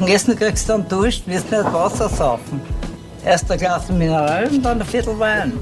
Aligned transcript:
Zum 0.00 0.08
Essen 0.08 0.34
kriegst 0.34 0.66
du 0.66 0.72
dann 0.72 0.88
Dusch, 0.88 1.20
wirst 1.26 1.50
nicht 1.50 1.62
Wasser 1.62 2.08
saufen. 2.08 2.62
Erst 3.22 3.52
ein 3.52 3.58
Glas 3.58 3.86
Mineral 3.90 4.48
und 4.48 4.64
dann 4.64 4.80
ein 4.80 4.86
Viertel 4.86 5.18
Wein. 5.18 5.52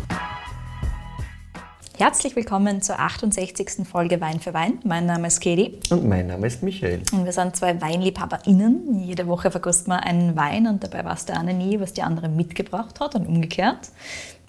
Herzlich 1.99 2.37
willkommen 2.37 2.81
zur 2.81 3.01
68. 3.01 3.85
Folge 3.85 4.21
Wein 4.21 4.39
für 4.39 4.55
Wein. 4.55 4.79
Mein 4.85 5.07
Name 5.07 5.27
ist 5.27 5.41
Katie. 5.41 5.81
Und 5.91 6.07
mein 6.07 6.29
Name 6.29 6.47
ist 6.47 6.63
Michael. 6.63 7.03
Und 7.13 7.25
wir 7.25 7.33
sind 7.33 7.57
zwei 7.57 7.81
WeinliebhaberInnen. 7.81 9.01
Jede 9.01 9.27
Woche 9.27 9.51
verkostet 9.51 9.89
man 9.89 9.99
einen 9.99 10.37
Wein 10.37 10.69
und 10.69 10.85
dabei 10.85 11.05
weiß 11.05 11.25
der 11.25 11.41
eine 11.41 11.53
nie, 11.53 11.81
was 11.81 11.95
die 11.95 12.03
andere 12.03 12.29
mitgebracht 12.29 13.01
hat 13.01 13.17
und 13.17 13.27
umgekehrt. 13.27 13.91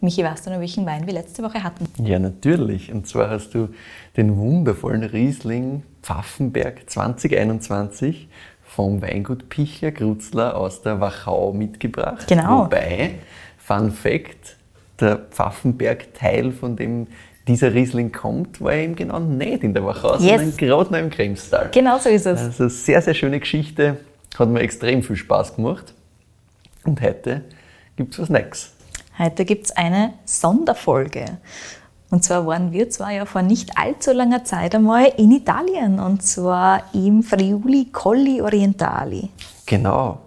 Michi, 0.02 0.24
weißt 0.24 0.46
du 0.46 0.52
noch, 0.52 0.60
welchen 0.60 0.86
Wein 0.86 1.08
wir 1.08 1.14
letzte 1.14 1.42
Woche 1.42 1.64
hatten? 1.64 1.88
Ja, 1.98 2.20
natürlich. 2.20 2.94
Und 2.94 3.08
zwar 3.08 3.32
hast 3.32 3.56
du 3.56 3.70
den 4.16 4.38
wundervollen 4.38 5.02
Riesling 5.04 5.82
Pfaffenberg 6.04 6.88
2021 6.88 8.28
vom 8.80 9.02
Weingut 9.02 9.50
Pichler 9.50 9.92
Grutzler 9.92 10.56
aus 10.56 10.82
der 10.82 11.02
Wachau 11.02 11.52
mitgebracht. 11.52 12.26
Genau. 12.30 12.64
Wobei, 12.64 13.16
Fun 13.58 13.92
Fact, 13.92 14.56
der 15.02 15.18
Pfaffenberg-Teil, 15.18 16.54
von 16.54 16.78
dem 16.78 17.08
dieser 17.46 17.74
Riesling 17.74 18.14
kommt, 18.14 18.62
war 18.62 18.72
eben 18.72 18.96
genau 18.96 19.20
nicht 19.20 19.64
in 19.64 19.74
der 19.74 19.84
Wachau, 19.84 20.14
Yes. 20.20 20.40
sondern 20.40 20.56
gerade 20.56 20.92
noch 20.94 21.00
im 21.00 21.10
Kremstal. 21.10 21.68
Genau 21.74 21.98
so 21.98 22.08
ist 22.08 22.26
es. 22.26 22.40
Also 22.40 22.70
sehr, 22.70 23.02
sehr 23.02 23.14
schöne 23.16 23.42
Geschichte. 23.42 23.98
Hat 24.38 24.48
mir 24.48 24.62
extrem 24.62 25.04
viel 25.04 25.18
Spaß 25.18 25.58
gemacht. 25.58 25.94
Und 26.86 27.02
heute 27.02 27.44
gibt 27.98 28.14
es 28.14 28.22
was 28.22 28.30
Neues. 28.30 28.72
Heute 29.18 29.44
gibt 29.44 29.66
es 29.66 29.72
eine 29.76 30.14
Sonderfolge. 30.24 31.26
Und 32.12 32.24
zwar 32.24 32.46
waren 32.48 32.72
wir 32.72 32.90
zwar 32.90 33.12
ja 33.12 33.26
vor 33.26 33.42
nicht 33.44 33.78
allzu 33.78 34.12
langer 34.12 34.44
Zeit 34.44 34.74
einmal 34.74 35.14
in 35.18 35.32
Italien 35.32 36.00
und 36.00 36.24
zwar 36.24 36.84
im 36.94 37.22
Friuli 37.22 37.90
Colli 37.92 38.42
Orientali. 38.42 39.30
Genau. 39.66 40.20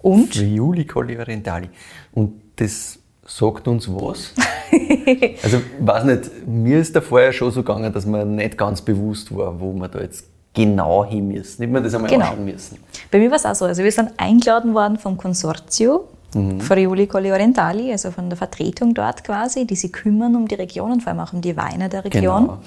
Und? 0.00 0.34
Friuli 0.34 0.84
Colli 0.84 1.16
Orientali. 1.16 1.68
Und 2.12 2.32
das 2.56 2.98
sagt 3.24 3.68
uns 3.68 3.88
was? 3.88 4.32
also, 5.42 5.60
weiß 5.80 6.04
nicht, 6.04 6.46
mir 6.46 6.80
ist 6.80 6.96
da 6.96 7.00
vorher 7.00 7.32
schon 7.32 7.52
so 7.52 7.62
gegangen, 7.62 7.92
dass 7.92 8.04
mir 8.04 8.24
nicht 8.24 8.58
ganz 8.58 8.82
bewusst 8.82 9.34
war, 9.34 9.60
wo 9.60 9.72
wir 9.74 9.88
da 9.88 10.00
jetzt 10.00 10.26
genau 10.52 11.04
hin 11.04 11.28
müssen. 11.28 11.62
Nicht 11.62 11.72
mehr 11.72 11.80
das 11.80 11.94
einmal 11.94 12.10
Genau. 12.10 12.26
anschauen 12.26 12.44
müssen. 12.44 12.78
Bei 13.10 13.18
mir 13.18 13.30
war 13.30 13.36
es 13.36 13.46
auch 13.46 13.54
so. 13.54 13.64
Also 13.64 13.84
wir 13.84 13.92
sind 13.92 14.10
eingeladen 14.16 14.74
worden 14.74 14.98
vom 14.98 15.16
Consortio 15.16 16.08
Mhm. 16.34 16.60
Friuli 16.60 17.06
Colli 17.06 17.30
Orientali, 17.32 17.92
also 17.92 18.10
von 18.10 18.28
der 18.30 18.36
Vertretung 18.36 18.94
dort 18.94 19.24
quasi, 19.24 19.66
die 19.66 19.76
sich 19.76 19.92
kümmern 19.92 20.34
um 20.36 20.48
die 20.48 20.54
Region 20.54 20.92
und 20.92 21.02
vor 21.02 21.10
allem 21.10 21.20
auch 21.20 21.32
um 21.32 21.40
die 21.40 21.56
Weine 21.56 21.88
der 21.88 22.04
Region. 22.04 22.42
Genau. 22.42 22.58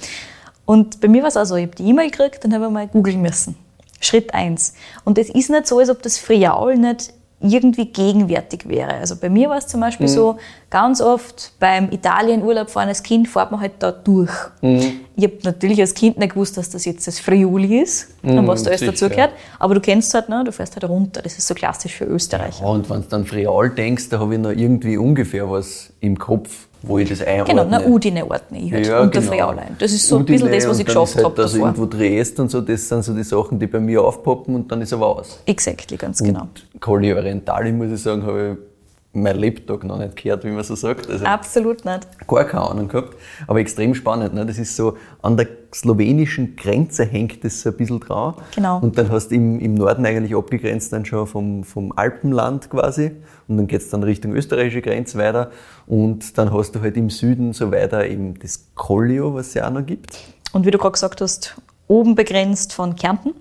Und 0.66 1.00
bei 1.02 1.08
mir 1.08 1.22
war 1.22 1.30
es 1.30 1.38
auch 1.38 1.46
so, 1.46 1.56
ich 1.56 1.68
habe 1.68 1.76
die 1.76 1.88
E-Mail 1.90 2.10
gekriegt, 2.10 2.44
dann 2.44 2.54
habe 2.54 2.66
ich 2.66 2.72
mal 2.72 2.88
googeln 2.88 3.22
müssen. 3.22 3.56
Schritt 4.02 4.34
eins. 4.34 4.74
Und 5.04 5.18
es 5.18 5.30
ist 5.30 5.50
nicht 5.50 5.68
so, 5.68 5.80
als 5.80 5.90
ob 5.90 6.02
das 6.02 6.18
Friaul 6.18 6.76
nicht 6.76 7.14
irgendwie 7.42 7.86
gegenwärtig 7.86 8.68
wäre. 8.68 8.94
Also 8.96 9.16
bei 9.18 9.30
mir 9.30 9.50
war 9.50 9.58
es 9.58 9.68
zum 9.68 9.80
Mhm. 9.80 9.86
Beispiel 9.86 10.08
so, 10.08 10.38
ganz 10.76 11.00
oft 11.00 11.54
beim 11.58 11.90
Italienurlaub 11.90 12.70
fahren 12.70 12.90
als 12.90 13.02
Kind 13.02 13.30
fährt 13.30 13.50
man 13.50 13.62
halt 13.62 13.76
da 13.80 13.94
durch. 13.94 14.30
Mhm. 14.62 15.00
Ich 15.16 15.24
habe 15.24 15.38
natürlich 15.44 15.80
als 15.80 15.94
Kind 15.94 16.18
nicht 16.18 16.34
gewusst, 16.34 16.58
dass 16.58 16.70
das 16.70 16.84
jetzt 16.84 17.08
das 17.08 17.18
Friuli 17.18 17.80
ist 17.80 18.10
und 18.22 18.46
was 18.46 18.64
da 18.64 18.72
alles 18.72 18.82
dazugehört. 18.82 19.32
Aber 19.58 19.74
du 19.76 19.80
kennst 19.80 20.14
halt, 20.14 20.28
ne? 20.28 20.44
du 20.44 20.52
fährst 20.52 20.76
halt 20.76 20.84
runter. 20.84 21.22
Das 21.22 21.38
ist 21.38 21.48
so 21.48 21.54
klassisch 21.54 21.94
für 21.94 22.04
Österreich. 22.04 22.60
Ja, 22.60 22.68
und 22.68 22.90
wenn 22.90 23.02
du 23.04 23.08
dann 23.08 23.26
Frial 23.26 23.70
denkst, 23.70 24.10
da 24.10 24.20
habe 24.20 24.34
ich 24.34 24.42
noch 24.42 24.50
irgendwie 24.50 24.98
ungefähr 24.98 25.50
was 25.50 25.94
im 26.02 26.20
Kopf, 26.20 26.68
wo 26.82 26.98
ich 26.98 27.08
das 27.08 27.22
einordne. 27.22 27.54
Genau, 27.54 27.68
na 27.70 27.86
Udine 27.86 28.30
ordne 28.30 28.60
ich 28.60 28.74
halt 28.74 28.86
Ja, 28.86 29.00
unter 29.00 29.22
genau. 29.22 29.32
Friaulein. 29.32 29.78
Das 29.80 29.94
ist 29.94 30.06
so 30.06 30.18
ein 30.18 30.24
Udine 30.24 30.40
bisschen 30.40 30.52
das, 30.60 30.68
was 30.68 30.80
ich 30.80 30.86
geschafft 30.86 31.16
halt 31.16 31.26
habe 31.26 31.42
Also 31.42 31.58
davor. 31.58 31.68
irgendwo 31.70 31.86
Triest 31.86 32.38
und 32.42 32.52
so, 32.52 32.60
das 32.60 32.86
sind 32.90 33.02
so 33.02 33.14
die 33.14 33.24
Sachen, 33.24 33.58
die 33.58 33.68
bei 33.68 33.80
mir 33.80 34.04
aufpoppen 34.04 34.54
und 34.54 34.70
dann 34.70 34.82
ist 34.82 34.92
aber 34.92 35.08
aus. 35.08 35.40
Exactly, 35.46 35.96
ganz 35.96 36.22
genau. 36.22 36.42
Und 36.42 36.82
Colli 36.82 37.14
Orientali, 37.14 37.72
muss 37.72 37.92
ich 37.92 38.02
sagen, 38.02 38.24
habe 38.24 38.58
ich 38.60 38.75
mein 39.16 39.38
Lebtag 39.38 39.84
noch 39.84 39.98
nicht 39.98 40.16
gehört, 40.16 40.44
wie 40.44 40.52
man 40.52 40.64
so 40.64 40.76
sagt. 40.76 41.10
Also 41.10 41.26
Absolut 41.26 41.86
nicht. 41.86 42.08
gar 42.28 42.44
keine 42.46 42.70
Ahnung 42.70 42.88
gehabt, 42.88 43.16
aber 43.48 43.60
extrem 43.60 43.96
spannend. 43.96 44.34
Ne? 44.34 44.46
Das 44.46 44.58
ist 44.58 44.76
so, 44.76 44.98
an 45.22 45.38
der 45.38 45.48
slowenischen 45.74 46.56
Grenze 46.56 47.06
hängt 47.06 47.44
das 47.44 47.62
so 47.62 47.70
ein 47.70 47.78
bisschen 47.78 48.00
dran. 48.00 48.36
Genau. 48.56 48.80
Und 48.80 48.98
dann 48.98 49.12
hast 49.12 49.30
du 49.30 49.36
im, 49.36 49.60
im 49.60 49.74
Norden 49.74 50.06
eigentlich 50.06 50.36
abgegrenzt 50.36 50.94
dann 50.94 51.06
schon 51.06 51.28
vom, 51.28 51.64
vom 51.64 51.92
Alpenland 51.96 52.70
quasi. 52.70 53.12
Und 53.48 53.58
dann 53.58 53.68
geht's 53.68 53.90
dann 53.90 54.04
Richtung 54.04 54.34
österreichische 54.34 54.82
Grenze 54.82 55.18
weiter. 55.18 55.52
Und 55.88 56.38
dann 56.38 56.54
hast 56.54 56.76
du 56.76 56.82
halt 56.82 56.98
im 56.98 57.10
Süden 57.10 57.54
so 57.54 57.72
weiter 57.72 58.08
eben 58.08 58.38
das 58.40 58.68
Collio, 58.76 59.34
was 59.34 59.48
es 59.48 59.54
ja 59.56 59.68
auch 59.68 59.72
noch 59.72 59.86
gibt. 59.86 60.18
Und 60.54 60.66
wie 60.66 60.72
du 60.72 60.78
gerade 60.78 60.94
gesagt 60.94 61.22
hast, 61.22 61.56
oben 61.88 62.16
begrenzt 62.16 62.74
von 62.74 62.96
Kärnten. 62.96 63.34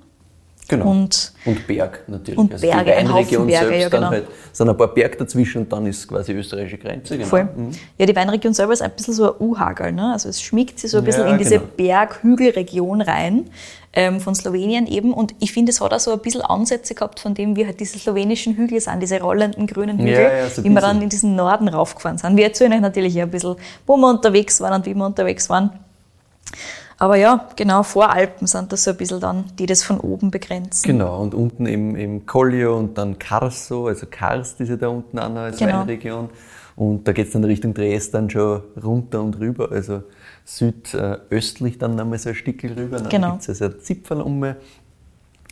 Genau. 0.67 0.91
Und 0.91 1.33
und 1.45 1.67
Berg 1.67 2.05
natürlich. 2.07 2.39
und 2.39 2.53
also 2.53 2.67
Berge, 2.67 2.85
die 2.85 2.93
ein 2.93 3.09
Weinregion 3.09 3.43
Haufen 3.43 3.47
Berge, 3.49 3.67
selbst, 3.67 3.83
ja, 3.83 3.89
genau. 3.99 4.11
halt, 4.11 4.27
sind 4.53 4.69
ein 4.71 4.77
paar 4.77 4.95
Berge 4.95 5.17
dazwischen 5.19 5.63
und 5.63 5.73
dann 5.73 5.87
ist 5.87 6.09
quasi 6.09 6.33
österreichische 6.33 6.79
Grenze. 6.79 7.19
Genau. 7.19 7.29
voll. 7.29 7.45
Mhm. 7.45 7.71
Ja, 7.99 8.07
die 8.07 8.17
Weinregion 8.17 8.55
selber 8.55 8.73
ist 8.73 8.81
ein 8.81 8.91
bisschen 8.93 9.13
so 9.13 9.35
ein 9.35 9.41
U-Hagel. 9.41 9.93
Ne? 9.93 10.13
Also 10.13 10.31
es 10.31 10.41
schmiegt 10.41 10.79
sich 10.79 10.91
so 10.91 10.99
ein 10.99 11.05
bisschen 11.05 11.27
Ja, 11.27 11.33
in 11.33 11.39
diese 11.39 11.59
genau. 11.59 11.71
Berg-Hügelregion 11.77 13.03
rein 13.03 13.51
ähm, 13.93 14.21
von 14.21 14.35
Slowenien 14.35 14.87
eben. 14.87 15.13
Und 15.13 15.35
ich 15.39 15.53
finde, 15.53 15.71
es 15.71 15.83
hat 15.83 15.93
auch 15.93 16.01
so 16.01 16.13
ein 16.13 16.19
bisschen 16.21 16.41
Ansätze 16.41 16.95
gehabt 16.95 17.21
von 17.21 17.35
dem, 17.35 17.57
wie 17.57 17.67
halt 17.67 17.79
diese 17.79 17.99
slowenischen 17.99 18.57
Hügel 18.57 18.81
sind, 18.81 19.01
diese 19.01 19.21
rollenden 19.21 19.67
grünen 19.67 19.99
Hügel, 19.99 20.15
Ja, 20.15 20.37
ja, 20.39 20.49
so 20.49 20.65
wie 20.65 20.71
wir 20.71 20.81
dann 20.81 21.03
in 21.03 21.11
diesen 21.11 21.37
Norden 21.37 21.69
raufgefahren 21.69 22.17
sind. 22.17 22.37
Wir 22.39 22.45
erzählen 22.45 22.73
euch 22.73 22.81
natürlich 22.81 23.21
ein 23.21 23.31
bisschen, 23.31 23.57
wo 23.87 23.97
wir 23.99 24.09
unterwegs 24.09 24.61
waren 24.63 24.75
und 24.75 24.87
wie 24.87 24.95
wir 24.95 25.05
unterwegs 25.05 25.51
waren. 25.51 25.79
Aber 26.99 27.17
ja, 27.17 27.49
genau, 27.57 27.83
Voralpen 27.83 28.47
sind 28.47 28.73
das 28.73 28.85
so 28.85 28.91
ein 28.93 28.97
bisschen 28.97 29.21
dann, 29.21 29.45
die 29.59 29.67
das 29.67 29.83
von 29.83 29.99
oben 29.99 30.31
begrenzen. 30.31 30.87
Genau, 30.87 31.21
und 31.23 31.35
unten 31.35 31.67
im, 31.67 31.97
im 31.97 32.25
Collio 32.27 32.77
und 32.79 32.97
dann 32.97 33.19
Carso, 33.19 33.89
also 33.89 34.07
Karst 34.09 34.61
ist 34.61 34.69
ja 34.69 34.77
da 34.77 34.89
unten 34.89 35.19
auch 35.19 35.29
noch 35.29 35.37
als 35.43 35.59
Genau. 35.59 35.81
Weinregion. 35.81 36.31
Und 36.77 37.07
da 37.07 37.13
geht's 37.13 37.33
dann 37.33 37.45
Richtung 37.45 37.73
Triest 37.75 38.15
dann 38.15 38.29
schon 38.31 38.63
runter 38.83 39.23
und 39.23 39.39
rüber, 39.39 39.71
also 39.71 40.03
südöstlich 40.45 41.79
dann 41.79 41.95
nochmal 41.95 42.19
so 42.19 42.31
ein 42.31 42.35
Stückchen 42.35 42.73
rüber. 42.73 42.99
Dann 42.99 43.09
Genau. 43.09 43.31
gibt's 43.33 43.49
also 43.49 43.67
ein 43.67 43.81
Zipfel 43.81 44.21
um. 44.21 44.45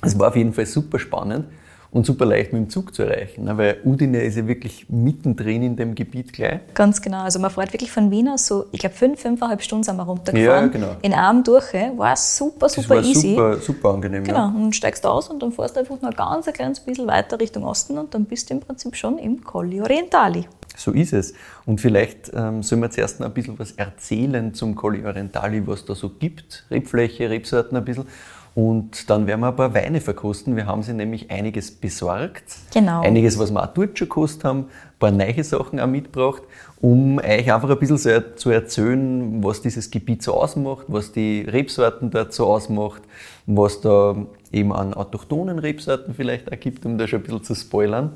Es 0.02 0.18
war 0.18 0.28
auf 0.28 0.36
jeden 0.36 0.52
Fall 0.52 0.66
super 0.66 0.98
spannend 0.98 1.46
und 1.92 2.06
super 2.06 2.24
leicht 2.24 2.54
mit 2.54 2.62
dem 2.62 2.70
Zug 2.70 2.94
zu 2.94 3.02
erreichen, 3.02 3.44
ne, 3.44 3.56
weil 3.58 3.76
Udine 3.84 4.22
ist 4.22 4.36
ja 4.38 4.46
wirklich 4.46 4.86
mittendrin 4.88 5.62
in 5.62 5.76
dem 5.76 5.94
Gebiet 5.94 6.32
gleich. 6.32 6.60
Ganz 6.72 7.02
genau. 7.02 7.20
Also 7.22 7.38
man 7.38 7.50
fährt 7.50 7.72
wirklich 7.74 7.92
von 7.92 8.10
Wien 8.10 8.28
aus 8.30 8.46
so, 8.46 8.64
ich 8.72 8.80
glaube, 8.80 8.94
fünf, 8.94 9.20
fünfeinhalb 9.20 9.60
Stunden 9.62 9.84
sind 9.84 9.96
wir 9.96 10.04
runtergefahren. 10.04 10.64
Ja, 10.64 10.68
genau. 10.68 10.96
In 11.02 11.12
einem 11.12 11.44
durch, 11.44 11.74
war 11.96 12.16
super, 12.16 12.60
Das 12.60 12.72
super 12.74 12.96
war 12.96 13.02
easy. 13.04 13.30
super, 13.34 13.56
super 13.58 13.88
angenehm. 13.90 14.24
Genau, 14.24 14.38
Ja. 14.38 14.46
und 14.46 14.62
dann 14.62 14.72
steigst 14.72 15.04
du 15.04 15.08
aus 15.08 15.28
und 15.28 15.42
dann 15.42 15.52
fährst 15.52 15.76
du 15.76 15.80
einfach 15.80 16.00
noch 16.00 16.16
ganz 16.16 16.48
ein 16.48 16.54
kleines 16.54 16.80
bisschen 16.80 17.06
weiter 17.06 17.38
Richtung 17.38 17.64
Osten 17.64 17.98
und 17.98 18.14
dann 18.14 18.24
bist 18.24 18.48
du 18.48 18.54
im 18.54 18.60
Prinzip 18.60 18.96
schon 18.96 19.18
im 19.18 19.44
Colli 19.44 19.82
Orientali. 19.82 20.48
So 20.74 20.92
ist 20.92 21.12
es. 21.12 21.34
Und 21.66 21.82
vielleicht 21.82 22.30
ähm, 22.34 22.62
sollen 22.62 22.80
wir 22.80 22.90
zuerst 22.90 23.20
noch 23.20 23.26
ein 23.26 23.34
bisschen 23.34 23.58
was 23.58 23.72
erzählen 23.72 24.54
zum 24.54 24.74
Colli 24.74 25.04
Orientali, 25.04 25.66
was 25.66 25.84
da 25.84 25.94
so 25.94 26.08
gibt. 26.08 26.64
Rebfläche, 26.70 27.28
Rebsorten 27.28 27.76
ein 27.76 27.84
bisschen. 27.84 28.06
Und 28.54 29.08
dann 29.08 29.26
werden 29.26 29.40
wir 29.40 29.48
ein 29.48 29.56
paar 29.56 29.74
Weine 29.74 30.00
verkosten. 30.00 30.56
Wir 30.56 30.66
haben 30.66 30.82
sie 30.82 30.92
nämlich 30.92 31.30
einiges 31.30 31.70
besorgt. 31.70 32.44
Genau. 32.74 33.00
Einiges, 33.00 33.38
was 33.38 33.50
wir 33.50 33.62
auch 33.62 33.72
dort 33.72 33.98
schon 33.98 34.08
gekostet 34.08 34.44
haben. 34.44 34.66
Ein 35.02 35.18
paar 35.18 35.26
neue 35.26 35.42
Sachen 35.42 35.80
auch 35.80 35.88
mitgebracht, 35.88 36.42
um 36.80 37.18
euch 37.18 37.52
einfach 37.52 37.68
ein 37.68 37.78
bisschen 37.78 37.98
so 37.98 38.10
zu 38.36 38.50
erzählen, 38.50 39.42
was 39.42 39.60
dieses 39.60 39.90
Gebiet 39.90 40.22
so 40.22 40.34
ausmacht, 40.34 40.84
was 40.86 41.10
die 41.10 41.40
Rebsorten 41.42 42.10
dort 42.10 42.32
so 42.32 42.46
ausmacht, 42.46 43.02
was 43.46 43.80
da 43.80 44.14
eben 44.52 44.72
an 44.72 44.94
autochthonen 44.94 45.58
Rebsorten 45.58 46.14
vielleicht 46.14 46.52
auch 46.52 46.60
gibt, 46.60 46.86
um 46.86 46.98
da 46.98 47.08
schon 47.08 47.20
ein 47.20 47.22
bisschen 47.24 47.42
zu 47.42 47.54
spoilern. 47.56 48.12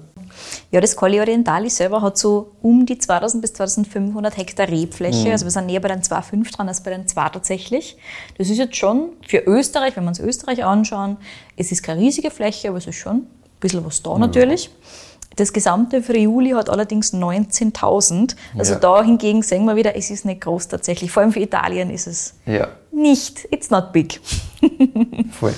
Ja, 0.71 0.81
das 0.81 0.95
Colli 0.95 1.19
Orientali 1.19 1.71
selber 1.71 2.03
hat 2.03 2.19
so 2.19 2.53
um 2.63 2.87
die 2.87 2.99
2000 2.99 3.43
bis 3.43 3.55
2500 3.55 4.37
Hektar 4.37 4.69
Rebfläche. 4.69 5.33
Also 5.33 5.45
wir 5.45 5.51
sind 5.51 5.67
näher 5.67 5.81
bei 5.81 5.89
den 5.89 6.03
2,5 6.03 6.53
dran 6.55 6.69
als 6.69 6.83
bei 6.83 6.91
den 6.91 7.09
2 7.09 7.31
tatsächlich. 7.31 7.97
Das 8.39 8.49
ist 8.49 8.59
jetzt 8.59 8.77
schon 8.77 9.11
für 9.27 9.39
Österreich, 9.39 9.97
wenn 9.97 10.05
wir 10.05 10.09
uns 10.09 10.21
Österreich 10.21 10.65
anschauen, 10.65 11.17
es 11.57 11.73
ist 11.73 11.83
keine 11.83 12.01
riesige 12.01 12.31
Fläche, 12.31 12.69
aber 12.69 12.79
es 12.79 12.87
ist 12.87 12.97
schon 12.97 13.17
ein 13.17 13.27
bisschen 13.61 13.85
was 13.85 14.03
da 14.03 14.17
natürlich. 14.19 14.71
Das 15.37 15.53
gesamte 15.53 16.03
Friuli 16.03 16.50
hat 16.50 16.71
allerdings 16.71 17.12
19.000. 17.12 18.37
Also 18.59 18.73
Ja. 18.75 18.79
da 18.81 19.03
hingegen 19.03 19.43
sehen 19.43 19.65
wir 19.67 19.77
wieder, 19.77 19.94
es 19.97 20.11
ist 20.11 20.25
nicht 20.25 20.41
groß 20.41 20.69
tatsächlich. 20.69 21.11
Vor 21.11 21.23
allem 21.23 21.33
für 21.33 21.41
Italien 21.41 21.91
ist 21.91 22.06
es 22.06 22.35
Ja, 22.47 22.69
nicht, 22.91 23.47
it's 23.50 23.71
not 23.71 23.93
big. 23.93 24.21
voll. 25.33 25.55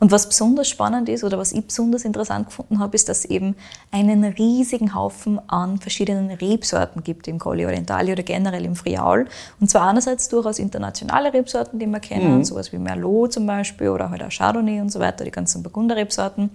Und 0.00 0.10
was 0.10 0.26
besonders 0.26 0.68
spannend 0.68 1.08
ist 1.08 1.22
oder 1.22 1.38
was 1.38 1.52
ich 1.52 1.64
besonders 1.64 2.04
interessant 2.04 2.46
gefunden 2.46 2.80
habe, 2.80 2.96
ist, 2.96 3.08
dass 3.08 3.18
es 3.20 3.24
eben 3.26 3.54
einen 3.92 4.24
riesigen 4.24 4.96
Haufen 4.96 5.38
an 5.48 5.78
verschiedenen 5.78 6.32
Rebsorten 6.32 7.04
gibt 7.04 7.28
im 7.28 7.38
Colli 7.38 7.64
Orientali 7.64 8.10
oder 8.10 8.24
generell 8.24 8.64
im 8.64 8.74
Friaul. 8.74 9.28
Und 9.60 9.70
zwar 9.70 9.88
einerseits 9.88 10.28
durchaus 10.28 10.58
internationale 10.58 11.32
Rebsorten, 11.32 11.78
die 11.78 11.86
wir 11.86 12.00
kennen, 12.00 12.44
sowas 12.44 12.72
wie 12.72 12.78
Merlot 12.78 13.32
zum 13.34 13.46
Beispiel 13.46 13.90
oder 13.90 14.10
halt 14.10 14.24
auch 14.24 14.30
Chardonnay 14.36 14.80
und 14.80 14.90
so 14.90 14.98
weiter, 14.98 15.22
die 15.24 15.30
ganzen 15.30 15.62
Burgunder-Rebsorten. 15.62 16.50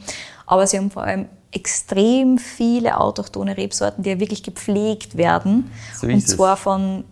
Aber 0.45 0.67
sie 0.67 0.77
haben 0.77 0.91
vor 0.91 1.03
allem 1.03 1.27
extrem 1.51 2.37
viele 2.37 2.99
autochthone 2.99 3.55
Rebsorten, 3.57 4.03
die 4.03 4.09
ja 4.11 4.19
wirklich 4.19 4.43
gepflegt 4.43 5.17
werden. 5.17 5.71
So 5.95 6.07
und 6.07 6.13
ist 6.13 6.29
es. 6.29 6.35
zwar 6.35 6.57
von 6.57 7.03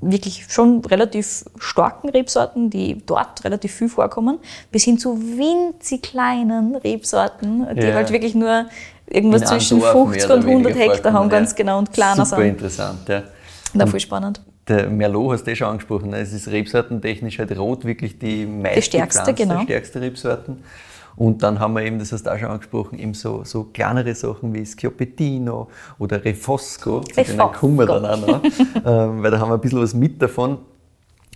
wirklich 0.00 0.46
schon 0.48 0.82
relativ 0.84 1.44
starken 1.58 2.08
Rebsorten, 2.08 2.70
die 2.70 3.02
dort 3.04 3.44
relativ 3.44 3.74
viel 3.74 3.88
vorkommen, 3.88 4.38
bis 4.70 4.84
hin 4.84 4.98
zu 4.98 5.18
winzig 5.20 6.02
kleinen 6.02 6.76
Rebsorten, 6.76 7.66
die 7.76 7.82
Ja. 7.82 7.94
halt 7.94 8.10
wirklich 8.10 8.34
nur 8.34 8.66
irgendwas 9.06 9.44
zwischen 9.44 9.80
Dorf 9.80 9.92
50 9.92 10.28
mehr 10.28 10.36
und 10.36 10.42
oder 10.42 10.52
100 10.52 10.74
weniger 10.74 10.92
Hektar 10.92 11.12
haben, 11.12 11.12
vorkommen, 11.12 11.30
ganz 11.30 11.50
ja. 11.50 11.56
genau, 11.56 11.78
und 11.78 11.92
kleiner 11.92 12.24
Super 12.24 12.40
sind. 12.42 12.48
interessant, 12.50 13.08
ja. 13.08 13.22
Da 13.74 13.86
voll 13.86 14.00
spannend. 14.00 14.40
Der 14.68 14.88
Merlot 14.88 15.32
hast 15.32 15.44
du 15.46 15.50
eh 15.50 15.56
schon 15.56 15.68
angesprochen. 15.68 16.10
ne? 16.10 16.18
Es 16.18 16.32
ist 16.32 16.48
rebsortentechnisch 16.48 17.38
halt 17.38 17.56
rot 17.58 17.84
wirklich 17.84 18.18
die 18.18 18.46
meist 18.46 18.84
stärkste, 18.86 19.22
gepflanzte, 19.22 19.34
genau. 19.34 19.62
stärkste 19.64 20.00
Rebsorten. 20.00 20.62
Und 21.16 21.42
dann 21.42 21.58
haben 21.60 21.74
wir 21.74 21.82
eben, 21.82 21.98
das 21.98 22.12
hast 22.12 22.24
du 22.24 22.32
auch 22.32 22.38
schon 22.38 22.48
angesprochen, 22.48 22.98
eben 22.98 23.14
so, 23.14 23.42
so 23.44 23.64
kleinere 23.64 24.14
Sachen 24.14 24.54
wie 24.54 24.64
Schioppettino 24.64 25.68
oder 25.98 26.24
Refosco. 26.24 27.00
Zu 27.00 27.14
denen 27.14 27.40
Refosco. 27.40 27.58
kommen 27.58 27.78
wir 27.78 27.86
dann 27.86 28.04
auch 28.06 28.26
noch, 28.26 28.42
ähm, 28.86 29.22
weil 29.22 29.30
da 29.30 29.38
haben 29.38 29.50
wir 29.50 29.54
ein 29.54 29.60
bisschen 29.60 29.80
was 29.80 29.94
mit 29.94 30.20
davon. 30.20 30.58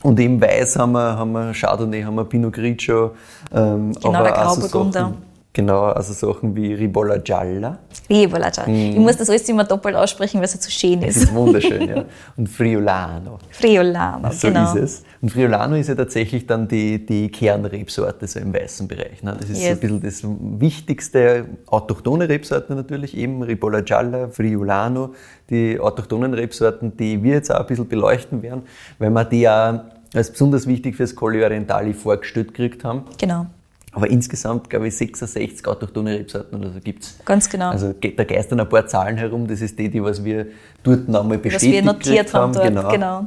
Und 0.02 0.20
im 0.20 0.40
Weiß 0.40 0.76
haben 0.76 0.92
wir, 0.92 1.16
haben 1.16 1.32
wir 1.32 1.52
Chardonnay, 1.54 2.02
haben 2.02 2.14
wir 2.16 2.24
Pinot 2.24 2.52
Grigio. 2.52 3.12
Ähm, 3.52 3.92
Genau, 3.92 4.18
aber 4.18 4.30
der 4.30 4.48
so 4.50 4.60
Grauburgunder. 4.60 5.00
Sachen, 5.00 5.33
Genau, 5.56 5.84
also 5.84 6.12
Sachen 6.12 6.56
wie 6.56 6.74
Ribolla 6.74 7.18
Gialla. 7.18 7.78
Rivolaccia. 8.10 8.66
Ich 8.66 8.96
muss 8.96 9.16
das 9.16 9.30
alles 9.30 9.48
immer 9.48 9.62
doppelt 9.62 9.94
aussprechen, 9.94 10.38
weil 10.38 10.46
es 10.46 10.52
so 10.52 10.68
schön 10.68 11.00
Es 11.02 11.16
ist. 11.16 11.22
ist 11.24 11.34
wunderschön, 11.34 11.88
ja. 11.88 12.04
Und 12.36 12.48
Friulano. 12.48 13.38
Friolano, 13.50 14.32
So 14.32 14.48
genau. 14.48 14.74
ist 14.74 14.82
es. 14.82 15.02
Und 15.22 15.30
Friulano 15.30 15.76
ist 15.76 15.88
ja 15.88 15.94
tatsächlich 15.94 16.44
dann 16.48 16.66
die, 16.66 17.06
die 17.06 17.28
Kernrebsorte 17.30 18.26
so 18.26 18.40
im 18.40 18.52
weißen 18.52 18.88
Bereich. 18.88 19.22
Ne? 19.22 19.36
Das 19.40 19.48
ist 19.48 19.58
so 19.60 19.64
ein 19.64 19.70
Yes. 19.70 19.80
bisschen 19.80 20.00
das 20.02 20.22
wichtigste, 20.60 21.46
autochtone 21.68 22.28
Rebsorte 22.28 22.74
natürlich, 22.74 23.16
eben 23.16 23.40
Ribolla 23.42 23.80
Gialla, 23.80 24.28
Friulano, 24.28 25.14
die 25.50 25.78
autochthonen 25.78 26.34
Rebsorten, 26.34 26.96
die 26.96 27.22
wir 27.22 27.34
jetzt 27.34 27.54
auch 27.54 27.60
ein 27.60 27.66
bisschen 27.66 27.86
beleuchten 27.88 28.42
werden, 28.42 28.62
weil 28.98 29.10
wir 29.10 29.24
die 29.24 29.48
auch 29.48 29.80
als 30.14 30.30
besonders 30.30 30.66
wichtig 30.66 30.96
fürs 30.96 31.14
Colli 31.14 31.42
Orientali 31.44 31.92
vorgestellt 31.94 32.48
gekriegt 32.54 32.84
haben. 32.84 33.04
Genau, 33.18 33.46
Aber 33.94 34.10
insgesamt, 34.10 34.68
glaube 34.68 34.88
ich, 34.88 34.96
66 34.96 35.66
autochtone 35.66 36.18
Rebsorten 36.18 36.58
oder 36.58 36.72
so 36.72 36.80
gibt's. 36.80 37.16
ganz 37.24 37.48
genau. 37.48 37.70
Also 37.70 37.92
da 37.92 38.24
geistern 38.24 38.60
ein 38.60 38.68
paar 38.68 38.86
Zahlen 38.86 39.16
herum, 39.16 39.46
das 39.46 39.60
ist 39.60 39.78
die, 39.78 39.88
die 39.88 40.02
was 40.02 40.24
wir 40.24 40.48
dort 40.82 41.08
nochmal 41.08 41.38
was 41.38 41.44
wir 41.44 41.52
bestätigt 41.52 41.84
notiert 41.84 42.34
haben 42.34 42.52
dort, 42.52 42.66
genau. 42.66 42.88
genau. 42.90 43.26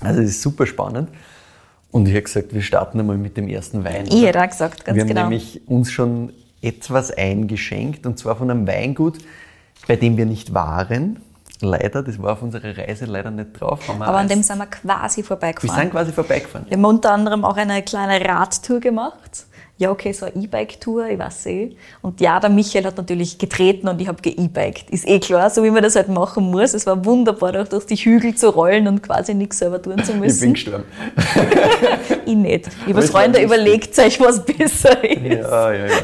Also 0.00 0.22
das 0.22 0.30
ist 0.30 0.42
super 0.42 0.66
spannend. 0.66 1.10
Und 1.90 2.08
ich 2.08 2.14
habe 2.14 2.22
gesagt, 2.22 2.54
wir 2.54 2.62
starten 2.62 3.00
einmal 3.00 3.18
mit 3.18 3.36
dem 3.36 3.48
ersten 3.48 3.84
Wein. 3.84 4.06
Ich 4.06 4.24
hätte 4.24 4.42
auch 4.42 4.48
gesagt, 4.48 4.84
ganz 4.84 4.96
wir 4.96 5.02
haben 5.02 5.08
genau. 5.08 5.22
nämlich 5.22 5.60
uns 5.66 5.90
schon 5.90 6.32
etwas 6.62 7.10
eingeschenkt 7.10 8.06
und 8.06 8.18
zwar 8.18 8.36
von 8.36 8.50
einem 8.50 8.66
Weingut, 8.66 9.18
bei 9.86 9.96
dem 9.96 10.16
wir 10.16 10.26
nicht 10.26 10.54
waren. 10.54 11.20
Leider, 11.62 12.02
das 12.02 12.22
war 12.22 12.32
auf 12.32 12.42
unserer 12.42 12.76
Reise 12.76 13.04
leider 13.04 13.30
nicht 13.30 13.60
drauf. 13.60 13.86
Haben 13.86 13.98
wir 13.98 14.06
Aber 14.06 14.18
an 14.18 14.28
dem 14.28 14.42
sind 14.42 14.56
wir 14.56 14.66
quasi 14.66 15.18
wir 15.18 15.24
vorbeigefahren. 15.24 15.80
sind 15.80 15.90
quasi 15.90 16.12
vorbeigefahren. 16.12 16.66
Wir 16.68 16.76
haben 16.78 16.84
unter 16.86 17.12
anderem 17.12 17.44
auch 17.44 17.56
eine 17.56 17.82
kleine 17.82 18.24
Radtour 18.24 18.80
gemacht. 18.80 19.46
Ja, 19.80 19.90
okay, 19.90 20.12
so 20.12 20.26
eine 20.26 20.44
E-Bike-Tour, 20.44 21.06
ich 21.06 21.18
weiß 21.18 21.46
eh. 21.46 21.74
Und 22.02 22.20
ja, 22.20 22.38
der 22.38 22.50
Michael 22.50 22.84
hat 22.84 22.98
natürlich 22.98 23.38
getreten 23.38 23.88
und 23.88 23.98
ich 23.98 24.08
habe 24.08 24.20
ge-E-Biked. 24.20 24.90
Ist 24.90 25.08
eh 25.08 25.18
klar, 25.18 25.48
so 25.48 25.64
wie 25.64 25.70
man 25.70 25.82
das 25.82 25.96
halt 25.96 26.08
machen 26.10 26.50
muss. 26.50 26.74
Es 26.74 26.84
war 26.84 27.02
wunderbar, 27.02 27.58
auch 27.62 27.66
durch 27.66 27.86
die 27.86 27.96
Hügel 27.96 28.34
zu 28.34 28.50
rollen 28.50 28.86
und 28.88 29.02
quasi 29.02 29.32
nichts 29.32 29.56
selber 29.56 29.80
tun 29.80 29.96
zu 30.04 30.12
Ich 30.12 30.12
bin 30.12 30.20
müssen. 30.20 30.52
gestorben. 30.52 30.84
Ich 32.26 32.34
nicht. 32.36 32.68
War 32.94 33.02
Freunde 33.04 33.42
überlegt, 33.42 33.98
euch 33.98 34.20
was 34.20 34.44
besser 34.44 35.02
ist. 35.02 35.22
Ja, 35.24 35.72
ja, 35.72 35.86
ja. 35.86 35.96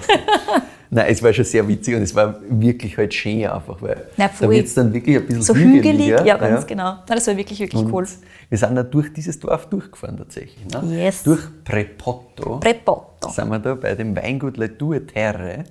Nein, 0.90 1.06
es 1.08 1.22
war 1.22 1.32
schon 1.32 1.44
sehr 1.44 1.66
witzig 1.66 1.96
und 1.96 2.02
es 2.02 2.14
war 2.14 2.36
wirklich 2.48 2.96
halt 2.96 3.12
schön 3.12 3.46
einfach, 3.46 3.80
weil 3.82 4.06
Na, 4.16 4.30
da 4.38 4.48
wird 4.48 4.66
es 4.66 4.74
dann 4.74 4.92
wirklich 4.92 5.16
ein 5.16 5.26
bisschen 5.26 5.42
So 5.42 5.54
hügelig, 5.54 5.84
hügeliger. 5.84 6.24
ja, 6.24 6.36
ganz 6.36 6.66
genau. 6.66 6.98
Na, 7.08 7.14
das 7.14 7.26
war 7.26 7.36
wirklich, 7.36 7.58
wirklich 7.58 7.82
Und 7.82 7.92
cool. 7.92 8.06
Wir 8.48 8.58
sind 8.58 8.76
da 8.76 8.82
durch 8.82 9.12
dieses 9.12 9.38
Dorf 9.40 9.66
durchgefahren 9.66 10.16
tatsächlich. 10.16 10.64
Ne? 10.66 11.04
Yes. 11.04 11.22
Durch 11.24 11.40
Prepotto. 11.64 12.58
Prepotto. 12.60 13.28
sind 13.30 13.48
wir 13.48 13.58
da 13.58 13.74
bei 13.74 13.94
dem 13.94 14.14
Weingut 14.16 14.56
Le 14.56 14.68
Due 14.68 15.04
Terre. 15.06 15.64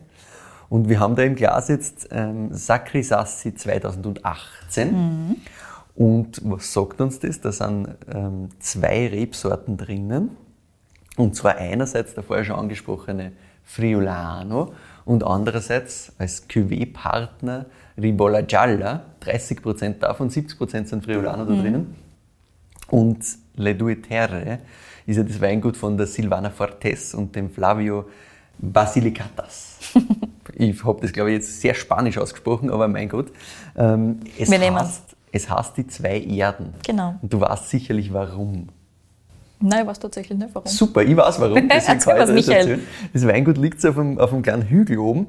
Und 0.67 0.89
wir 0.89 0.99
haben 0.99 1.15
da 1.15 1.23
im 1.23 1.35
Glas 1.35 1.69
jetzt 1.69 2.09
ähm, 2.11 2.49
Sacri 2.51 3.03
Sassi 3.03 3.53
2018. 3.55 4.91
Mhm. 4.91 5.35
Und 5.95 6.41
was 6.43 6.73
sagt 6.73 6.99
uns 6.99 7.19
das? 7.19 7.39
Da 7.39 7.51
sind 7.51 7.87
ähm, 8.13 8.49
zwei 8.59 9.07
Rebsorten 9.07 9.77
drinnen. 9.77 10.31
Und 11.15 11.35
zwar 11.35 11.55
einerseits 11.55 12.13
der 12.15 12.23
vorher 12.23 12.43
schon 12.43 12.57
angesprochene 12.57 13.31
Friulano 13.63 14.73
und 15.05 15.23
andererseits 15.23 16.11
als 16.17 16.49
Cuvée-Partner 16.49 17.67
Ribolla 17.97 18.41
Gialla. 18.41 19.01
30% 19.23 19.99
davon, 19.99 20.29
70% 20.29 20.85
sind 20.85 21.03
Friulano 21.03 21.45
da 21.45 21.55
drinnen. 21.55 21.95
Und 22.89 23.23
Le 23.55 23.75
Due 23.75 24.01
Terre 24.01 24.59
ist 25.05 25.17
ja 25.17 25.23
das 25.23 25.39
Weingut 25.39 25.77
von 25.77 25.97
der 25.97 26.07
Silvana 26.07 26.49
Fortes 26.49 27.13
und 27.13 27.35
dem 27.35 27.49
Flavio 27.49 28.05
Basilicatas. 28.57 29.77
ich 30.53 30.83
habe 30.83 31.01
das, 31.01 31.11
glaube 31.11 31.31
ich, 31.31 31.37
jetzt 31.37 31.61
sehr 31.61 31.73
spanisch 31.73 32.17
ausgesprochen, 32.17 32.69
aber 32.69 32.87
mein 32.87 33.09
Gott. 33.09 33.31
Ähm, 33.75 34.19
es, 34.37 34.49
Wir 34.49 34.59
heißt, 34.59 35.15
es 35.31 35.49
heißt 35.49 35.77
die 35.77 35.87
zwei 35.87 36.19
Erden. 36.21 36.73
Genau. 36.85 37.15
Und 37.21 37.31
du 37.31 37.39
weißt 37.39 37.69
sicherlich 37.69 38.13
warum. 38.13 38.69
Nein, 39.65 39.81
ich 39.81 39.87
weiß 39.87 39.99
tatsächlich 39.99 40.37
nicht, 40.37 40.49
warum. 40.53 40.67
Super, 40.67 41.03
ich 41.03 41.15
weiß 41.15 41.39
warum. 41.39 41.55
Deswegen 41.69 41.71
Erzähl 41.71 42.13
kann 42.15 42.37
ich 42.37 42.45
das 42.45 42.55
erzählen. 42.55 42.79
Das 43.13 43.27
Weingut 43.27 43.57
liegt 43.57 43.81
so 43.81 43.89
auf 43.89 43.97
einem, 43.97 44.19
auf 44.19 44.31
einem 44.33 44.41
kleinen 44.41 44.63
Hügel 44.63 44.99
oben. 44.99 45.27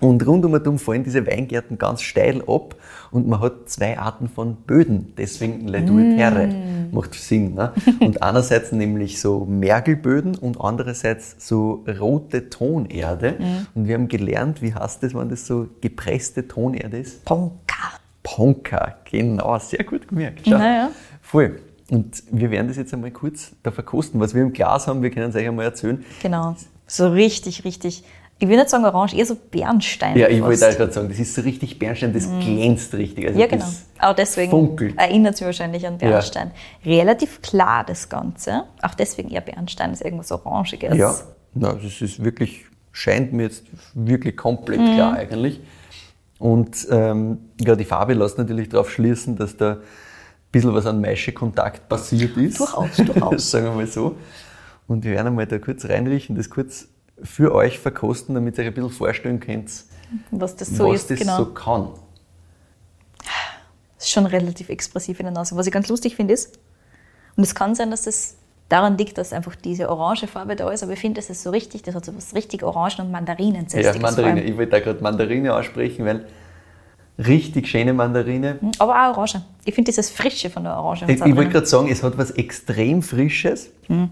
Und 0.00 0.24
rundum 0.24 0.78
fallen 0.78 1.02
diese 1.02 1.26
Weingärten 1.26 1.76
ganz 1.76 2.02
steil 2.02 2.42
ab 2.46 2.76
und 3.10 3.26
man 3.26 3.40
hat 3.40 3.68
zwei 3.68 3.98
Arten 3.98 4.28
von 4.28 4.54
Böden. 4.54 5.12
Deswegen 5.18 5.66
Le 5.66 5.82
Due 5.82 6.16
Terre 6.16 6.46
Mm. 6.46 6.94
macht 6.94 7.14
Sinn. 7.14 7.54
Ne? 7.54 7.72
Und 8.00 8.22
einerseits 8.22 8.72
nämlich 8.72 9.20
so 9.20 9.44
Mergelböden 9.44 10.36
und 10.36 10.60
andererseits 10.60 11.36
so 11.38 11.84
rote 12.00 12.48
Tonerde. 12.48 13.32
Mm. 13.38 13.78
Und 13.78 13.88
wir 13.88 13.94
haben 13.94 14.08
gelernt, 14.08 14.62
wie 14.62 14.72
heißt 14.74 15.02
das, 15.02 15.14
wenn 15.14 15.28
das 15.28 15.46
so 15.46 15.68
gepresste 15.80 16.46
Tonerde 16.46 16.98
ist? 16.98 17.24
Ponka. 17.24 17.98
Ponka, 18.22 18.96
genau, 19.10 19.58
sehr 19.58 19.84
gut 19.84 20.06
gemerkt. 20.08 20.40
Schau. 20.44 20.58
Naja. 20.58 20.90
Voll. 21.22 21.60
Und 21.90 22.22
wir 22.30 22.50
werden 22.50 22.68
das 22.68 22.76
jetzt 22.76 22.92
einmal 22.92 23.10
kurz 23.10 23.52
da 23.62 23.70
verkosten. 23.70 24.20
Was 24.20 24.34
wir 24.34 24.42
im 24.42 24.52
Glas 24.52 24.86
haben, 24.86 25.02
wir 25.02 25.10
können 25.10 25.30
es 25.30 25.36
euch 25.36 25.46
einmal 25.48 25.64
erzählen. 25.64 26.04
Genau. 26.22 26.54
So 26.86 27.08
richtig, 27.08 27.64
richtig. 27.64 28.04
Ich 28.40 28.48
will 28.48 28.56
nicht 28.56 28.68
sagen 28.70 28.84
orange, 28.84 29.14
eher 29.14 29.26
so 29.26 29.34
Bernstein. 29.34 30.16
Ja, 30.16 30.28
ich 30.28 30.38
fast. 30.40 30.48
wollte 30.62 30.68
auch 30.74 30.78
gerade 30.78 30.92
sagen, 30.92 31.08
das 31.08 31.18
ist 31.18 31.34
so 31.34 31.40
richtig 31.42 31.78
Bernstein, 31.78 32.12
das 32.12 32.28
glänzt 32.40 32.94
richtig. 32.94 33.24
Also 33.26 33.34
Mhm. 33.34 33.40
Ja, 33.40 33.46
genau. 33.48 33.64
Auch 34.00 34.14
deswegen 34.14 34.50
funkelt. 34.50 34.96
erinnert 34.96 35.34
es 35.34 35.40
mich 35.40 35.46
wahrscheinlich 35.46 35.86
an 35.86 35.98
Bernstein. 35.98 36.52
Relativ 36.84 37.42
klar 37.42 37.84
das 37.84 38.08
Ganze. 38.08 38.64
Auch 38.82 38.94
deswegen 38.94 39.30
eher 39.30 39.40
Bernstein 39.40 39.92
ist 39.92 40.02
irgendwas 40.02 40.30
Orangiges. 40.30 40.96
Ja, 40.96 41.14
na, 41.54 41.72
das 41.72 42.00
ist 42.00 42.22
wirklich, 42.22 42.66
scheint 42.92 43.32
mir 43.32 43.44
jetzt 43.44 43.64
wirklich 43.94 44.36
komplett 44.36 44.80
Mhm. 44.80 44.94
klar 44.94 45.14
eigentlich. 45.14 45.60
Und 46.38 46.86
ähm, 46.92 47.38
ja, 47.60 47.74
die 47.74 47.84
Farbe 47.84 48.14
lässt 48.14 48.38
natürlich 48.38 48.68
darauf 48.68 48.90
schließen, 48.90 49.34
dass 49.36 49.56
da 49.56 49.72
ein 49.72 49.78
bisschen 50.50 50.74
was 50.74 50.86
an 50.86 51.00
Maischekontakt 51.00 51.88
passiert 51.88 52.36
ist. 52.36 52.60
Durchaus, 52.60 52.96
durchaus. 52.96 53.50
Sagen 53.50 53.66
wir 53.66 53.72
mal 53.72 53.86
so. 53.86 54.16
Und 54.86 55.04
wir 55.04 55.12
werden 55.12 55.28
einmal 55.28 55.46
da 55.46 55.58
kurz 55.58 55.84
reinriechen, 55.84 56.36
das 56.36 56.48
kurz 56.48 56.88
für 57.22 57.54
euch 57.54 57.78
verkosten, 57.78 58.34
damit 58.34 58.56
ihr 58.58 58.62
euch 58.62 58.68
ein 58.68 58.74
bisschen 58.74 58.90
vorstellen 58.90 59.40
könnt, 59.40 59.70
Was 60.30 60.56
das 60.56 60.68
so 60.68 60.88
was 60.88 61.00
ist, 61.02 61.10
das 61.10 61.18
genau. 61.18 61.38
so 61.38 61.46
kann. 61.46 61.88
ist 63.98 64.10
schon 64.10 64.26
relativ 64.26 64.68
expressiv 64.68 65.18
in 65.20 65.26
der 65.26 65.32
Nase. 65.32 65.56
Was 65.56 65.66
ich 65.66 65.72
ganz 65.72 65.88
lustig 65.88 66.16
finde 66.16 66.34
ist, 66.34 66.58
und 67.36 67.44
es 67.44 67.54
kann 67.54 67.74
sein, 67.74 67.90
dass 67.90 68.02
das 68.02 68.36
daran 68.68 68.98
liegt, 68.98 69.16
dass 69.16 69.32
einfach 69.32 69.54
diese 69.54 69.88
orange 69.88 70.26
Farbe 70.26 70.56
da 70.56 70.70
ist, 70.70 70.82
aber 70.82 70.92
ich 70.92 70.98
finde, 71.00 71.20
das 71.20 71.30
ist 71.30 71.42
so 71.42 71.50
richtig, 71.50 71.82
das 71.82 71.94
hat 71.94 72.04
so 72.04 72.14
was 72.16 72.34
richtig 72.34 72.62
Orangen- 72.62 73.00
und 73.00 73.06
Ja, 73.06 73.12
Mandarinenzestiges 73.12 73.96
vor 73.96 74.02
Mandarine. 74.02 74.42
Ich 74.42 74.56
wollte 74.56 74.72
da 74.72 74.80
gerade 74.80 75.02
Mandarine 75.02 75.54
aussprechen, 75.54 76.04
weil 76.04 76.26
richtig 77.18 77.68
schöne 77.68 77.92
Mandarine. 77.92 78.58
Aber 78.78 78.92
auch 78.94 79.16
Orange. 79.16 79.40
Ich 79.64 79.74
finde 79.74 79.90
dieses 79.90 80.10
Frische 80.10 80.50
von 80.50 80.64
der 80.64 80.76
Orange. 80.76 81.04
Ich, 81.08 81.20
ich 81.20 81.36
wollte 81.36 81.50
gerade 81.50 81.66
sagen, 81.66 81.88
es 81.90 82.02
hat 82.02 82.16
was 82.16 82.30
extrem 82.32 83.02
Frisches. 83.02 83.70
Mhm. 83.88 84.10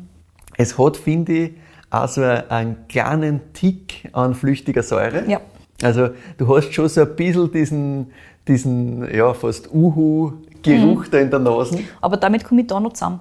Es 0.57 0.77
hat, 0.79 0.97
finde 0.97 1.33
ich, 1.33 1.53
auch 1.91 2.09
so 2.09 2.23
einen 2.23 2.89
kleinen 2.89 3.53
Tick 3.53 4.09
an 4.13 4.35
flüchtiger 4.35 4.83
Säure. 4.83 5.25
Ja. 5.29 5.41
Also 5.83 6.09
du 6.39 6.57
hast 6.57 6.73
schon 6.73 6.89
so 6.89 7.03
ein 7.03 7.15
bisschen 7.17 7.53
diesen, 7.53 8.07
diesen 8.49 9.15
ja, 9.15 9.33
fast 9.35 9.73
Uhu-Geruch 9.73 11.05
Mhm. 11.07 11.11
da 11.11 11.19
in 11.19 11.31
der 11.31 11.39
Nase. 11.39 11.79
aber 12.01 12.17
damit 12.17 12.43
komme 12.45 12.63
ich 12.63 12.67
da 12.67 12.81
noch 12.81 12.93
zusammen. 12.95 13.21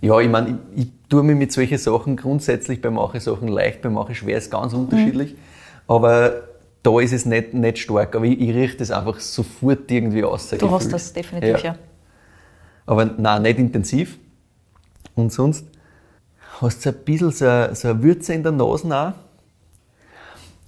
Ja, 0.00 0.18
ich 0.20 0.28
meine, 0.28 0.58
ich, 0.74 0.82
ich 0.82 0.88
tue 1.08 1.22
mich 1.22 1.36
mit 1.36 1.52
solchen 1.52 1.78
Sachen 1.78 2.16
grundsätzlich 2.16 2.80
bei 2.82 2.90
manchen 2.90 3.20
Sachen 3.20 3.48
leicht, 3.48 3.82
bei 3.82 3.88
manchen 3.90 4.14
schwer, 4.14 4.38
ist 4.38 4.50
ganz 4.50 4.72
unterschiedlich. 4.74 5.34
Aber 5.86 6.42
da 6.84 7.00
ist 7.00 7.12
es 7.12 7.24
nicht, 7.26 7.52
nicht 7.54 7.78
stark. 7.78 8.14
Aber 8.14 8.24
ich, 8.26 8.38
ich 8.40 8.54
rieche 8.54 8.76
das 8.76 8.92
einfach 8.92 9.18
sofort 9.18 9.90
irgendwie 9.90 10.22
aus. 10.22 10.48
Du 10.50 10.70
hast 10.70 10.92
das 10.92 11.12
definitiv, 11.12 11.64
ja. 11.64 11.76
Aber 12.86 13.04
nein, 13.06 13.42
nicht 13.42 13.58
intensiv. 13.58 14.18
Und 15.16 15.32
sonst 15.32 15.64
hast 16.60 16.84
du 16.86 16.90
ein 16.90 16.96
bisschen 17.04 17.30
so, 17.32 17.44
eine- 17.46 17.74
so 17.74 17.88
eine 17.88 18.02
Würze 18.02 18.34
in 18.34 18.42
der 18.44 18.52
Nase 18.52 18.86
auch. 18.96 19.12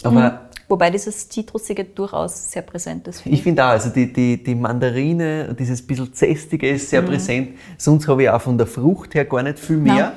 Aber 0.02 0.42
Wobei 0.68 0.90
dieses 0.90 1.28
Zitrusige 1.28 1.84
durchaus 1.84 2.50
sehr 2.50 2.62
präsent 2.62 3.06
ist. 3.06 3.24
Ich 3.24 3.40
finde 3.40 3.64
auch, 3.64 3.68
also 3.68 3.88
die, 3.90 4.12
die, 4.12 4.42
die 4.42 4.54
Mandarine, 4.56 5.54
dieses 5.56 5.86
bisschen 5.86 6.12
Zästige 6.12 6.68
ist 6.70 6.90
sehr 6.90 7.02
präsent. 7.02 7.50
Sonst 7.78 8.08
habe 8.08 8.24
ich 8.24 8.30
auch 8.30 8.40
von 8.40 8.58
der 8.58 8.66
Frucht 8.66 9.14
her 9.14 9.24
gar 9.26 9.44
nicht 9.44 9.60
viel 9.60 9.76
mehr. 9.76 9.94
Nein. 9.94 10.12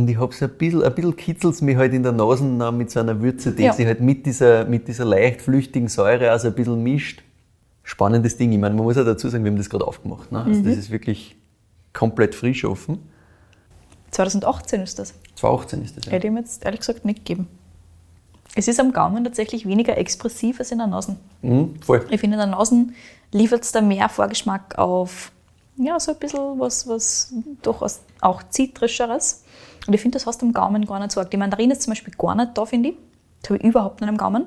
Und 0.00 0.08
ich 0.08 0.18
habe 0.18 0.34
so 0.34 0.46
ein 0.46 0.50
bisschen, 0.52 0.82
ein 0.82 0.94
bisschen 0.94 1.14
kitzelt 1.14 1.60
mich 1.60 1.76
halt 1.76 1.92
in 1.92 2.02
der 2.02 2.12
Nase 2.12 2.42
mit 2.72 2.90
so 2.90 3.00
einer 3.00 3.20
Würze, 3.20 3.52
die 3.52 3.64
Ja. 3.64 3.72
sich 3.74 3.84
halt 3.86 4.00
mit 4.00 4.24
dieser, 4.24 4.64
mit 4.64 4.88
dieser 4.88 5.04
leicht 5.04 5.42
flüchtigen 5.42 5.88
Säure 5.88 6.30
also 6.30 6.48
ein 6.48 6.54
bisschen 6.54 6.82
mischt. 6.82 7.22
Spannendes 7.82 8.36
Ding. 8.38 8.50
Ich 8.52 8.58
meine, 8.58 8.74
man 8.74 8.84
muss 8.84 8.96
ja 8.96 9.04
dazu 9.04 9.28
sagen, 9.28 9.44
wir 9.44 9.50
haben 9.50 9.58
das 9.58 9.68
gerade 9.68 9.86
aufgemacht. 9.86 10.32
Ne? 10.32 10.38
Mhm. 10.40 10.46
Also 10.48 10.62
das 10.62 10.76
ist 10.78 10.90
wirklich 10.90 11.36
komplett 11.92 12.34
frisch 12.34 12.64
offen. 12.64 12.98
2018 14.12 14.80
ist 14.80 14.98
das. 14.98 15.12
2018 15.36 15.84
ist 15.84 15.96
das 15.98 16.06
ja. 16.06 16.12
Hätte 16.12 16.26
ich 16.28 16.32
ihm 16.32 16.36
jetzt 16.38 16.64
ehrlich 16.64 16.80
gesagt 16.80 17.04
nicht 17.04 17.18
gegeben. 17.24 17.46
Es 18.54 18.66
ist 18.68 18.80
am 18.80 18.92
Gaumen 18.92 19.22
tatsächlich 19.22 19.66
weniger 19.66 19.96
expressiv 19.98 20.58
als 20.60 20.72
in 20.72 20.78
der 20.78 20.86
Nase. 20.86 21.16
Mhm, 21.42 21.74
voll. 21.82 22.06
Ich 22.10 22.20
finde, 22.20 22.34
in 22.36 22.40
der 22.40 22.46
Nase 22.46 22.86
liefert 23.32 23.62
es 23.64 23.70
da 23.72 23.80
mehr 23.82 24.08
Vorgeschmack 24.08 24.76
auf, 24.78 25.30
ja, 25.76 26.00
so 26.00 26.12
ein 26.12 26.18
bisschen 26.18 26.58
was, 26.58 26.88
was 26.88 27.32
durchaus 27.62 28.00
auch 28.20 28.42
Zitrischeres. 28.48 29.44
Und 29.86 29.94
ich 29.94 30.00
finde, 30.00 30.16
das 30.16 30.26
hast 30.26 30.42
du 30.42 30.46
am 30.46 30.52
Gaumen 30.52 30.84
gar 30.86 30.98
nicht 30.98 31.12
so 31.12 31.20
arg. 31.20 31.30
Die 31.30 31.36
Mandarine 31.36 31.72
ist 31.72 31.82
zum 31.82 31.92
Beispiel 31.92 32.14
gar 32.16 32.34
nicht 32.34 32.56
da, 32.56 32.64
finde 32.66 32.90
ich. 32.90 32.94
Das 33.42 33.50
habe 33.50 33.58
ich 33.58 33.64
überhaupt 33.64 34.00
nicht 34.00 34.10
am 34.10 34.16
Gaumen. 34.16 34.44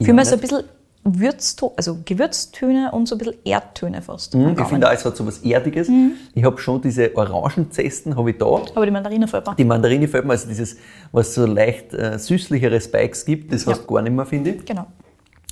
Vielmehr 0.00 0.24
so 0.24 0.34
ein 0.34 0.40
bisschen 0.40 0.64
Würzto 1.08 1.72
also 1.76 1.98
Gewürztöne 2.04 2.90
und 2.92 3.06
so 3.06 3.14
ein 3.14 3.18
bisschen 3.18 3.34
Erdtöne 3.44 4.02
fast. 4.02 4.34
Mhm, 4.34 4.56
ich 4.58 4.66
finde 4.66 4.88
auch, 4.88 4.92
es 4.92 5.04
hat 5.04 5.16
so 5.16 5.24
was 5.26 5.38
Erdiges. 5.38 5.88
Ich 6.34 6.44
habe 6.44 6.58
schon 6.58 6.80
diese 6.82 7.16
Orangenzesten, 7.16 8.16
habe 8.16 8.30
ich 8.30 8.38
da. 8.38 8.46
Aber 8.46 8.84
die 8.84 8.90
Mandarine 8.90 9.28
fällt 9.28 9.46
mir. 9.46 9.54
Die 9.54 9.64
Mandarine 9.64 10.08
fällt 10.08 10.24
mir, 10.24 10.32
also 10.32 10.48
dieses, 10.48 10.76
was 11.12 11.32
so 11.34 11.46
leicht 11.46 11.94
äh, 11.94 12.18
süßlichere 12.18 12.80
Spikes 12.80 13.24
gibt, 13.24 13.52
das 13.52 13.64
Ja. 13.64 13.72
hast 13.72 13.82
du 13.88 13.94
gar 13.94 14.02
nicht 14.02 14.12
mehr, 14.14 14.26
finde 14.26 14.50
ich. 14.50 14.64
Genau. 14.64 14.86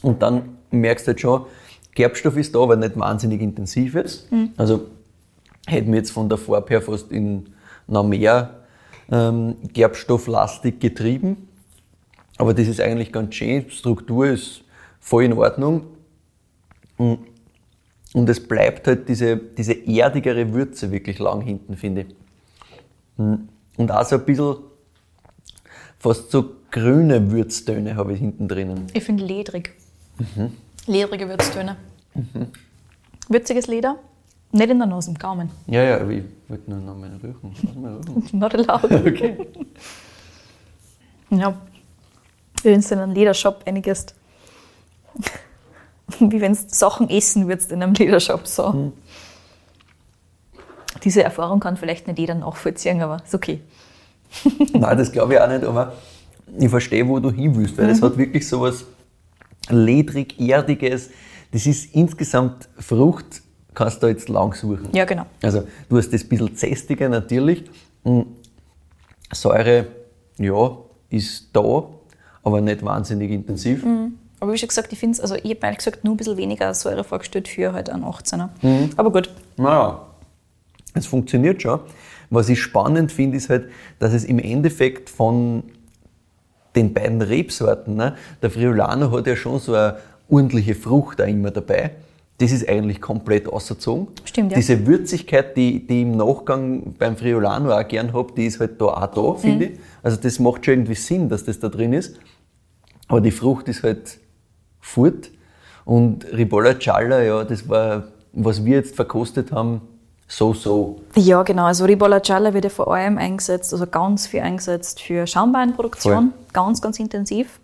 Und 0.02 0.20
dann 0.22 0.56
merkst 0.70 1.06
du 1.06 1.10
halt 1.12 1.20
schon, 1.20 1.46
Gerbstoff 1.94 2.36
ist 2.36 2.52
da, 2.54 2.58
aber 2.60 2.74
nicht 2.76 2.98
wahnsinnig 2.98 3.40
intensiv 3.40 3.94
jetzt. 3.94 4.26
Also 4.56 4.88
hätte 5.66 5.88
mir 5.88 5.98
jetzt 5.98 6.10
von 6.10 6.28
der 6.28 6.36
Farbe 6.38 6.68
her 6.70 6.82
fast 6.82 7.12
in 7.12 7.53
noch 7.86 8.04
mehr 8.04 8.60
ähm, 9.10 9.56
gerbstofflastig 9.72 10.80
getrieben. 10.80 11.48
Aber 12.38 12.54
das 12.54 12.68
ist 12.68 12.80
eigentlich 12.80 13.12
ganz 13.12 13.34
schön. 13.34 13.70
Struktur 13.70 14.26
ist 14.26 14.62
voll 15.00 15.24
in 15.24 15.32
Ordnung. 15.34 15.82
Und 16.96 17.18
und 18.14 18.28
es 18.28 18.46
bleibt 18.46 18.86
halt 18.86 19.08
diese, 19.08 19.36
diese 19.36 19.72
erdigere 19.72 20.54
Würze 20.54 20.90
wirklich 20.92 21.18
lang 21.18 21.40
hinten, 21.40 21.76
finde 21.76 22.02
ich. 22.02 22.14
Mm. 23.16 23.34
Und 23.76 23.90
auch 23.90 24.04
so 24.04 24.14
ein 24.14 24.24
bisschen 24.24 24.56
fast 25.98 26.30
so 26.30 26.52
grüne 26.70 27.32
Würztöne 27.32 27.96
habe 27.96 28.12
ich 28.12 28.20
hinten 28.20 28.46
drinnen. 28.46 28.86
Ich 28.92 29.02
finde 29.02 29.24
ledrig. 29.24 29.72
Mhm. 30.18 30.52
Ledrige 30.86 31.28
Würztöne. 31.28 31.76
Würziges 33.28 33.66
Leder, 33.66 33.98
nicht 34.54 34.70
in 34.70 34.78
der 34.78 34.86
Nase, 34.86 35.10
im 35.10 35.18
Gaumen. 35.18 35.50
Ja, 35.66 35.82
ja, 35.82 36.00
aber 36.00 36.10
ich 36.10 36.24
wollte 36.48 36.70
nur 36.70 36.80
noch 36.80 36.96
mal 36.96 37.10
riechen. 37.22 37.54
Lass 37.64 37.74
mal 37.74 37.96
riechen. 37.96 38.28
Not 38.38 38.54
allowed. 38.54 38.90
Okay. 39.06 39.36
Ja. 41.30 41.54
Wenn 42.62 42.80
du 42.80 42.94
in 42.94 43.00
einen 43.00 43.14
Ledershop 43.14 43.62
einiges. 43.66 44.06
Wie 46.18 46.40
wenn 46.40 46.52
du 46.52 46.58
Sachen 46.68 47.10
essen 47.10 47.48
würdest 47.48 47.72
in 47.72 47.82
einem 47.82 47.94
Ledershop. 47.94 48.46
So. 48.46 48.72
Hm. 48.72 48.92
Diese 51.02 51.22
Erfahrung 51.22 51.60
kann 51.60 51.76
vielleicht 51.76 52.06
nicht 52.06 52.18
jeder 52.18 52.34
nachvollziehen, 52.34 53.02
aber 53.02 53.22
ist 53.24 53.34
okay. 53.34 53.60
Nein, 54.72 54.96
das 54.96 55.12
glaube 55.12 55.34
ich 55.34 55.40
auch 55.40 55.48
nicht, 55.48 55.64
aber 55.64 55.94
ich 56.58 56.68
verstehe, 56.68 57.06
wo 57.06 57.18
du 57.18 57.30
hin 57.30 57.54
willst, 57.56 57.76
weil 57.76 57.88
das 57.88 58.00
hat 58.00 58.16
wirklich 58.16 58.48
so 58.48 58.60
was 58.60 58.84
ledrig, 59.68 60.40
erdiges. 60.40 61.10
Das 61.52 61.66
ist 61.66 61.94
insgesamt 61.94 62.68
Frucht, 62.78 63.42
kannst 63.74 64.02
du 64.02 64.06
jetzt 64.06 64.28
lang 64.28 64.54
suchen. 64.54 64.88
Ja, 64.92 65.04
genau. 65.04 65.26
Also 65.42 65.64
du 65.88 65.98
hast 65.98 66.12
das 66.12 66.24
bisschen 66.24 66.56
zästige 66.56 67.08
natürlich. 67.08 67.64
Mm, 68.04 68.22
Säure, 69.32 69.86
ja, 70.38 70.78
ist 71.10 71.48
da, 71.52 71.84
aber 72.42 72.60
nicht 72.60 72.84
wahnsinnig 72.84 73.30
intensiv. 73.30 73.84
Aber 74.40 74.52
wie 74.52 74.58
schon 74.58 74.68
gesagt, 74.68 74.92
ich 74.92 74.98
finde 74.98 75.14
es, 75.14 75.20
also 75.20 75.34
ich 75.36 75.42
habe 75.44 75.54
mir 75.54 75.64
ehrlich 75.64 75.78
gesagt 75.78 76.04
nur 76.04 76.14
ein 76.14 76.16
bisschen 76.16 76.36
weniger 76.36 76.74
Säure 76.74 77.04
vorgestellt 77.04 77.48
für 77.48 77.72
halt 77.72 77.90
einen 77.90 78.04
18er. 78.04 78.48
Mhm. 78.62 78.90
Aber 78.96 79.10
gut. 79.10 79.30
Naja, 79.56 80.06
es 80.92 81.06
funktioniert 81.06 81.62
schon. 81.62 81.80
Was 82.30 82.48
ich 82.48 82.60
spannend 82.60 83.12
finde, 83.12 83.36
ist 83.36 83.48
halt, 83.48 83.70
dass 83.98 84.12
es 84.12 84.24
im 84.24 84.38
Endeffekt 84.38 85.08
von 85.10 85.62
den 86.74 86.92
beiden 86.92 87.22
Rebsorten, 87.22 87.94
ne, 87.94 88.16
der 88.42 88.50
Friulano 88.50 89.10
hat 89.12 89.26
ja 89.26 89.36
schon 89.36 89.60
so 89.60 89.74
eine 89.74 89.98
ordentliche 90.28 90.74
Frucht 90.74 91.20
da 91.20 91.24
immer 91.24 91.50
dabei. 91.50 91.92
Das 92.38 92.50
ist 92.50 92.68
eigentlich 92.68 93.00
komplett 93.00 93.48
außerzogen. 93.48 94.08
Stimmt, 94.24 94.52
ja. 94.52 94.56
Diese 94.56 94.86
Würzigkeit, 94.86 95.56
die, 95.56 95.86
die 95.86 96.00
ich 96.00 96.02
im 96.02 96.16
Nachgang 96.16 96.94
beim 96.98 97.16
Friulano 97.16 97.72
auch 97.72 97.86
gern 97.86 98.12
habe, 98.12 98.32
die 98.36 98.46
ist 98.46 98.58
halt 98.58 98.80
da 98.80 98.86
auch 98.86 99.06
da, 99.06 99.34
finde 99.38 99.66
ich. 99.66 99.78
Also 100.02 100.16
das 100.16 100.40
macht 100.40 100.64
schon 100.64 100.74
irgendwie 100.74 100.96
Sinn, 100.96 101.28
dass 101.28 101.44
das 101.44 101.60
da 101.60 101.68
drin 101.68 101.92
ist. 101.92 102.18
Aber 103.06 103.20
die 103.20 103.30
Frucht 103.30 103.68
ist 103.68 103.84
halt 103.84 104.18
fort. 104.80 105.30
Und 105.84 106.24
Ribolla 106.32 106.72
Gialla, 106.72 107.22
ja, 107.22 107.44
das 107.44 107.68
war, 107.68 108.08
was 108.32 108.64
wir 108.64 108.76
jetzt 108.76 108.96
verkostet 108.96 109.52
haben, 109.52 109.82
so, 110.26 110.54
so. 110.54 111.00
Ja, 111.14 111.42
genau. 111.42 111.66
Also 111.66 111.84
Ribolla 111.84 112.18
Gialla 112.18 112.54
wird 112.54 112.64
ja 112.64 112.70
vor 112.70 112.92
allem 112.92 113.18
eingesetzt, 113.18 113.72
also 113.72 113.86
ganz 113.86 114.26
viel 114.26 114.40
eingesetzt 114.40 115.00
für 115.00 115.26
Schaumbeinproduktion, 115.26 116.32
ganz, 116.52 116.80
ganz 116.80 116.98
intensiv. 116.98 117.60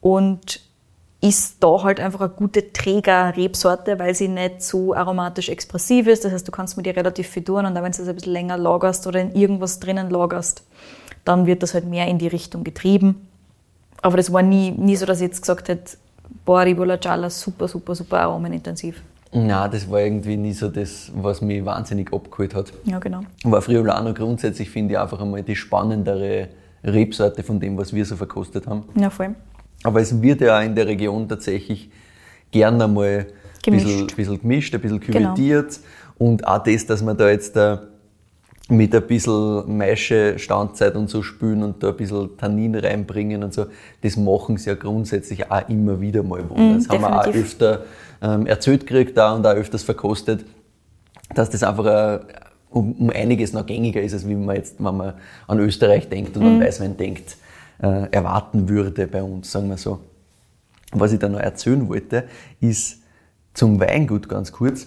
Und 0.00 0.60
ist 1.22 1.62
da 1.62 1.84
halt 1.84 2.00
einfach 2.00 2.20
eine 2.20 2.30
gute 2.30 2.72
Träger-Rebsorte, 2.72 3.98
weil 4.00 4.14
sie 4.14 4.26
nicht 4.26 4.60
so 4.60 4.92
aromatisch 4.92 5.48
expressiv 5.48 6.08
ist. 6.08 6.24
Das 6.24 6.32
heißt, 6.32 6.46
du 6.46 6.50
kannst 6.50 6.76
mit 6.76 6.84
ihr 6.84 6.96
relativ 6.96 7.28
viel 7.28 7.44
tun 7.44 7.64
und 7.64 7.76
auch 7.76 7.82
wenn 7.82 7.92
du 7.92 8.02
es 8.02 8.08
ein 8.08 8.14
bisschen 8.14 8.32
länger 8.32 8.58
lagerst 8.58 9.06
oder 9.06 9.20
in 9.20 9.32
irgendwas 9.32 9.78
drinnen 9.78 10.10
lagerst, 10.10 10.64
dann 11.24 11.46
wird 11.46 11.62
das 11.62 11.74
halt 11.74 11.86
mehr 11.86 12.08
in 12.08 12.18
die 12.18 12.26
Richtung 12.26 12.64
getrieben. 12.64 13.28
Aber 14.02 14.16
das 14.16 14.32
war 14.32 14.42
nie, 14.42 14.72
nie 14.72 14.96
so, 14.96 15.06
dass 15.06 15.20
ich 15.20 15.28
jetzt 15.28 15.42
gesagt 15.42 15.68
hätte, 15.68 15.96
boah, 16.44 16.62
Ribolla 16.62 16.96
Gialla, 16.96 17.30
super, 17.30 17.68
super, 17.68 17.94
super 17.94 18.18
aromenintensiv. 18.18 19.00
Na, 19.32 19.68
das 19.68 19.88
war 19.88 20.00
irgendwie 20.00 20.36
nie 20.36 20.52
so 20.52 20.68
das, 20.68 21.12
was 21.14 21.40
mich 21.40 21.64
wahnsinnig 21.64 22.12
abgeholt 22.12 22.54
hat. 22.56 22.72
Ja, 22.84 22.98
genau. 22.98 23.20
Aber 23.44 23.62
Friulano 23.62 24.12
grundsätzlich 24.12 24.70
finde 24.70 24.94
ich 24.94 24.98
einfach 24.98 25.20
einmal 25.20 25.44
die 25.44 25.54
spannendere 25.54 26.48
Rebsorte 26.82 27.44
von 27.44 27.60
dem, 27.60 27.78
was 27.78 27.92
wir 27.92 28.04
so 28.04 28.16
verkostet 28.16 28.66
haben. 28.66 28.82
Ja, 28.96 29.08
voll. 29.08 29.36
Aber 29.82 30.00
es 30.00 30.20
wird 30.22 30.40
ja 30.40 30.60
in 30.62 30.74
der 30.74 30.86
Region 30.86 31.28
tatsächlich 31.28 31.90
gern 32.50 32.80
einmal 32.80 33.26
ein 33.66 33.72
bisschen, 33.72 34.06
bisschen 34.08 34.40
gemischt, 34.40 34.74
ein 34.74 34.80
bisschen 34.80 35.00
Genau. 35.00 35.34
küvettiert. 35.34 35.80
Und 36.18 36.46
auch 36.46 36.62
das, 36.62 36.86
dass 36.86 37.02
man 37.02 37.16
da 37.16 37.28
jetzt 37.30 37.56
da 37.56 37.82
mit 38.68 38.94
ein 38.94 39.06
bisschen 39.06 39.76
Maische, 39.76 40.38
Standzeit 40.38 40.94
und 40.94 41.10
so 41.10 41.22
spülen 41.22 41.62
und 41.62 41.82
da 41.82 41.88
ein 41.90 41.96
bisschen 41.96 42.36
Tannin 42.36 42.74
reinbringen 42.76 43.42
und 43.42 43.52
so, 43.52 43.66
das 44.02 44.16
machen 44.16 44.56
sie 44.56 44.70
ja 44.70 44.76
grundsätzlich 44.76 45.50
auch 45.50 45.68
immer 45.68 46.00
wieder 46.00 46.22
mal. 46.22 46.42
Mm, 46.42 46.74
das 46.76 46.88
haben 46.88 47.02
wir 47.02 47.18
auch 47.18 47.24
definitiv. 47.24 47.42
öfter 47.52 47.82
ähm, 48.22 48.46
erzählt 48.46 48.86
gekriegt 48.86 49.16
da 49.16 49.34
und 49.34 49.46
auch 49.46 49.52
öfters 49.54 49.82
verkostet, 49.82 50.44
dass 51.34 51.50
das 51.50 51.62
einfach 51.64 51.86
äh, 51.86 52.20
um, 52.70 52.92
um 52.92 53.10
einiges 53.10 53.52
noch 53.52 53.66
gängiger 53.66 54.00
ist, 54.00 54.12
als 54.14 54.26
wie 54.28 54.34
man 54.34 54.56
jetzt, 54.56 54.76
wenn 54.82 54.96
man 54.96 55.14
an 55.48 55.58
Österreich 55.58 56.08
denkt 56.08 56.36
und 56.36 56.44
an 56.44 56.60
Weißwein 56.60 56.96
denkt, 56.96 57.36
äh, 57.82 58.08
erwarten 58.10 58.68
würde 58.68 59.06
bei 59.06 59.22
uns, 59.22 59.52
sagen 59.52 59.68
wir 59.68 59.76
so. 59.76 60.00
Was 60.92 61.12
ich 61.12 61.18
da 61.18 61.28
noch 61.28 61.40
erzählen 61.40 61.88
wollte, 61.88 62.24
ist 62.60 63.02
zum 63.54 63.80
Weingut 63.80 64.28
ganz 64.28 64.52
kurz, 64.52 64.86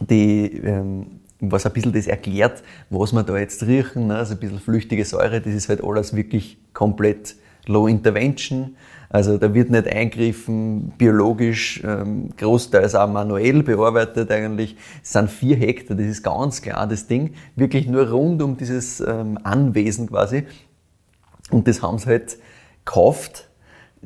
die, 0.00 0.46
ähm, 0.58 1.20
was 1.40 1.66
ein 1.66 1.72
bisschen 1.72 1.92
das 1.92 2.06
erklärt, 2.06 2.62
was 2.90 3.12
wir 3.12 3.22
da 3.22 3.36
jetzt 3.38 3.62
riechen, 3.66 4.08
ne? 4.08 4.16
also 4.16 4.34
ein 4.34 4.40
bisschen 4.40 4.60
flüchtige 4.60 5.04
Säure, 5.04 5.40
das 5.40 5.54
ist 5.54 5.68
halt 5.68 5.82
alles 5.82 6.14
wirklich 6.14 6.58
komplett 6.72 7.36
Low 7.66 7.86
Intervention. 7.86 8.76
Also 9.08 9.38
da 9.38 9.54
wird 9.54 9.70
nicht 9.70 9.86
eingriffen, 9.86 10.92
biologisch, 10.98 11.82
ähm, 11.84 12.30
großteils 12.36 12.94
auch 12.94 13.08
manuell 13.08 13.62
bearbeitet 13.62 14.30
eigentlich. 14.30 14.76
Es 15.02 15.12
sind 15.12 15.30
vier 15.30 15.56
Hektar, 15.56 15.96
das 15.96 16.06
ist 16.06 16.22
ganz 16.22 16.60
klar 16.60 16.86
das 16.86 17.06
Ding. 17.06 17.32
Wirklich 17.56 17.86
nur 17.86 18.10
rund 18.10 18.42
um 18.42 18.56
dieses 18.56 19.00
ähm, 19.00 19.38
Anwesen 19.44 20.08
quasi. 20.08 20.44
Und 21.50 21.68
das 21.68 21.82
haben 21.82 21.98
sie 21.98 22.06
halt 22.06 22.38
gekauft 22.84 23.48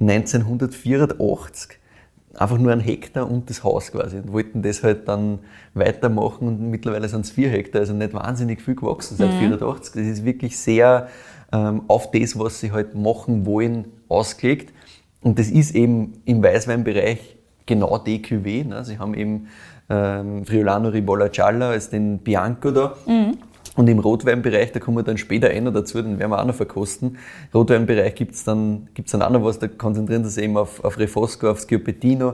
1984. 0.00 1.78
Einfach 2.34 2.58
nur 2.58 2.72
ein 2.72 2.80
Hektar 2.80 3.28
und 3.28 3.50
das 3.50 3.64
Haus 3.64 3.90
quasi. 3.90 4.18
Und 4.18 4.32
wollten 4.32 4.62
das 4.62 4.82
halt 4.82 5.08
dann 5.08 5.40
weitermachen 5.74 6.46
und 6.46 6.70
mittlerweile 6.70 7.08
sind 7.08 7.24
es 7.24 7.30
vier 7.30 7.50
Hektar, 7.50 7.80
also 7.80 7.94
nicht 7.94 8.14
wahnsinnig 8.14 8.62
viel 8.62 8.76
gewachsen 8.76 9.16
seit 9.16 9.32
84. 9.34 9.94
Das 9.94 10.06
ist 10.06 10.24
wirklich 10.24 10.56
sehr 10.56 11.08
ähm, 11.52 11.82
auf 11.88 12.10
das, 12.10 12.38
was 12.38 12.60
sie 12.60 12.70
halt 12.70 12.94
machen 12.94 13.44
wollen, 13.46 13.86
ausgelegt. 14.08 14.72
Und 15.20 15.38
das 15.38 15.48
ist 15.48 15.74
eben 15.74 16.22
im 16.26 16.42
Weißweinbereich 16.42 17.36
genau 17.66 17.96
Cuvée. 17.96 18.64
Ne? 18.64 18.84
Sie 18.84 18.98
haben 18.98 19.14
eben 19.14 19.48
ähm, 19.90 20.44
Friulano 20.44 20.90
Ribolla 20.90 21.28
Gialla 21.28 21.70
als 21.70 21.90
den 21.90 22.18
Bianco 22.18 22.70
da. 22.70 22.94
Und 23.78 23.86
im 23.86 24.00
Rotweinbereich, 24.00 24.72
da 24.72 24.80
kommen 24.80 24.96
wir 24.96 25.04
dann 25.04 25.18
später 25.18 25.52
eh 25.52 25.60
noch 25.60 25.72
dazu, 25.72 26.02
den 26.02 26.18
werden 26.18 26.32
wir 26.32 26.40
auch 26.40 26.44
noch 26.44 26.54
verkosten. 26.56 27.10
Im 27.10 27.60
Rotweinbereich 27.60 28.12
gibt's 28.16 28.42
dann, 28.42 28.88
gibt's 28.92 29.12
dann 29.12 29.22
auch 29.22 29.30
noch 29.30 29.44
was, 29.44 29.60
da 29.60 29.68
konzentrieren 29.68 30.24
sie 30.24 30.30
sich 30.30 30.42
eben 30.42 30.56
auf, 30.56 30.82
auf 30.82 30.98
Refosco, 30.98 31.48
auf 31.48 31.60
Schioppettino. 31.60 32.30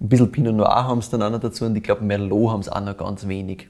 Ein 0.00 0.08
bisschen 0.08 0.32
Pinot 0.32 0.56
Noir 0.56 0.88
haben 0.88 1.00
sie 1.00 1.12
dann 1.12 1.22
auch 1.22 1.30
noch 1.30 1.38
dazu 1.38 1.66
und 1.66 1.76
ich 1.76 1.84
glaube 1.84 2.04
Merlot 2.04 2.50
haben 2.50 2.62
sie 2.64 2.74
auch 2.74 2.84
noch 2.84 2.96
ganz 2.96 3.28
wenig. 3.28 3.68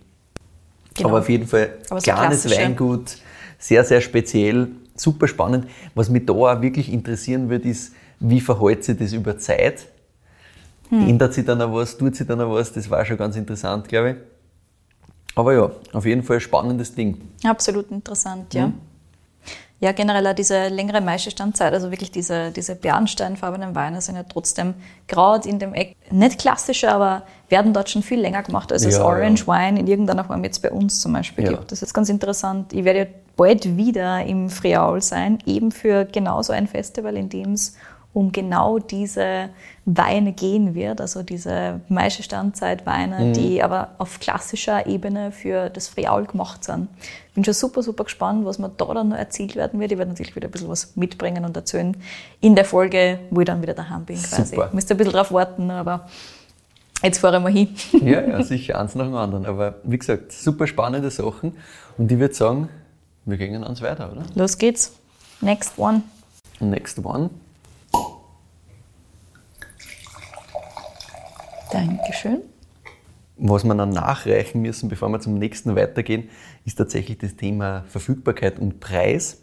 Genau. 0.95 1.11
Aber 1.11 1.19
auf 1.19 1.29
jeden 1.29 1.47
Fall 1.47 1.75
Aber 1.91 2.01
so 2.01 2.11
kleines. 2.11 2.51
Weingut, 2.51 3.19
sehr, 3.59 3.85
sehr 3.85 4.01
speziell, 4.01 4.69
super 4.95 5.29
spannend. 5.29 5.67
Was 5.95 6.09
mich 6.09 6.25
da 6.25 6.33
auch 6.33 6.63
wirklich 6.63 6.91
interessieren 6.91 7.51
wird, 7.51 7.67
ist, 7.67 7.93
wie 8.21 8.41
verhält 8.41 8.85
sich 8.85 8.97
das 8.97 9.13
über 9.13 9.37
Zeit? 9.37 9.85
Hm. 10.89 11.07
Ändert 11.11 11.35
sich 11.35 11.45
dann 11.45 11.59
noch 11.59 11.75
was, 11.75 11.99
tut 11.99 12.17
sich 12.17 12.27
dann 12.27 12.39
noch 12.39 12.51
was? 12.51 12.73
Das 12.73 12.89
war 12.89 13.05
schon 13.05 13.19
ganz 13.19 13.37
interessant, 13.37 13.87
glaube 13.87 14.11
ich. 14.13 14.17
Aber 15.39 15.55
ja, 15.55 15.71
auf 15.93 16.05
jeden 16.05 16.23
Fall 16.25 16.37
ein 16.39 16.41
spannendes 16.41 16.95
Ding. 16.95 17.21
Absolut 17.45 17.91
interessant, 17.91 18.53
Mhm. 18.55 18.61
ja. 18.61 18.73
Ja, 19.81 19.93
generell 19.93 20.27
auch 20.27 20.35
diese 20.35 20.67
längere 20.67 21.01
Maischestandzeit, 21.01 21.73
also 21.73 21.93
wirklich 21.93 22.11
diese, 22.11 22.51
diese 22.51 22.75
bernsteinfarbenen 22.75 23.77
Weine 23.77 24.01
sind 24.01 24.17
ja 24.17 24.25
trotzdem 24.25 24.75
gerade 25.07 25.49
in 25.49 25.61
dem 25.61 25.73
Eck 25.73 25.95
nicht 26.11 26.41
klassischer, 26.41 26.93
aber 26.93 27.23
werden 27.49 27.73
dort 27.73 27.89
schon 27.89 28.03
viel 28.03 28.19
länger 28.21 28.43
gemacht, 28.43 28.73
als 28.73 28.83
Ja, 28.85 29.05
Orange 29.05 29.45
ja. 29.47 29.55
Wine 29.55 29.79
in 29.79 29.87
irgendeiner 29.87 30.25
Form 30.25 30.43
jetzt 30.43 30.63
bei 30.63 30.73
uns 30.73 31.01
zum 31.01 31.13
Beispiel 31.13 31.45
Ja. 31.45 31.51
gibt. 31.53 31.71
Das 31.71 31.83
ist 31.83 31.95
ganz 31.95 32.09
interessant. 32.09 32.73
Ich 32.73 32.85
werde 32.85 32.99
ja 32.99 33.07
bald 33.37 33.77
wieder 33.77 34.25
im 34.25 34.51
Friaul 34.51 35.01
sein, 35.01 35.39
eben 35.47 35.71
für 35.71 36.07
genau 36.07 36.43
so 36.43 36.53
ein 36.53 36.67
Festival, 36.67 37.17
in 37.17 37.29
dem 37.29 37.53
es 37.53 37.77
um 38.15 38.33
genau 38.33 38.79
diese 38.79 39.51
Weine 39.85 40.33
gehen 40.33 40.75
wird, 40.75 41.01
also 41.01 41.23
diese 41.23 41.81
Maische 41.89 42.23
Standzeitweine, 42.23 43.27
Mhm. 43.27 43.33
die 43.35 43.63
aber 43.63 43.91
auf 43.99 44.19
klassischer 44.19 44.87
Ebene 44.87 45.31
für 45.31 45.71
das 45.71 45.89
Friaul 45.89 46.25
gemacht 46.27 46.65
sind. 46.65 46.89
Bin 47.35 47.45
schon 47.45 47.55
super, 47.55 47.83
super 47.83 48.05
gespannt, 48.05 48.45
was 48.45 48.59
mir 48.59 48.71
da 48.71 48.87
dann 48.95 49.11
noch 49.11 49.17
erzählt 49.17 49.55
werden 49.57 49.79
wird. 49.79 49.93
Ich 49.93 49.99
werde 49.99 50.11
natürlich 50.11 50.35
wieder 50.35 50.49
ein 50.49 50.51
bisschen 50.51 50.69
was 50.69 50.97
mitbringen 50.97 51.45
und 51.45 51.57
erzählen 51.57 51.97
in 52.41 52.57
der 52.57 52.65
Folge, 52.65 53.21
wo 53.31 53.41
ich 53.41 53.47
dann 53.47 53.63
wieder 53.63 53.75
daheim 53.75 54.05
bin 54.05 54.17
quasi. 54.17 54.55
Super. 54.57 54.67
Ich 54.69 54.73
müsste 54.75 54.95
ein 54.95 54.97
bisschen 54.97 55.13
drauf 55.13 55.31
warten, 55.31 55.71
aber 55.71 56.09
jetzt 57.03 57.19
fahre 57.19 57.37
ich 57.37 57.43
mal 57.43 57.53
hin. 57.53 57.69
Ja, 58.03 58.23
ja, 58.23 58.43
sicher, 58.43 58.81
eins 58.81 58.95
nach 58.95 59.05
dem 59.05 59.15
anderen. 59.15 59.47
Aber 59.47 59.77
wie 59.85 59.99
gesagt, 59.99 60.33
super 60.33 60.67
spannende 60.67 61.11
Sachen. 61.11 61.53
Und 61.97 62.11
ich 62.11 62.19
würde 62.19 62.35
sagen, 62.35 62.69
wir 63.27 63.37
gehen 63.37 63.63
ans 63.63 63.81
weiter, 63.83 64.11
oder? 64.11 64.23
Los 64.35 64.59
geht's. 64.59 64.93
Next 65.41 65.79
one. 65.79 66.03
Next 66.59 66.99
one. 67.05 67.31
Dankeschön. 71.73 72.43
Was 73.37 73.65
wir 73.65 73.75
dann 73.75 73.91
nachreichen 73.91 74.63
müssen, 74.63 74.89
bevor 74.89 75.11
wir 75.11 75.21
zum 75.21 75.35
nächsten 75.39 75.77
weitergehen, 75.77 76.29
ist 76.65 76.77
tatsächlich 76.77 77.19
das 77.19 77.37
Thema 77.37 77.85
Verfügbarkeit 77.89 78.59
und 78.59 78.81
Preis. 78.81 79.43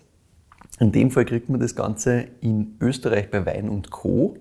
In 0.79 0.91
dem 0.91 1.11
Fall 1.11 1.25
kriegt 1.25 1.49
man 1.49 1.59
das 1.59 1.75
Ganze 1.75 2.27
in 2.41 2.75
Österreich 2.81 3.31
bei 3.31 3.45
Wein 3.45 3.69
und 3.69 3.91
Co. 3.91 4.37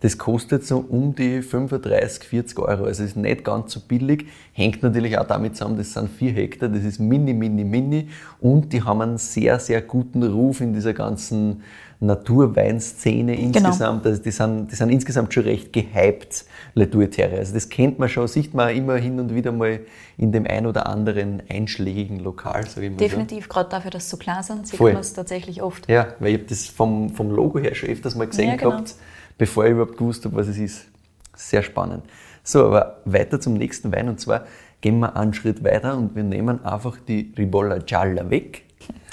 Das 0.00 0.16
kostet 0.16 0.64
so 0.64 0.78
um 0.78 1.14
die 1.14 1.42
35, 1.42 2.24
40 2.24 2.58
Euro. 2.60 2.84
Also 2.84 3.02
ist 3.02 3.16
nicht 3.16 3.44
ganz 3.44 3.72
so 3.72 3.80
billig. 3.80 4.26
Hängt 4.52 4.82
natürlich 4.82 5.18
auch 5.18 5.26
damit 5.26 5.56
zusammen, 5.56 5.76
das 5.76 5.92
sind 5.92 6.08
vier 6.08 6.32
Hektar, 6.32 6.68
das 6.68 6.84
ist 6.84 7.00
mini, 7.00 7.34
mini, 7.34 7.64
mini. 7.64 8.08
Und 8.40 8.72
die 8.72 8.82
haben 8.82 9.00
einen 9.00 9.18
sehr, 9.18 9.58
sehr 9.58 9.82
guten 9.82 10.22
Ruf 10.22 10.60
in 10.60 10.72
dieser 10.72 10.94
ganzen 10.94 11.62
Naturweinszene 12.00 13.34
insgesamt. 13.34 14.06
Also 14.06 14.22
die 14.22 14.30
sind, 14.30 14.70
die 14.70 14.76
sind 14.76 14.90
insgesamt 14.90 15.34
schon 15.34 15.42
recht 15.42 15.72
gehypt, 15.72 16.44
Le 16.74 16.88
Tourterre. 16.88 17.38
Also 17.38 17.54
das 17.54 17.68
kennt 17.68 17.98
man 17.98 18.08
schon, 18.08 18.28
sieht 18.28 18.54
man 18.54 18.74
immer 18.74 18.96
hin 18.96 19.18
und 19.18 19.34
wieder 19.34 19.50
mal 19.50 19.80
in 20.16 20.30
dem 20.30 20.46
ein 20.46 20.66
oder 20.66 20.86
anderen 20.86 21.42
einschlägigen 21.48 22.20
Lokal, 22.20 22.66
sage 22.66 22.86
ich 22.86 22.92
mal 22.92 22.98
so. 22.98 23.04
Definitiv, 23.04 23.48
gerade 23.48 23.68
dafür, 23.68 23.90
dass 23.90 24.04
sie 24.04 24.10
so 24.10 24.16
klar 24.16 24.42
sind, 24.44 24.68
sieht 24.68 24.78
man 24.78 24.96
es 24.96 25.12
tatsächlich 25.12 25.60
oft. 25.60 25.88
Ja, 25.88 26.08
weil 26.20 26.34
ich 26.34 26.38
habe 26.38 26.48
das 26.48 26.66
vom, 26.66 27.10
vom 27.10 27.30
Logo 27.30 27.58
her 27.58 27.74
schon 27.74 27.88
öfters 27.88 28.14
mal 28.14 28.28
gesehen 28.28 28.50
Ja, 28.50 28.56
genau. 28.56 28.70
gehabt, 28.70 28.94
bevor 29.36 29.64
ich 29.64 29.72
überhaupt 29.72 29.96
gewusst 29.96 30.24
habe, 30.24 30.36
was 30.36 30.46
es 30.46 30.58
ist. 30.58 30.86
Sehr 31.34 31.62
spannend. 31.62 32.04
So, 32.44 32.66
aber 32.66 33.00
weiter 33.04 33.40
zum 33.40 33.54
nächsten 33.54 33.92
Wein 33.92 34.08
und 34.08 34.20
zwar 34.20 34.44
gehen 34.80 35.00
wir 35.00 35.16
einen 35.16 35.34
Schritt 35.34 35.64
weiter 35.64 35.96
und 35.96 36.14
wir 36.14 36.22
nehmen 36.22 36.64
einfach 36.64 36.96
die 37.06 37.32
Ribolla 37.36 37.78
Gialla 37.78 38.30
weg. 38.30 38.62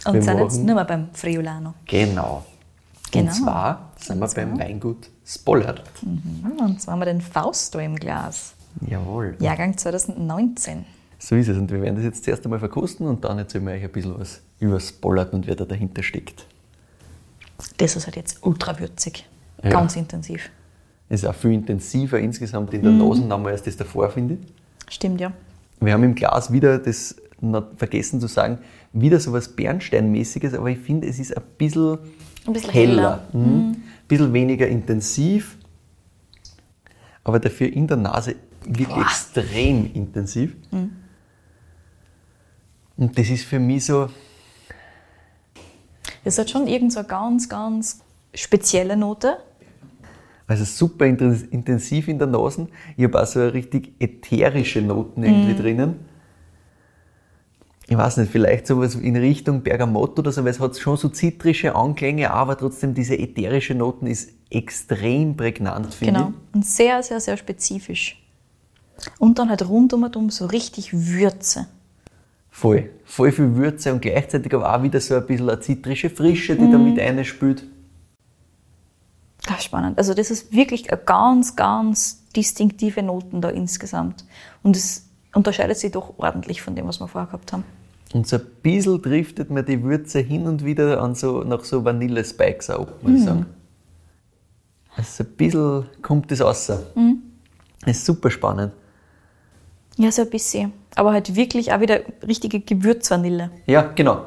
Und 0.06 0.14
wir 0.14 0.22
sind 0.22 0.38
jetzt 0.38 0.64
nur 0.64 0.76
mal 0.76 0.84
beim 0.84 1.10
Friulano. 1.14 1.74
Genau. 1.86 2.46
Genau. 3.16 3.32
Und 3.32 3.36
zwar 3.36 3.92
sind 4.00 4.20
wir 4.20 4.28
beim 4.28 4.60
Weingut 4.60 5.10
Spollert. 5.26 5.82
Und 6.04 6.82
zwar 6.82 6.94
haben 6.94 7.00
wir 7.02 7.06
den 7.06 7.22
Fausto 7.22 7.80
im 7.80 7.96
Glas. 7.96 8.54
Jawohl. 8.88 9.36
Jahrgang 9.40 9.78
2019. 9.78 10.86
So 11.18 11.36
ist 11.36 11.48
es. 11.48 11.58
Und 11.58 11.72
wir 11.72 11.82
werden 11.82 11.96
das 11.96 12.04
jetzt 12.04 12.24
zuerst 12.24 12.44
einmal 12.46 12.60
verkosten 12.60 13.08
und 13.08 13.24
dann 13.24 13.38
erzählen 13.38 13.66
wir 13.66 13.74
euch 13.74 13.84
ein 13.84 13.92
bisschen 13.92 14.20
was 14.20 14.42
über 14.60 14.80
Spollert 14.80 15.34
und 15.34 15.48
wer 15.48 15.56
da 15.56 15.66
dahinter 15.66 16.04
steckt. 16.04 16.46
Das 17.78 17.96
ist 17.96 18.06
halt 18.06 18.18
jetzt 18.18 18.46
ultra 18.46 18.78
würzig. 18.80 19.26
Ja. 19.64 19.70
Ganz 19.70 19.96
intensiv. 19.96 20.50
Ist 21.08 21.26
auch 21.26 21.36
viel 21.36 21.54
intensiver 21.54 22.20
insgesamt 22.20 22.74
in 22.74 22.82
der 22.84 22.92
Mhm. 22.92 22.98
Nase, 23.00 23.22
als 23.22 23.30
man 23.30 23.66
das 23.66 23.78
davor 23.78 24.10
findet. 24.10 24.40
Stimmt, 24.90 25.22
ja. 25.22 25.32
Wir 25.80 25.94
haben 25.94 26.04
im 26.04 26.16
Glas 26.16 26.52
wieder 26.52 26.78
das 26.80 27.16
vergessen 27.78 28.20
zu 28.20 28.28
sagen, 28.28 28.60
wieder 28.94 29.20
so 29.20 29.32
was 29.34 29.50
Bernsteinmäßiges, 29.50 30.54
aber 30.54 30.70
ich 30.70 30.80
finde, 30.80 31.08
es 31.08 31.20
ist 31.20 31.36
ein 31.36 31.44
bisschen, 31.58 31.98
Ein 32.48 32.54
bisschen 32.54 32.72
heller. 32.72 33.28
Mhm. 33.34 33.44
Ein 33.72 33.84
bisschen 34.08 34.34
weniger 34.34 34.68
intensiv, 34.68 35.58
aber 37.24 37.40
dafür 37.40 37.72
in 37.72 37.88
der 37.88 37.98
Nase 37.98 38.36
wirklich 38.64 38.88
Boah. 38.88 38.98
Mhm. 38.98 39.02
extrem 39.04 39.94
intensiv. 39.94 40.56
Und 42.98 43.18
das 43.18 43.30
ist 43.30 43.46
für 43.46 43.60
mich 43.60 43.86
so, 43.86 44.10
Das 46.24 46.38
hat 46.40 46.50
schon 46.50 46.66
irgend 46.68 46.92
so 46.94 47.00
eine 47.00 47.08
ganz, 47.08 47.50
ganz 47.50 48.00
spezielle 48.34 48.98
Note. 48.98 49.38
also 50.48 50.64
super 50.64 51.06
inten- 51.06 51.50
intensiv 51.52 52.08
in 52.08 52.18
der 52.20 52.28
Nase. 52.28 52.68
Ich 52.98 53.04
habe 53.04 53.22
auch 53.22 53.26
so 53.28 53.48
richtig 53.48 53.94
ätherische 54.00 54.82
Noten 54.82 55.24
irgendwie 55.24 55.54
Mhm. 55.54 55.58
drinnen. 55.58 55.96
Ich 57.88 57.96
weiß 57.98 58.18
nicht, 58.18 58.32
vielleicht 58.32 58.66
sowas 58.66 58.96
in 58.96 59.16
Richtung 59.16 59.62
Bergamotto 59.62 60.22
oder 60.22 60.32
so, 60.32 60.44
weil 60.44 60.52
es 60.52 60.60
hat 60.60 60.76
schon 60.78 60.98
so 60.98 61.10
zitrische 61.10 61.76
Anklänge, 61.76 62.32
aber 62.32 62.58
trotzdem 62.58 62.96
diese 62.96 63.18
ätherische 63.18 63.76
Noten 63.76 64.08
ist 64.08 64.32
extrem 64.50 65.38
prägnant, 65.38 65.94
finde 65.94 66.14
Genau. 66.14 66.34
Und 66.54 66.66
sehr, 66.66 67.04
sehr, 67.04 67.20
sehr 67.20 67.38
spezifisch. 67.38 68.22
Und 69.20 69.38
dann 69.38 69.50
halt 69.50 69.68
rundum 69.68 70.04
und 70.04 70.16
um 70.16 70.30
so 70.32 70.48
richtig 70.48 70.94
Würze. 70.94 71.62
ich. 71.62 71.76
Voll. 72.50 72.90
Voll 73.04 73.32
viel 73.34 73.56
Würze 73.56 73.94
und 73.94 74.02
gleichzeitig 74.02 74.54
aber 74.54 74.74
auch 74.74 74.82
wieder 74.82 75.00
so 75.02 75.16
ein 75.16 75.28
bisschen 75.28 75.50
eine 75.50 75.60
zitrische 75.60 76.10
Frische, 76.10 76.56
die 76.56 76.72
da 76.72 76.78
Mhm. 76.78 76.86
mit 76.86 77.00
einspült. 77.00 77.66
Ganz 79.46 79.64
spannend. 79.66 79.98
Also 80.00 80.14
das 80.14 80.32
ist 80.32 80.52
wirklich 80.54 80.90
eine 80.92 81.00
ganz, 81.02 81.56
ganz 81.56 82.24
distinktive 82.36 83.04
Noten 83.04 83.42
da 83.42 83.50
insgesamt. 83.50 84.26
Und 84.64 84.76
es 84.76 85.05
unterscheidet 85.36 85.78
sich 85.78 85.92
doch 85.92 86.14
ordentlich 86.18 86.62
von 86.62 86.76
dem, 86.76 86.88
was 86.88 87.00
wir 87.00 87.08
vorher 87.08 87.28
gehabt 87.28 87.54
haben. 87.54 87.64
Und 88.14 88.28
so 88.28 88.38
ein 88.38 88.46
bisschen 88.64 89.02
driftet 89.02 89.50
mir 89.50 89.64
die 89.64 89.84
Würze 89.84 90.20
hin 90.20 90.48
und 90.48 90.64
wieder 90.66 91.02
an 91.02 91.16
so, 91.16 91.44
nach 91.44 91.64
so 91.64 91.84
Vanille-Spikes 91.84 92.70
auch, 92.70 92.88
muss 93.02 93.12
Mhm. 93.12 93.16
ich 93.18 93.24
sagen. 93.24 93.46
Also 94.96 95.24
ein 95.24 95.30
bisschen 95.36 95.86
kommt 96.02 96.32
das 96.32 96.42
raus. 96.42 96.72
Mhm. 96.96 97.22
Das 97.82 97.98
ist 97.98 98.06
super 98.06 98.32
spannend. 98.32 98.72
Ja, 99.98 100.12
so 100.12 100.22
ein 100.24 100.30
bisschen. 100.30 100.72
Aber 100.96 101.12
halt 101.12 101.36
wirklich 101.36 101.74
auch 101.74 101.82
wieder 101.82 102.00
richtige 102.26 102.62
Gewürzvanille. 102.62 103.50
Ja, 103.66 103.82
genau. 103.94 104.26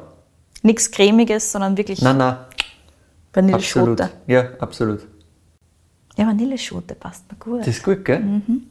Nichts 0.61 0.91
Cremiges, 0.91 1.51
sondern 1.51 1.77
wirklich 1.77 2.01
Nein, 2.01 2.17
nein, 2.17 2.35
absolut. 2.35 3.33
Vanilleschote. 3.33 4.09
Ja, 4.27 4.49
absolut. 4.59 5.07
Ja, 6.17 6.27
Vanilleschote 6.27 6.95
passt 6.95 7.23
mir 7.31 7.37
gut. 7.37 7.61
Das 7.61 7.67
ist 7.69 7.83
gut, 7.83 8.03
gell? 8.05 8.19
Mhm. 8.19 8.63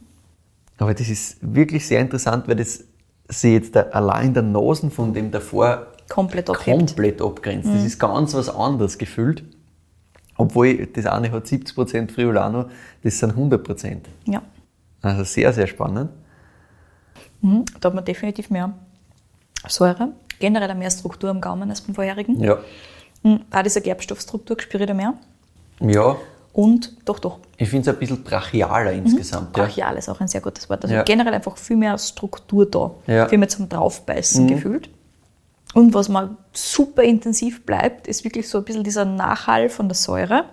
Aber 0.79 0.93
das 0.93 1.09
ist 1.09 1.37
wirklich 1.41 1.85
sehr 1.85 1.99
interessant, 1.99 2.47
weil 2.47 2.55
das 2.55 2.85
sich 3.27 3.51
jetzt 3.53 3.75
da 3.75 3.81
allein 3.81 4.27
in 4.27 4.33
der 4.33 4.43
Nase 4.43 4.89
von 4.89 5.13
dem 5.13 5.29
davor 5.29 5.87
Komplett 6.07 6.49
abhebt. 6.49 6.79
komplett 6.79 7.21
abgrenzt. 7.21 7.67
Mhm. 7.67 7.75
Das 7.75 7.83
ist 7.83 7.99
ganz 7.99 8.33
was 8.33 8.49
anderes 8.49 8.97
gefühlt. 8.97 9.43
Obwohl 10.37 10.85
das 10.87 11.05
eine 11.05 11.31
hat 11.31 11.45
70% 11.45 12.11
Friulano, 12.11 12.69
das 13.03 13.19
sind 13.19 13.33
100%. 13.33 13.97
Ja. 14.25 14.41
Also 15.01 15.23
sehr, 15.23 15.53
sehr 15.53 15.67
spannend. 15.67 16.09
Mhm. 17.41 17.65
Da 17.79 17.89
hat 17.89 17.93
man 17.95 18.05
definitiv 18.05 18.49
mehr 18.49 18.73
Säure. 19.67 20.13
Generell 20.39 20.73
mehr 20.75 20.89
Struktur 20.89 21.29
am 21.29 21.41
Gaumen 21.41 21.69
als 21.69 21.81
beim 21.81 21.93
vorherigen. 21.93 22.41
Ja. 22.41 22.57
Mhm. 23.21 23.41
Auch 23.51 23.61
diese 23.61 23.81
Gerbstoffstruktur 23.81 24.59
spüre 24.59 24.83
ich 24.83 24.87
da 24.87 24.93
mehr. 24.93 25.13
Ja, 25.81 26.15
Und 26.51 26.93
doch, 27.05 27.19
doch. 27.19 27.39
ich 27.57 27.69
finde 27.69 27.89
es 27.89 27.95
ein 27.95 27.99
bisschen 27.99 28.23
brachialer 28.23 28.91
insgesamt. 28.91 29.55
Ja. 29.55 29.63
Brachial 29.63 29.97
ist 29.97 30.09
auch 30.09 30.19
ein 30.19 30.27
sehr 30.27 30.41
gutes 30.41 30.69
Wort. 30.69 30.83
Also 30.83 30.95
Ja. 30.95 31.03
generell 31.03 31.33
einfach 31.33 31.55
viel 31.57 31.77
mehr 31.77 31.97
Struktur 31.97 32.65
da. 32.69 32.91
Ja. 33.07 33.25
Mhm. 33.25 33.29
Viel 33.29 33.37
mehr 33.37 33.49
zum 33.49 33.69
Draufbeißen 33.69 34.47
gefühlt. 34.47 34.89
Und 35.75 35.93
was 35.93 36.09
mal 36.09 36.31
super 36.51 37.03
intensiv 37.03 37.63
bleibt, 37.65 38.07
ist 38.07 38.23
wirklich 38.23 38.49
so 38.49 38.57
ein 38.57 38.63
bisschen 38.63 38.83
dieser 38.83 39.05
Nachhall 39.05 39.69
von 39.69 39.87
der 39.87 39.95
Säure 39.95 40.45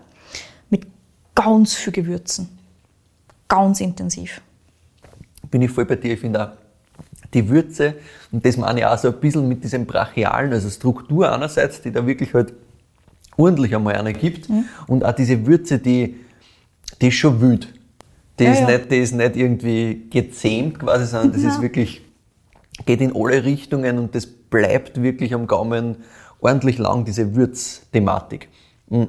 mit 0.68 0.86
ganz 1.34 1.74
viel 1.74 1.92
Gewürzen. 1.92 2.48
Ganz 3.48 3.80
intensiv. 3.80 4.42
Bin 5.50 5.62
ich 5.62 5.70
voll 5.70 5.86
bei 5.86 5.96
dir. 5.96 6.12
Ich 6.14 6.20
finde 6.20 6.44
auch, 6.44 6.48
die 7.32 7.48
Würze, 7.48 7.94
und 8.30 8.44
das 8.44 8.56
meine 8.56 8.80
ich 8.80 8.86
auch 8.86 8.98
so 8.98 9.08
ein 9.08 9.18
bisschen 9.20 9.48
mit 9.48 9.64
diesem 9.64 9.86
brachialen, 9.86 10.52
also 10.52 10.68
Struktur 10.68 11.32
einerseits, 11.32 11.80
die 11.80 11.90
da 11.92 12.06
wirklich 12.06 12.34
halt 12.34 12.52
ordentlich 13.36 13.74
einmal 13.74 13.96
eine 13.96 14.12
gibt, 14.12 14.48
mhm. 14.48 14.64
und 14.86 15.04
auch 15.04 15.12
diese 15.12 15.46
Würze, 15.46 15.78
die, 15.78 16.16
die 17.00 17.08
ist 17.08 17.14
schon 17.14 17.40
wild. 17.40 17.72
Die, 18.38 18.44
ja, 18.44 18.52
ist 18.52 18.60
ja. 18.60 18.66
Nicht, 18.66 18.90
die 18.90 18.96
ist 18.96 19.14
nicht 19.14 19.36
irgendwie 19.36 20.08
gezähmt 20.10 20.78
quasi, 20.78 21.06
sondern 21.06 21.32
das 21.32 21.42
ja. 21.42 21.48
ist 21.50 21.62
wirklich, 21.62 22.02
geht 22.84 23.00
in 23.00 23.14
alle 23.14 23.44
Richtungen 23.44 23.98
und 23.98 24.14
das 24.14 24.26
bleibt 24.26 25.02
wirklich 25.02 25.34
am 25.34 25.46
Gaumen 25.46 25.96
ordentlich 26.40 26.78
lang, 26.78 27.04
diese 27.04 27.34
Würzthematik. 27.34 28.48
Mhm. 28.88 29.08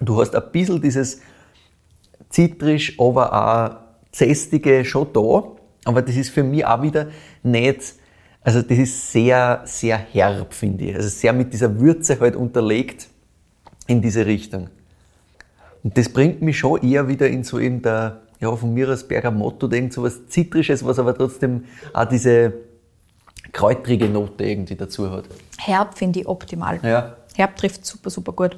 Du 0.00 0.20
hast 0.20 0.34
ein 0.34 0.42
bisschen 0.52 0.80
dieses 0.80 1.20
zitrisch, 2.28 2.98
aber 2.98 3.32
auch 3.32 3.76
zästige 4.12 4.84
schon 4.84 5.08
da, 5.12 5.52
aber 5.84 6.02
das 6.02 6.16
ist 6.16 6.30
für 6.30 6.42
mich 6.42 6.64
auch 6.64 6.82
wieder 6.82 7.08
nicht, 7.42 7.94
also 8.42 8.62
das 8.62 8.78
ist 8.78 9.12
sehr, 9.12 9.62
sehr 9.64 9.98
herb, 9.98 10.54
finde 10.54 10.84
ich. 10.84 10.94
Also 10.94 11.08
sehr 11.08 11.32
mit 11.32 11.52
dieser 11.52 11.80
Würze 11.80 12.18
halt 12.20 12.36
unterlegt 12.36 13.08
in 13.88 14.00
diese 14.00 14.24
Richtung. 14.24 14.68
Und 15.82 15.98
das 15.98 16.08
bringt 16.08 16.40
mich 16.42 16.58
schon 16.58 16.80
eher 16.82 17.08
wieder 17.08 17.28
in 17.28 17.42
so 17.42 17.58
in 17.58 17.82
der, 17.82 18.20
ja, 18.38 18.54
von 18.54 18.72
mir 18.72 18.88
aus 18.88 19.06
Bergamotto, 19.06 19.68
irgend 19.70 19.92
so 19.92 20.04
was 20.04 20.28
Zitrisches, 20.28 20.84
was 20.84 20.98
aber 21.00 21.16
trotzdem 21.16 21.64
auch 21.92 22.04
diese 22.04 22.52
kräutrige 23.52 24.08
Note 24.08 24.44
irgendwie 24.44 24.76
dazu 24.76 25.10
hat. 25.10 25.24
Herb 25.58 25.96
finde 25.96 26.20
ich 26.20 26.28
optimal. 26.28 26.78
Ja. 26.82 27.16
Herb 27.34 27.56
trifft 27.56 27.84
super, 27.84 28.10
super 28.10 28.32
gut. 28.32 28.56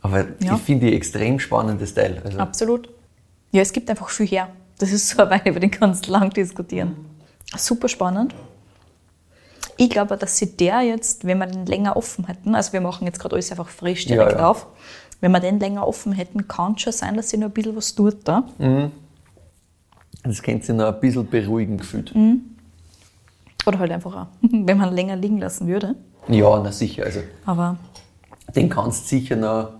Aber 0.00 0.24
ja. 0.40 0.56
ich 0.56 0.62
finde 0.62 0.86
die 0.86 0.96
extrem 0.96 1.38
spannendes 1.38 1.94
Teil. 1.94 2.20
Also 2.24 2.38
Absolut. 2.38 2.88
Ja, 3.52 3.60
es 3.60 3.72
gibt 3.72 3.88
einfach 3.90 4.08
viel 4.08 4.26
her. 4.26 4.48
Das 4.78 4.90
ist 4.90 5.08
so 5.10 5.22
ein 5.22 5.30
Wein, 5.30 5.42
über 5.44 5.60
den 5.60 5.70
kannst 5.70 6.08
du 6.08 6.12
lang 6.12 6.30
diskutieren. 6.30 6.96
Super 7.56 7.88
spannend. 7.88 8.34
Ich 9.76 9.90
glaube, 9.90 10.16
dass 10.16 10.36
sie 10.36 10.56
der 10.56 10.82
jetzt, 10.82 11.24
wenn 11.24 11.38
wir 11.38 11.46
den 11.46 11.66
länger 11.66 11.96
offen 11.96 12.26
hätten, 12.26 12.54
also 12.54 12.72
wir 12.72 12.80
machen 12.80 13.06
jetzt 13.06 13.18
gerade 13.18 13.34
alles 13.34 13.50
einfach 13.50 13.68
frisch 13.68 14.04
direkt 14.06 14.32
ja, 14.32 14.38
ja. 14.38 14.50
auf, 14.50 14.66
wenn 15.20 15.32
wir 15.32 15.40
den 15.40 15.58
länger 15.58 15.86
offen 15.86 16.12
hätten, 16.12 16.46
kann 16.48 16.74
es 16.74 16.82
schon 16.82 16.92
sein, 16.92 17.16
dass 17.16 17.30
sie 17.30 17.38
noch 17.38 17.48
ein 17.48 17.52
bisschen 17.52 17.76
was 17.76 17.94
tut 17.94 18.16
da. 18.24 18.44
Mhm. 18.58 18.90
Das 20.24 20.42
könnte 20.42 20.66
sich 20.66 20.74
noch 20.74 20.92
ein 20.94 21.00
bisschen 21.00 21.28
beruhigen 21.28 21.78
gefühlt. 21.78 22.14
Mhm. 22.14 22.42
Oder 23.66 23.78
halt 23.78 23.92
einfach 23.92 24.14
auch, 24.14 24.26
wenn 24.40 24.76
man 24.76 24.94
länger 24.94 25.16
liegen 25.16 25.38
lassen 25.38 25.66
würde. 25.66 25.94
Ja, 26.28 26.60
na 26.62 26.70
sicher. 26.70 27.04
Also 27.04 27.20
Aber 27.46 27.76
den 28.54 28.68
kannst 28.68 29.04
du 29.04 29.16
sicher 29.16 29.36
noch 29.36 29.70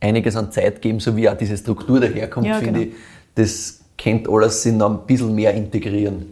einiges 0.00 0.36
an 0.36 0.52
Zeit 0.52 0.80
geben, 0.82 1.00
so 1.00 1.16
wie 1.16 1.28
auch 1.28 1.36
diese 1.36 1.56
Struktur 1.56 2.00
daherkommt, 2.00 2.46
ja, 2.46 2.58
finde 2.58 2.80
genau. 2.80 2.92
ich. 2.92 2.98
Das 3.34 3.80
kennt 3.96 4.28
alles 4.28 4.62
sich 4.62 4.72
noch 4.72 4.90
ein 4.90 5.06
bisschen 5.06 5.34
mehr 5.34 5.54
integrieren. 5.54 6.26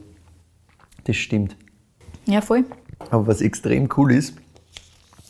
Das 1.05 1.17
stimmt. 1.17 1.57
Ja, 2.27 2.41
voll. 2.41 2.65
Aber 3.11 3.27
was 3.27 3.41
extrem 3.41 3.89
cool 3.97 4.13
ist, 4.13 4.35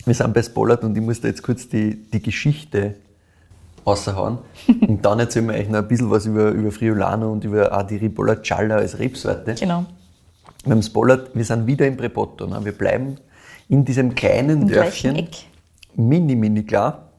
wir 0.04 0.14
sind 0.14 0.34
bei 0.34 0.42
Spollard 0.42 0.84
und 0.84 0.96
ich 0.96 1.02
muss 1.02 1.20
da 1.20 1.28
jetzt 1.28 1.42
kurz 1.42 1.68
die, 1.68 1.96
die 2.10 2.22
Geschichte 2.22 2.96
raushauen. 3.86 4.38
und 4.80 5.04
dann 5.04 5.18
erzählen 5.20 5.48
wir 5.48 5.54
euch 5.54 5.68
noch 5.68 5.78
ein 5.78 5.88
bisschen 5.88 6.10
was 6.10 6.26
über, 6.26 6.50
über 6.50 6.70
Friulano 6.70 7.32
und 7.32 7.44
über 7.44 7.76
auch 7.76 7.86
die 7.86 7.96
Ribolla 7.96 8.34
Gialla 8.34 8.76
als 8.76 8.98
Rebsorte. 8.98 9.54
Genau. 9.54 9.86
Wir 10.64 10.72
haben 10.72 10.82
Spollard, 10.82 11.30
wir 11.34 11.44
sind 11.44 11.66
wieder 11.66 11.86
im 11.86 11.96
Prepotto. 11.96 12.46
Ne? 12.46 12.64
Wir 12.64 12.72
bleiben 12.72 13.18
in 13.68 13.84
diesem 13.84 14.14
kleinen 14.14 14.62
Im 14.62 14.68
Dörfchen. 14.68 15.16
Eck. 15.16 15.46
Mini, 15.96 16.34
mini 16.34 16.64
klar. 16.64 17.10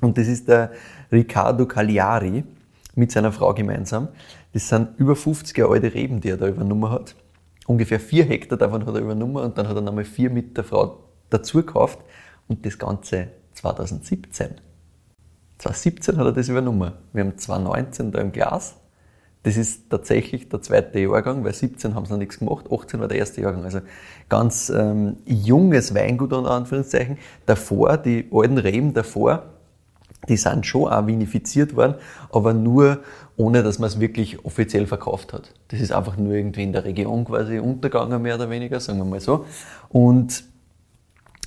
Und 0.00 0.16
das 0.16 0.28
ist 0.28 0.48
der 0.48 0.70
Riccardo 1.10 1.66
Cagliari 1.66 2.44
mit 2.94 3.10
seiner 3.10 3.32
Frau 3.32 3.52
gemeinsam. 3.54 4.08
Das 4.52 4.68
sind 4.68 4.98
über 4.98 5.16
50 5.16 5.56
Jahre 5.56 5.72
alte 5.74 5.92
Reben, 5.92 6.20
die 6.20 6.30
er 6.30 6.36
da 6.36 6.46
übernommen 6.46 6.90
hat. 6.90 7.14
Ungefähr 7.68 8.00
vier 8.00 8.24
Hektar 8.24 8.56
davon 8.56 8.86
hat 8.86 8.94
er 8.94 9.02
übernommen 9.02 9.36
und 9.36 9.58
dann 9.58 9.68
hat 9.68 9.76
er 9.76 9.82
nochmal 9.82 10.04
vier 10.04 10.30
mit 10.30 10.56
der 10.56 10.64
Frau 10.64 11.04
dazu 11.28 11.58
gekauft 11.58 11.98
und 12.48 12.64
das 12.64 12.78
Ganze 12.78 13.28
2017. 13.52 14.54
2017 15.58 16.16
hat 16.16 16.24
er 16.24 16.32
das 16.32 16.48
übernommen. 16.48 16.94
Wir 17.12 17.24
haben 17.24 17.36
2019 17.36 18.10
da 18.10 18.20
im 18.22 18.32
Glas. 18.32 18.76
Das 19.42 19.58
ist 19.58 19.90
tatsächlich 19.90 20.48
der 20.48 20.62
zweite 20.62 20.98
Jahrgang, 20.98 21.44
weil 21.44 21.52
17 21.52 21.94
haben 21.94 22.06
sie 22.06 22.12
noch 22.12 22.18
nichts 22.18 22.38
gemacht, 22.38 22.64
18 22.72 23.00
war 23.00 23.08
der 23.08 23.18
erste 23.18 23.42
Jahrgang. 23.42 23.64
Also 23.64 23.80
ganz 24.30 24.70
ähm, 24.70 25.18
junges 25.26 25.94
Weingut 25.94 26.32
unter 26.32 26.52
Anführungszeichen. 26.52 27.18
Davor, 27.44 27.98
die 27.98 28.30
alten 28.32 28.56
Reben 28.56 28.94
davor, 28.94 29.57
die 30.28 30.36
sind 30.36 30.66
schon 30.66 30.90
auch 30.90 31.06
vinifiziert 31.06 31.76
worden, 31.76 31.94
aber 32.32 32.52
nur 32.54 32.98
ohne, 33.36 33.62
dass 33.62 33.78
man 33.78 33.88
es 33.88 34.00
wirklich 34.00 34.44
offiziell 34.44 34.86
verkauft 34.86 35.32
hat. 35.32 35.54
Das 35.68 35.80
ist 35.80 35.92
einfach 35.92 36.16
nur 36.16 36.32
irgendwie 36.34 36.64
in 36.64 36.72
der 36.72 36.84
Region 36.84 37.24
quasi 37.24 37.58
untergegangen, 37.58 38.20
mehr 38.20 38.34
oder 38.34 38.50
weniger, 38.50 38.80
sagen 38.80 38.98
wir 38.98 39.04
mal 39.04 39.20
so. 39.20 39.44
Und 39.88 40.44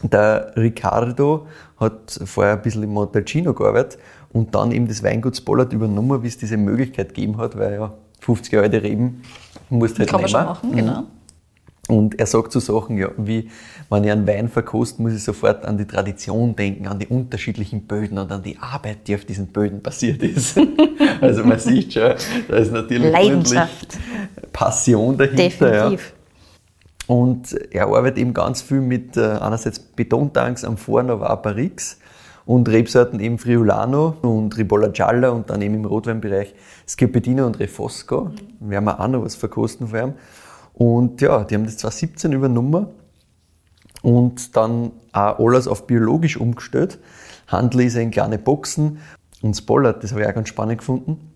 der 0.04 0.54
Riccardo 0.56 1.48
hat 1.78 2.20
vorher 2.26 2.54
ein 2.54 2.62
bisschen 2.62 2.84
im 2.84 2.94
Montalcino 2.94 3.54
gearbeitet 3.54 4.00
und 4.32 4.56
dann 4.56 4.72
eben 4.72 4.88
das 4.88 5.04
Weingut 5.04 5.44
Pollard 5.44 5.74
übernommen, 5.74 6.24
wie 6.24 6.28
es 6.28 6.38
diese 6.38 6.58
Möglichkeit 6.58 7.10
gegeben 7.10 7.38
hat, 7.38 7.58
weil 7.58 7.74
ja 7.74 7.94
50 8.22 8.54
Jahre 8.54 8.66
alte 8.66 8.82
Reben 8.82 9.24
musst 9.70 10.00
halt 10.00 10.10
Kann 10.10 10.22
nehmen. 10.22 10.32
man 10.32 10.42
schon 10.42 10.46
machen, 10.46 10.76
genau. 10.76 11.04
Und 11.92 12.18
er 12.22 12.26
sagt 12.26 12.54
so 12.54 12.62
Sachen, 12.62 12.98
ja, 12.98 13.10
wie, 13.18 13.50
wenn 13.90 14.06
ich 14.06 14.12
einen 14.12 14.26
Wein 14.26 14.48
verkoste, 14.48 15.02
muss 15.02 15.12
ich 15.12 15.22
sofort 15.26 15.66
an 15.66 15.78
die 15.78 15.84
Tradition 15.84 16.56
denken, 16.56 16.88
an 16.88 17.00
die 17.00 17.08
unterschiedlichen 17.08 17.82
Böden 17.82 18.18
und 18.18 18.32
an 18.32 18.42
die 18.42 18.58
Arbeit, 18.60 19.10
die 19.10 19.16
auf 19.16 19.26
diesen 19.26 19.48
Böden 19.48 19.84
passiert 19.84 20.24
ist. 20.24 20.58
also 21.22 21.44
man 21.44 21.60
sieht 21.60 21.92
schon, 21.92 22.14
da 22.48 22.56
ist 22.56 22.72
natürlich 22.72 23.12
Leidenschaft. 23.12 23.98
Passion 24.54 25.18
dahinter. 25.18 25.44
Definitiv. 25.44 26.14
Ja. 27.10 27.14
Und 27.14 27.54
er 27.72 27.88
arbeitet 27.88 28.20
eben 28.20 28.34
ganz 28.34 28.62
viel 28.62 28.80
mit 28.80 29.18
äh, 29.18 29.24
einerseits 29.42 29.78
Betontanks 29.78 30.64
am 30.64 30.78
Vorn, 30.78 31.10
aber 31.10 31.30
auch 31.30 31.42
Barrix 31.42 31.98
und 32.46 32.70
Rebsorten 32.70 33.20
eben 33.20 33.38
Friulano 33.38 34.16
und 34.22 34.58
Ribolla 34.58 34.88
Gialla 34.88 35.32
und 35.32 35.50
dann 35.50 35.62
eben 35.62 35.76
im 35.76 35.84
Rotweinbereich 35.84 36.56
Schioppettino 36.88 37.46
und 37.46 37.60
Refosco. 37.60 38.32
Mhm. 38.62 38.70
Werden 38.70 38.86
wir 38.86 38.98
auch 38.98 39.08
noch 39.10 39.26
was 39.26 39.36
verkosten 39.36 39.90
vor 39.90 40.00
allem. 40.00 40.14
Und 40.74 41.22
ja, 41.22 41.44
die 41.44 41.56
haben 41.56 41.66
das 41.66 41.78
2017 41.78 42.32
übernommen 42.32 42.88
und 44.02 44.56
dann 44.56 44.92
auch 45.12 45.40
alles 45.40 45.68
auf 45.68 45.88
biologisch 45.88 46.38
umgestellt. 46.38 47.00
Handel 47.48 47.82
ist 47.82 47.96
in 47.96 48.12
kleine 48.12 48.38
Boxen 48.38 49.00
und 49.42 49.56
Spollert, 49.56 50.04
das 50.04 50.12
habe 50.12 50.22
ich 50.22 50.28
auch 50.28 50.34
ganz 50.34 50.50
spannend 50.50 50.80
gefunden. 50.80 51.32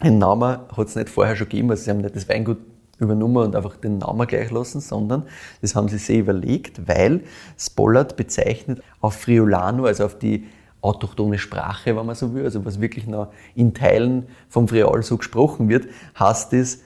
Ein 0.00 0.18
Name 0.18 0.66
hat 0.76 0.86
es 0.86 0.96
nicht 0.96 1.08
vorher 1.08 1.36
schon 1.36 1.48
gegeben, 1.48 1.70
also 1.70 1.82
sie 1.82 1.90
haben 1.90 1.98
nicht 1.98 2.14
das 2.14 2.28
Weingut 2.28 2.58
übernommen 3.00 3.38
und 3.38 3.56
einfach 3.56 3.76
den 3.76 3.98
Namen 3.98 4.26
gleich 4.26 4.50
lassen, 4.50 4.80
sondern 4.80 5.24
das 5.60 5.74
haben 5.74 5.88
sie 5.88 5.98
sich 5.98 6.18
überlegt, 6.18 6.86
weil 6.88 7.22
Spollard 7.58 8.16
bezeichnet 8.16 8.82
auf 9.00 9.14
Friulano, 9.14 9.86
also 9.86 10.04
auf 10.04 10.18
die 10.18 10.46
autochtone 10.80 11.38
Sprache, 11.38 11.96
wenn 11.96 12.06
man 12.06 12.14
so 12.14 12.34
will, 12.34 12.44
also 12.44 12.64
was 12.64 12.80
wirklich 12.80 13.06
noch 13.06 13.32
in 13.54 13.74
Teilen 13.74 14.26
vom 14.48 14.68
Friaul 14.68 15.02
so 15.02 15.16
gesprochen 15.16 15.68
wird, 15.68 15.86
heißt 16.18 16.52
es 16.52 16.82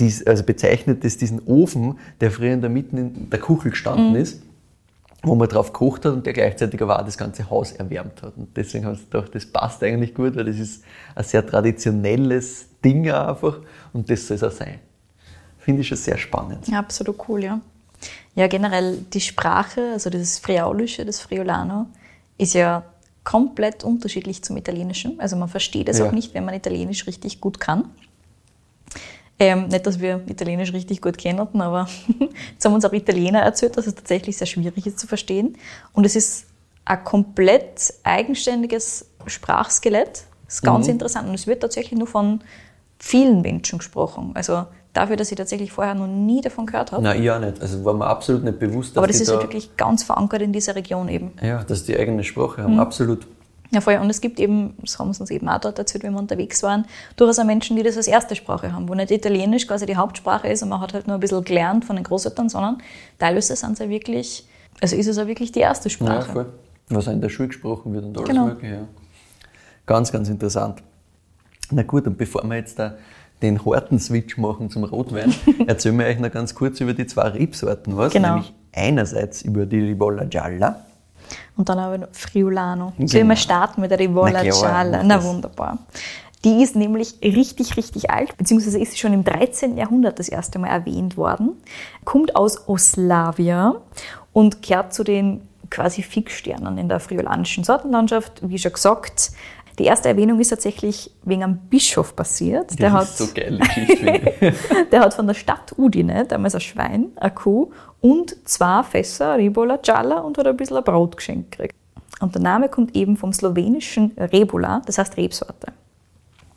dies, 0.00 0.26
also 0.26 0.42
bezeichnet 0.42 1.04
es 1.04 1.18
diesen 1.18 1.46
Ofen, 1.46 1.98
der 2.20 2.30
früher 2.30 2.52
in 2.52 2.60
der 2.60 2.70
Mitte 2.70 2.96
in 2.96 3.30
der 3.30 3.38
Kuchel 3.38 3.70
gestanden 3.70 4.10
mhm. 4.10 4.16
ist, 4.16 4.42
wo 5.22 5.34
man 5.34 5.48
drauf 5.48 5.72
gekocht 5.72 6.04
hat 6.04 6.14
und 6.14 6.26
der 6.26 6.32
gleichzeitig 6.32 6.80
aber 6.82 6.98
auch 6.98 7.04
das 7.04 7.18
ganze 7.18 7.48
Haus 7.50 7.72
erwärmt 7.72 8.22
hat. 8.22 8.36
Und 8.36 8.56
deswegen 8.56 8.86
haben 8.86 8.96
sie 8.96 9.04
gedacht, 9.04 9.34
das 9.34 9.46
passt 9.46 9.82
eigentlich 9.82 10.14
gut, 10.14 10.34
weil 10.34 10.46
das 10.46 10.58
ist 10.58 10.82
ein 11.14 11.24
sehr 11.24 11.46
traditionelles 11.46 12.66
Ding 12.82 13.10
einfach 13.10 13.58
und 13.92 14.08
das 14.10 14.26
soll 14.26 14.36
es 14.36 14.42
auch 14.42 14.50
sein. 14.50 14.78
Finde 15.58 15.82
ich 15.82 15.88
schon 15.88 15.98
sehr 15.98 16.16
spannend. 16.16 16.66
Ja, 16.68 16.78
absolut 16.78 17.16
cool, 17.28 17.44
ja. 17.44 17.60
Ja, 18.34 18.46
generell 18.46 18.98
die 19.12 19.20
Sprache, 19.20 19.90
also 19.92 20.08
das 20.08 20.38
Friaulische, 20.38 21.04
das 21.04 21.20
Friolano, 21.20 21.86
ist 22.38 22.54
ja 22.54 22.82
komplett 23.24 23.84
unterschiedlich 23.84 24.42
zum 24.42 24.56
Italienischen. 24.56 25.20
Also 25.20 25.36
man 25.36 25.48
versteht 25.48 25.90
es 25.90 25.98
ja. 25.98 26.06
auch 26.06 26.12
nicht, 26.12 26.32
wenn 26.32 26.46
man 26.46 26.54
Italienisch 26.54 27.06
richtig 27.06 27.40
gut 27.40 27.60
kann. 27.60 27.90
Ähm, 29.42 29.68
nicht, 29.68 29.86
dass 29.86 29.98
wir 29.98 30.20
Italienisch 30.26 30.74
richtig 30.74 31.00
gut 31.00 31.16
kennen, 31.16 31.40
aber 31.62 31.88
jetzt 32.52 32.64
haben 32.64 32.74
uns 32.74 32.84
auch 32.84 32.92
Italiener 32.92 33.40
erzählt, 33.40 33.74
dass 33.78 33.86
es 33.86 33.94
tatsächlich 33.94 34.36
sehr 34.36 34.46
schwierig 34.46 34.86
ist 34.86 34.98
zu 34.98 35.06
verstehen. 35.06 35.56
Und 35.94 36.04
es 36.04 36.14
ist 36.14 36.44
ein 36.84 37.02
komplett 37.04 37.94
eigenständiges 38.02 39.06
Sprachskelett. 39.26 40.24
Das 40.44 40.56
ist 40.56 40.62
ganz 40.62 40.86
mhm. 40.86 40.92
interessant. 40.92 41.28
Und 41.28 41.34
es 41.34 41.46
wird 41.46 41.62
tatsächlich 41.62 41.98
nur 41.98 42.06
von 42.06 42.40
vielen 42.98 43.40
Menschen 43.40 43.78
gesprochen. 43.78 44.32
Also 44.34 44.66
dafür, 44.92 45.16
dass 45.16 45.30
ich 45.30 45.38
tatsächlich 45.38 45.72
vorher 45.72 45.94
noch 45.94 46.06
nie 46.06 46.42
davon 46.42 46.66
gehört 46.66 46.92
habe. 46.92 47.02
Nein, 47.02 47.22
ich 47.22 47.30
auch 47.30 47.40
nicht. 47.40 47.62
Also 47.62 47.82
war 47.82 47.94
mir 47.94 48.06
absolut 48.06 48.44
nicht 48.44 48.58
bewusst. 48.58 48.98
Aber 48.98 49.06
das 49.06 49.20
ist 49.20 49.30
da 49.30 49.40
wirklich 49.40 49.74
ganz 49.78 50.02
verankert 50.02 50.42
in 50.42 50.52
dieser 50.52 50.74
Region 50.74 51.08
eben. 51.08 51.32
Ja, 51.40 51.64
dass 51.64 51.84
die 51.84 51.96
eigene 51.96 52.24
Sprache 52.24 52.62
haben, 52.62 52.74
mhm. 52.74 52.80
absolut. 52.80 53.26
Ja, 53.72 53.80
voll. 53.80 53.96
Und 53.96 54.10
es 54.10 54.20
gibt 54.20 54.40
eben, 54.40 54.74
das 54.80 54.98
haben 54.98 55.12
sie 55.12 55.20
uns 55.20 55.30
eben 55.30 55.48
auch 55.48 55.60
dort 55.60 55.78
erzählt, 55.78 56.02
wenn 56.02 56.12
wir 56.12 56.18
unterwegs 56.18 56.62
waren, 56.62 56.86
durchaus 57.16 57.38
auch 57.38 57.44
Menschen, 57.44 57.76
die 57.76 57.82
das 57.82 57.96
als 57.96 58.08
erste 58.08 58.34
Sprache 58.34 58.72
haben, 58.72 58.88
wo 58.88 58.94
nicht 58.94 59.10
Italienisch 59.10 59.66
quasi 59.66 59.86
die 59.86 59.96
Hauptsprache 59.96 60.48
ist 60.48 60.62
und 60.62 60.70
man 60.70 60.80
hat 60.80 60.92
halt 60.92 61.06
nur 61.06 61.16
ein 61.16 61.20
bisschen 61.20 61.44
gelernt 61.44 61.84
von 61.84 61.96
den 61.96 62.04
Großeltern, 62.04 62.48
sondern 62.48 62.78
teilweise 63.18 63.54
sind 63.54 63.72
es 63.72 63.78
ja 63.78 63.88
wirklich, 63.88 64.48
also 64.80 64.96
ist 64.96 65.06
es 65.06 65.16
ja 65.16 65.26
wirklich 65.26 65.52
die 65.52 65.60
erste 65.60 65.88
Sprache. 65.88 66.26
Ja, 66.26 66.32
voll. 66.32 66.46
Was 66.88 67.06
auch 67.06 67.12
in 67.12 67.20
der 67.20 67.28
Schule 67.28 67.48
gesprochen 67.48 67.92
wird 67.92 68.04
und 68.04 68.16
alles 68.18 68.28
genau. 68.28 68.46
mögliche. 68.46 68.74
Ja. 68.74 68.88
Ganz, 69.86 70.10
ganz 70.10 70.28
interessant. 70.28 70.82
Na 71.70 71.82
gut, 71.84 72.06
und 72.08 72.18
bevor 72.18 72.42
wir 72.44 72.56
jetzt 72.56 72.78
da 72.78 72.96
den 73.42 73.64
harten 73.64 74.00
Switch 74.00 74.36
machen 74.36 74.70
zum 74.70 74.82
Rotwein, 74.82 75.32
erzählen 75.66 75.96
wir 75.98 76.06
euch 76.06 76.18
noch 76.18 76.32
ganz 76.32 76.54
kurz 76.54 76.80
über 76.80 76.92
die 76.92 77.06
zwei 77.06 77.28
Rebsorten 77.28 77.96
was. 77.96 78.12
Genau. 78.12 78.34
Nämlich 78.34 78.52
einerseits 78.72 79.42
über 79.42 79.66
die 79.66 79.80
Ribolla 79.80 80.24
Gialla. 80.24 80.84
Und 81.56 81.68
dann 81.68 81.78
aber 81.78 82.08
Friulano. 82.12 82.92
Genau. 82.96 83.08
Sollen 83.08 83.28
wir 83.28 83.36
starten 83.36 83.80
mit 83.80 83.90
der 83.90 83.98
Rivola 83.98 84.42
Gialla? 84.42 85.02
Na 85.02 85.22
wunderbar. 85.22 85.78
Die 86.44 86.62
ist 86.62 86.74
nämlich 86.74 87.16
richtig, 87.22 87.76
richtig 87.76 88.10
alt, 88.10 88.36
beziehungsweise 88.38 88.78
ist 88.78 88.92
sie 88.92 88.98
schon 88.98 89.12
im 89.12 89.24
13. 89.24 89.76
Jahrhundert 89.76 90.18
das 90.18 90.28
erste 90.28 90.58
Mal 90.58 90.68
erwähnt 90.68 91.16
worden. 91.18 91.50
Kommt 92.04 92.34
aus 92.34 92.66
Oslawia 92.66 93.74
und 94.32 94.62
gehört 94.62 94.94
zu 94.94 95.04
den 95.04 95.42
quasi 95.68 96.02
Fixsternen 96.02 96.78
in 96.78 96.88
der 96.88 96.98
friolanischen 96.98 97.62
Sortenlandschaft. 97.62 98.40
Wie 98.42 98.58
schon 98.58 98.72
gesagt, 98.72 99.32
die 99.80 99.86
erste 99.86 100.10
Erwähnung 100.10 100.38
ist 100.40 100.48
tatsächlich 100.48 101.10
wegen 101.24 101.42
einem 101.42 101.56
Bischof 101.70 102.14
passiert. 102.14 102.78
Der 102.78 102.92
hat, 102.92 103.04
ist 103.04 103.16
so 103.16 103.26
Geschichte, 103.28 103.96
finde 103.96 104.32
ich. 104.40 104.88
der 104.90 105.00
hat 105.00 105.14
von 105.14 105.26
der 105.26 105.32
Stadt 105.32 105.72
Udine 105.78 106.26
damals 106.26 106.54
ein 106.54 106.60
Schwein, 106.60 107.06
eine 107.16 107.30
Kuh 107.30 107.70
und 108.02 108.36
zwei 108.46 108.82
Fässer 108.82 109.38
Ribola 109.38 109.78
Gialla 109.78 110.18
und 110.18 110.36
hat 110.36 110.46
ein 110.46 110.56
bisschen 110.56 110.76
ein 110.76 110.84
Brot 110.84 111.16
geschenkt 111.16 111.52
gekriegt. 111.52 111.76
Und 112.20 112.34
der 112.34 112.42
Name 112.42 112.68
kommt 112.68 112.94
eben 112.94 113.16
vom 113.16 113.32
slowenischen 113.32 114.12
Rebola, 114.18 114.82
das 114.84 114.98
heißt 114.98 115.16
Rebsorte. 115.16 115.68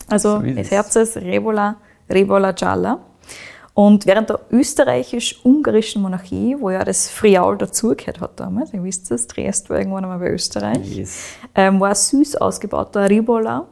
Also 0.10 0.40
So 0.42 0.46
ist 0.46 0.58
das 0.58 0.66
es. 0.66 0.72
Herz 0.72 0.96
ist 0.98 1.16
Rebola, 1.18 1.78
Rebola 2.10 2.52
Gialla. 2.52 3.00
Und 3.76 4.06
während 4.06 4.30
der 4.30 4.40
österreichisch-ungarischen 4.52 6.02
Monarchie, 6.04 6.56
wo 6.60 6.70
ja 6.70 6.84
das 6.84 7.10
Friaul 7.10 7.58
dazugehört 7.58 8.20
hat 8.22 8.40
damals, 8.40 8.72
ihr 8.74 8.84
wisst 8.84 9.10
es, 9.12 9.28
Triest 9.28 9.70
war 9.70 9.80
irgendwann 9.80 10.04
einmal 10.04 10.20
bei 10.20 10.30
Österreich, 10.30 10.96
Yes. 10.96 11.26
ähm, 11.56 11.80
war 11.80 11.90
ein 11.90 11.96
süß 11.96 12.36
ausgebauter 12.36 13.10
Ribola 13.10 13.68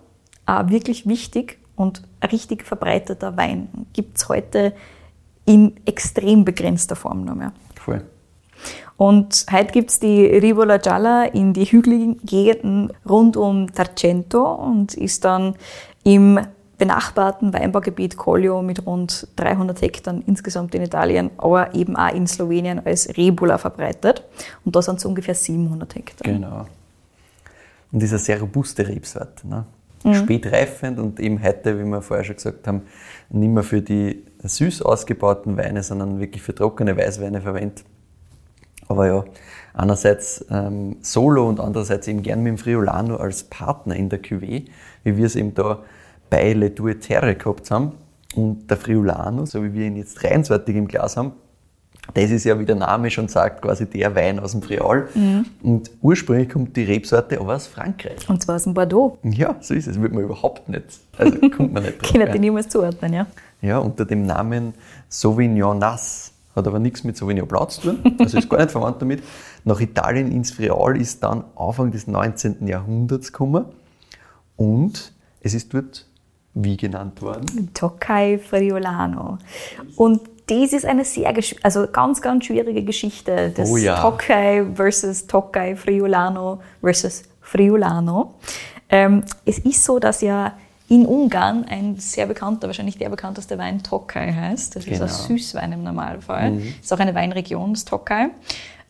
auch 0.48 0.70
wirklich 0.70 1.08
wichtig 1.08 1.60
und 1.76 2.02
ein 2.20 2.30
richtig 2.30 2.66
verbreiteter 2.66 3.38
Wein. 3.38 3.70
Gibt 3.94 4.18
es 4.18 4.28
heute 4.28 4.74
in 5.46 5.76
extrem 5.86 6.46
begrenzter 6.46 6.96
Form 6.96 7.26
noch 7.26 7.36
mehr. 7.36 7.54
Voll. 7.76 8.04
Und 8.98 9.46
heute 9.52 9.72
gibt 9.72 9.90
es 9.90 10.00
die 10.00 10.26
Ribola 10.26 10.78
Gialla 10.78 11.26
in 11.26 11.54
die 11.54 11.66
hügeligen 11.66 12.20
Gegenden 12.24 12.92
rund 13.08 13.36
um 13.38 13.74
Tarcento 13.74 14.44
und 14.54 14.94
ist 14.94 15.26
dann 15.26 15.56
im 16.04 16.40
benachbarten 16.82 17.54
Weinbaugebiet 17.54 18.18
Collio 18.18 18.64
mit 18.64 18.88
rund 18.88 19.28
300 19.36 19.84
Hektar 19.84 20.16
insgesamt 20.26 20.74
in 20.74 20.82
Italien, 20.82 21.30
aber 21.38 21.76
eben 21.76 21.96
auch 21.96 22.12
in 22.12 22.26
Slowenien 22.26 22.84
als 22.84 23.08
Rebula 23.16 23.60
verbreitet. 23.60 24.24
Und 24.66 24.76
da 24.76 24.82
sind 24.82 24.98
es 24.98 25.06
ungefähr 25.06 25.36
700 25.36 25.94
Hektar. 25.94 26.34
Genau. 26.34 26.66
Und 27.92 28.02
eine 28.02 28.18
sehr 28.18 28.40
robuste 28.40 28.88
Rebsorte. 28.88 29.48
Ne? 29.48 29.66
Mhm. 30.04 30.16
Spät 30.16 30.52
reifend 30.52 30.98
und 30.98 31.20
eben 31.20 31.44
heute, 31.44 31.78
wie 31.80 31.84
wir 31.84 32.02
vorher 32.02 32.24
schon 32.24 32.38
gesagt 32.38 32.68
haben, 32.68 32.82
nicht 33.30 33.50
mehr 33.50 33.62
für 33.62 33.84
die 33.84 34.24
süß 34.42 34.82
ausgebauten 34.82 35.58
Weine, 35.58 35.84
sondern 35.84 36.20
wirklich 36.20 36.42
für 36.42 36.56
trockene 36.56 36.98
Weißweine 36.98 37.42
verwendet. 37.42 37.86
Aber 38.88 39.06
ja, 39.06 39.24
einerseits 39.76 40.44
ähm, 40.50 40.98
solo 41.02 41.48
und 41.48 41.60
andererseits 41.60 42.08
eben 42.08 42.24
gern 42.24 42.42
mit 42.42 42.54
dem 42.54 42.58
Friulano 42.58 43.18
als 43.18 43.44
Partner 43.44 43.96
in 43.96 44.10
der 44.10 44.24
Cuvée, 44.24 44.66
wie 45.04 45.18
wir 45.18 45.28
es 45.28 45.36
eben 45.36 45.54
da 45.54 45.84
bei 46.32 46.54
Le 46.54 46.72
Due 46.72 46.98
Terre 46.98 47.36
gehabt 47.36 47.70
haben. 47.70 47.92
Und 48.34 48.72
der 48.72 48.78
Friulano, 48.78 49.46
so 49.46 49.64
wie 49.64 49.74
wir 49.74 49.86
ihn 49.86 49.98
jetzt 49.98 50.24
reinsortig 50.24 50.76
im 50.76 50.88
Glas 50.88 51.18
haben, 51.18 51.34
das 52.14 52.32
ist 52.32 52.46
ja, 52.46 52.58
wie 52.60 52.66
der 52.66 52.78
Name 52.78 53.12
schon 53.12 53.28
sagt, 53.28 53.62
quasi 53.62 53.86
der 53.86 54.16
Wein 54.16 54.40
aus 54.40 54.54
dem 54.54 54.62
Friaul. 54.62 55.08
Und 55.62 55.92
ursprünglich 56.02 56.50
kommt 56.50 56.76
die 56.76 56.84
Rebsorte 56.84 57.40
aber 57.40 57.56
aus 57.56 57.68
Frankreich. 57.68 58.28
Und 58.28 58.42
zwar 58.42 58.56
aus 58.56 58.64
dem 58.64 58.74
Bordeaux. 58.74 59.18
Ja, 59.24 59.56
so 59.62 59.74
ist 59.74 59.88
es. 59.88 60.02
Wird 60.02 60.14
man 60.14 60.24
überhaupt 60.24 60.68
nicht, 60.68 60.86
also 61.18 61.38
kommt 61.50 61.74
man 61.74 61.84
nicht 61.84 61.98
drauf. 62.02 62.12
Kann 62.12 62.22
ich 62.22 62.28
ja. 62.28 62.34
die 62.34 62.40
niemals 62.40 62.70
zuordnen, 62.70 63.14
ja. 63.14 63.28
Ja, 63.62 63.78
unter 63.78 64.06
dem 64.06 64.26
Namen 64.26 64.74
Sauvignon 65.10 65.78
Nass. 65.78 66.34
Hat 66.56 66.68
aber 66.68 66.80
nichts 66.80 67.04
mit 67.04 67.16
Sauvignon 67.16 67.48
Blau 67.48 67.66
zu 67.66 67.82
tun, 67.82 68.16
also 68.20 68.38
ist 68.38 68.50
gar 68.50 68.58
nicht 68.58 68.72
verwandt 68.72 69.02
damit. 69.02 69.24
Nach 69.64 69.80
Italien 69.80 70.32
ins 70.34 70.52
Friaul 70.52 71.00
ist 71.00 71.24
dann 71.24 71.46
Anfang 71.56 71.92
des 71.92 72.08
19. 72.08 72.68
Jahrhunderts 72.68 73.32
gekommen 73.32 73.66
und 74.58 75.14
es 75.40 75.54
ist 75.54 75.74
dort 75.74 76.08
wie 76.54 76.78
genannt 76.78 77.22
worden? 77.22 77.70
Tokai 77.74 78.38
Friulano. 78.40 79.38
Und 79.96 80.22
das 80.48 80.74
ist 80.74 80.86
eine 80.86 81.06
sehr, 81.06 81.34
also 81.64 81.88
ganz, 81.92 82.22
ganz 82.22 82.46
schwierige 82.46 82.84
Geschichte. 82.84 83.52
Das 83.56 83.70
Oh 83.70 83.78
ja. 83.78 84.02
Tokai 84.02 84.66
versus 84.76 85.28
Tokai 85.28 85.76
Friulano 85.76 86.60
versus 86.82 87.24
Friulano. 87.42 88.34
Ähm, 88.90 89.24
es 89.46 89.60
ist 89.60 89.84
so, 89.84 90.00
dass 90.00 90.22
ja 90.22 90.54
in 90.90 91.06
Ungarn 91.06 91.64
ein 91.70 91.96
sehr 91.98 92.26
bekannter, 92.26 92.68
wahrscheinlich 92.68 92.98
der 92.98 93.08
bekannteste 93.10 93.58
Wein 93.58 93.82
Tokai 93.82 94.34
heißt. 94.34 94.76
Das 94.76 94.84
ist 94.86 94.90
Genau. 94.92 95.04
ein 95.06 95.10
Süßwein 95.10 95.72
im 95.72 95.84
Normalfall. 95.84 96.58
Das 96.58 96.66
ist 96.84 96.94
auch 96.94 97.00
eine 97.00 97.16
Weinregion, 97.16 97.74
das 97.74 97.86
Tokai. 97.86 98.28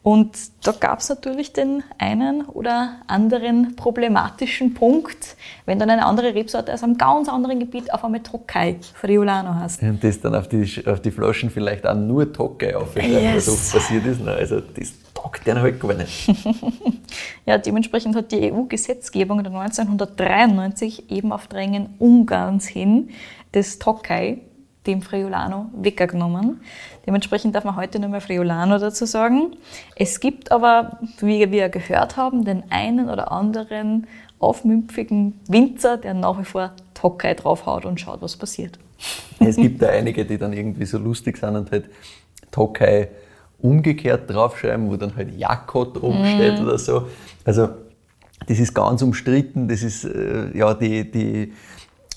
Und 0.04 0.32
da 0.64 0.72
gab 0.72 1.00
es 1.00 1.10
natürlich 1.10 1.54
den 1.54 1.84
einen 2.00 2.42
oder 2.46 2.96
anderen 3.06 3.76
problematischen 3.76 4.74
Punkt, 4.74 5.36
wenn 5.68 5.78
dann 5.78 5.92
eine 5.92 6.08
andere 6.08 6.34
Rebsorte 6.34 6.74
aus 6.74 6.82
einem 6.82 6.98
ganz 6.98 7.30
anderen 7.30 7.60
Gebiet 7.60 7.94
auf 7.94 8.04
einmal 8.04 8.22
Tokai 8.22 8.78
Friulano 8.96 9.54
hast. 9.54 9.84
Und 9.84 10.04
das 10.04 10.20
dann 10.20 10.34
auf 10.34 10.48
die, 10.48 10.84
auf 10.88 11.02
die 11.02 11.12
Flaschen 11.12 11.52
vielleicht 11.52 11.86
auch 11.86 11.94
nur 11.96 12.34
Tocke 12.34 12.76
aufschreiben, 12.80 13.12
Yes. 13.12 13.48
was 13.48 13.54
oft 13.54 13.74
passiert 13.74 14.06
ist. 14.08 14.22
Ne? 14.22 14.32
Also 14.32 14.60
das 14.62 14.92
taugt 15.14 15.46
denen 15.46 15.62
halt 15.62 15.80
gar 15.80 15.94
nicht. 15.94 16.34
Ja, 17.46 17.58
dementsprechend 17.58 18.16
hat 18.16 18.32
die 18.32 18.52
EU-Gesetzgebung 18.54 19.44
dann 19.44 19.56
1993 19.56 21.12
eben 21.12 21.32
auf 21.34 21.48
Drängen 21.48 21.96
Ungarns 22.00 22.68
hin 22.68 23.10
das 23.52 23.80
Tokai, 23.80 24.40
dem 24.88 25.02
Friulano, 25.02 25.68
weggenommen. 25.74 26.62
Dementsprechend 27.06 27.56
darf 27.56 27.64
man 27.64 27.76
heute 27.76 28.00
nur 28.00 28.10
mehr 28.10 28.22
Friulano 28.22 28.80
dazu 28.80 29.06
sagen. 29.06 29.56
Es 29.96 30.20
gibt 30.20 30.52
aber, 30.52 31.00
wie 31.20 31.52
wir 31.52 31.70
gehört 31.70 32.18
haben, 32.18 32.46
den 32.46 32.64
einen 32.72 33.10
oder 33.10 33.32
anderen 33.32 34.08
aufmüpfigen 34.40 35.40
Winzer, 35.48 35.98
der 35.98 36.16
nach 36.16 36.40
wie 36.40 36.46
vor 36.46 36.72
Tokai 36.96 37.36
draufhaut 37.36 37.86
und 37.86 38.00
schaut, 38.00 38.22
was 38.22 38.36
passiert. 38.36 38.80
Es 39.40 39.56
gibt 39.56 39.82
da 39.82 39.88
einige, 39.88 40.24
die 40.24 40.38
dann 40.38 40.54
irgendwie 40.54 40.86
so 40.86 41.00
lustig 41.00 41.38
sind 41.38 41.56
und 41.56 41.72
halt 41.72 41.86
Tokai 42.52 43.10
umgekehrt 43.60 44.30
draufschreiben, 44.30 44.90
wo 44.90 44.96
dann 44.98 45.16
halt 45.16 45.36
Jakot 45.36 46.02
oben 46.02 46.26
steht 46.26 46.60
oder 46.60 46.78
so. 46.78 47.08
Also 47.44 47.70
das 48.48 48.60
ist 48.60 48.74
ganz 48.74 49.02
umstritten. 49.02 49.68
Das 49.68 49.84
ist 49.84 50.04
äh, 50.04 50.56
ja 50.56 50.74
die, 50.74 51.10
die 51.10 51.54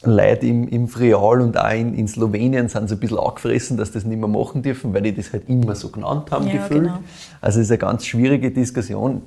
Leute 0.06 0.46
im, 0.46 0.68
im 0.68 0.88
Friaul 0.88 1.40
und 1.40 1.58
auch 1.58 1.72
in, 1.72 1.94
in 1.94 2.06
Slowenien 2.08 2.68
sind 2.68 2.88
so 2.88 2.94
ein 2.96 3.00
bisschen 3.00 3.18
angefressen, 3.18 3.76
dass 3.76 3.92
das 3.92 4.04
nicht 4.04 4.18
mehr 4.18 4.28
machen 4.28 4.62
dürfen, 4.62 4.92
weil 4.94 5.02
die 5.02 5.14
das 5.14 5.32
halt 5.32 5.48
immer 5.48 5.74
so 5.74 5.88
genannt 5.90 6.30
haben, 6.30 6.46
Ja, 6.46 6.54
gefühlt. 6.54 6.82
genau. 6.84 6.98
Also 7.40 7.60
es 7.60 7.66
ist 7.66 7.70
eine 7.72 7.78
ganz 7.78 8.04
schwierige 8.06 8.50
Diskussion. 8.50 9.22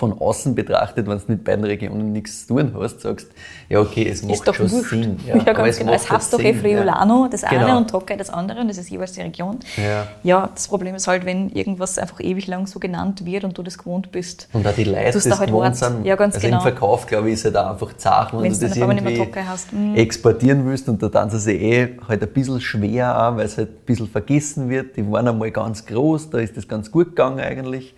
Von 0.00 0.18
außen 0.18 0.54
betrachtet, 0.54 1.06
wenn 1.06 1.18
du 1.18 1.24
mit 1.28 1.44
beiden 1.44 1.62
Regionen 1.62 2.12
nichts 2.12 2.46
zu 2.46 2.54
tun 2.54 2.74
hast, 2.80 3.02
sagst, 3.02 3.26
ja 3.68 3.80
okay, 3.80 4.08
es 4.08 4.22
macht 4.22 4.48
doch 4.48 4.54
schon 4.54 4.70
wurscht. 4.70 4.88
Sinn. 4.88 5.18
Ja, 5.26 5.34
aber 5.34 5.52
ganz 5.52 5.78
genau. 5.78 5.92
Es 5.92 6.04
macht 6.04 6.10
halt 6.12 6.20
heißt 6.22 6.32
doch 6.32 6.40
eh 6.40 6.54
Friulano, 6.54 7.28
das 7.30 7.44
eine 7.44 7.66
Genau. 7.66 7.76
und 7.76 7.90
Tokai 7.90 8.16
das 8.16 8.30
andere 8.30 8.62
und 8.62 8.68
das 8.68 8.78
ist 8.78 8.88
jeweils 8.88 9.12
die 9.12 9.20
Region. 9.20 9.58
Ja. 9.76 10.06
ja, 10.22 10.48
das 10.54 10.68
Problem 10.68 10.94
ist 10.94 11.06
halt, 11.06 11.26
wenn 11.26 11.50
irgendwas 11.50 11.98
einfach 11.98 12.18
ewig 12.20 12.46
lang 12.46 12.66
so 12.66 12.80
genannt 12.80 13.26
wird 13.26 13.44
und 13.44 13.58
du 13.58 13.62
das 13.62 13.76
gewohnt 13.76 14.10
bist. 14.10 14.48
Und 14.54 14.66
auch 14.66 14.72
die 14.72 14.84
Leute, 14.84 15.18
die 15.18 15.30
halt 15.30 15.46
gewohnt 15.50 15.76
sind, 15.76 16.06
Ja, 16.06 16.16
ganz 16.16 16.36
also 16.36 16.46
genau. 16.46 16.56
im 16.56 16.62
Verkauf, 16.62 17.06
glaube 17.06 17.28
ich, 17.28 17.34
ist 17.34 17.44
halt 17.44 17.58
auch 17.58 17.72
einfach 17.72 17.94
zart, 17.98 18.32
wenn 18.32 18.40
Wenn's 18.42 18.58
du 18.58 18.68
das 18.68 18.78
irgendwie 18.78 19.28
hast. 19.46 19.70
Mhm. 19.70 19.96
exportieren 19.96 20.66
willst 20.66 20.88
und 20.88 21.02
da 21.02 21.08
dann 21.10 21.28
sie 21.28 21.52
eh 21.52 21.98
halt 22.08 22.22
ein 22.22 22.28
bisschen 22.32 22.58
schwer 22.62 23.14
auch, 23.22 23.36
weil 23.36 23.44
es 23.44 23.58
halt 23.58 23.68
ein 23.68 23.84
bisschen 23.84 24.08
vergessen 24.08 24.70
wird. 24.70 24.96
Die 24.96 25.12
waren 25.12 25.28
einmal 25.28 25.50
ganz 25.50 25.84
groß, 25.84 26.30
da 26.30 26.38
ist 26.38 26.56
das 26.56 26.66
ganz 26.66 26.90
gut 26.90 27.08
gegangen 27.08 27.40
eigentlich. 27.40 27.94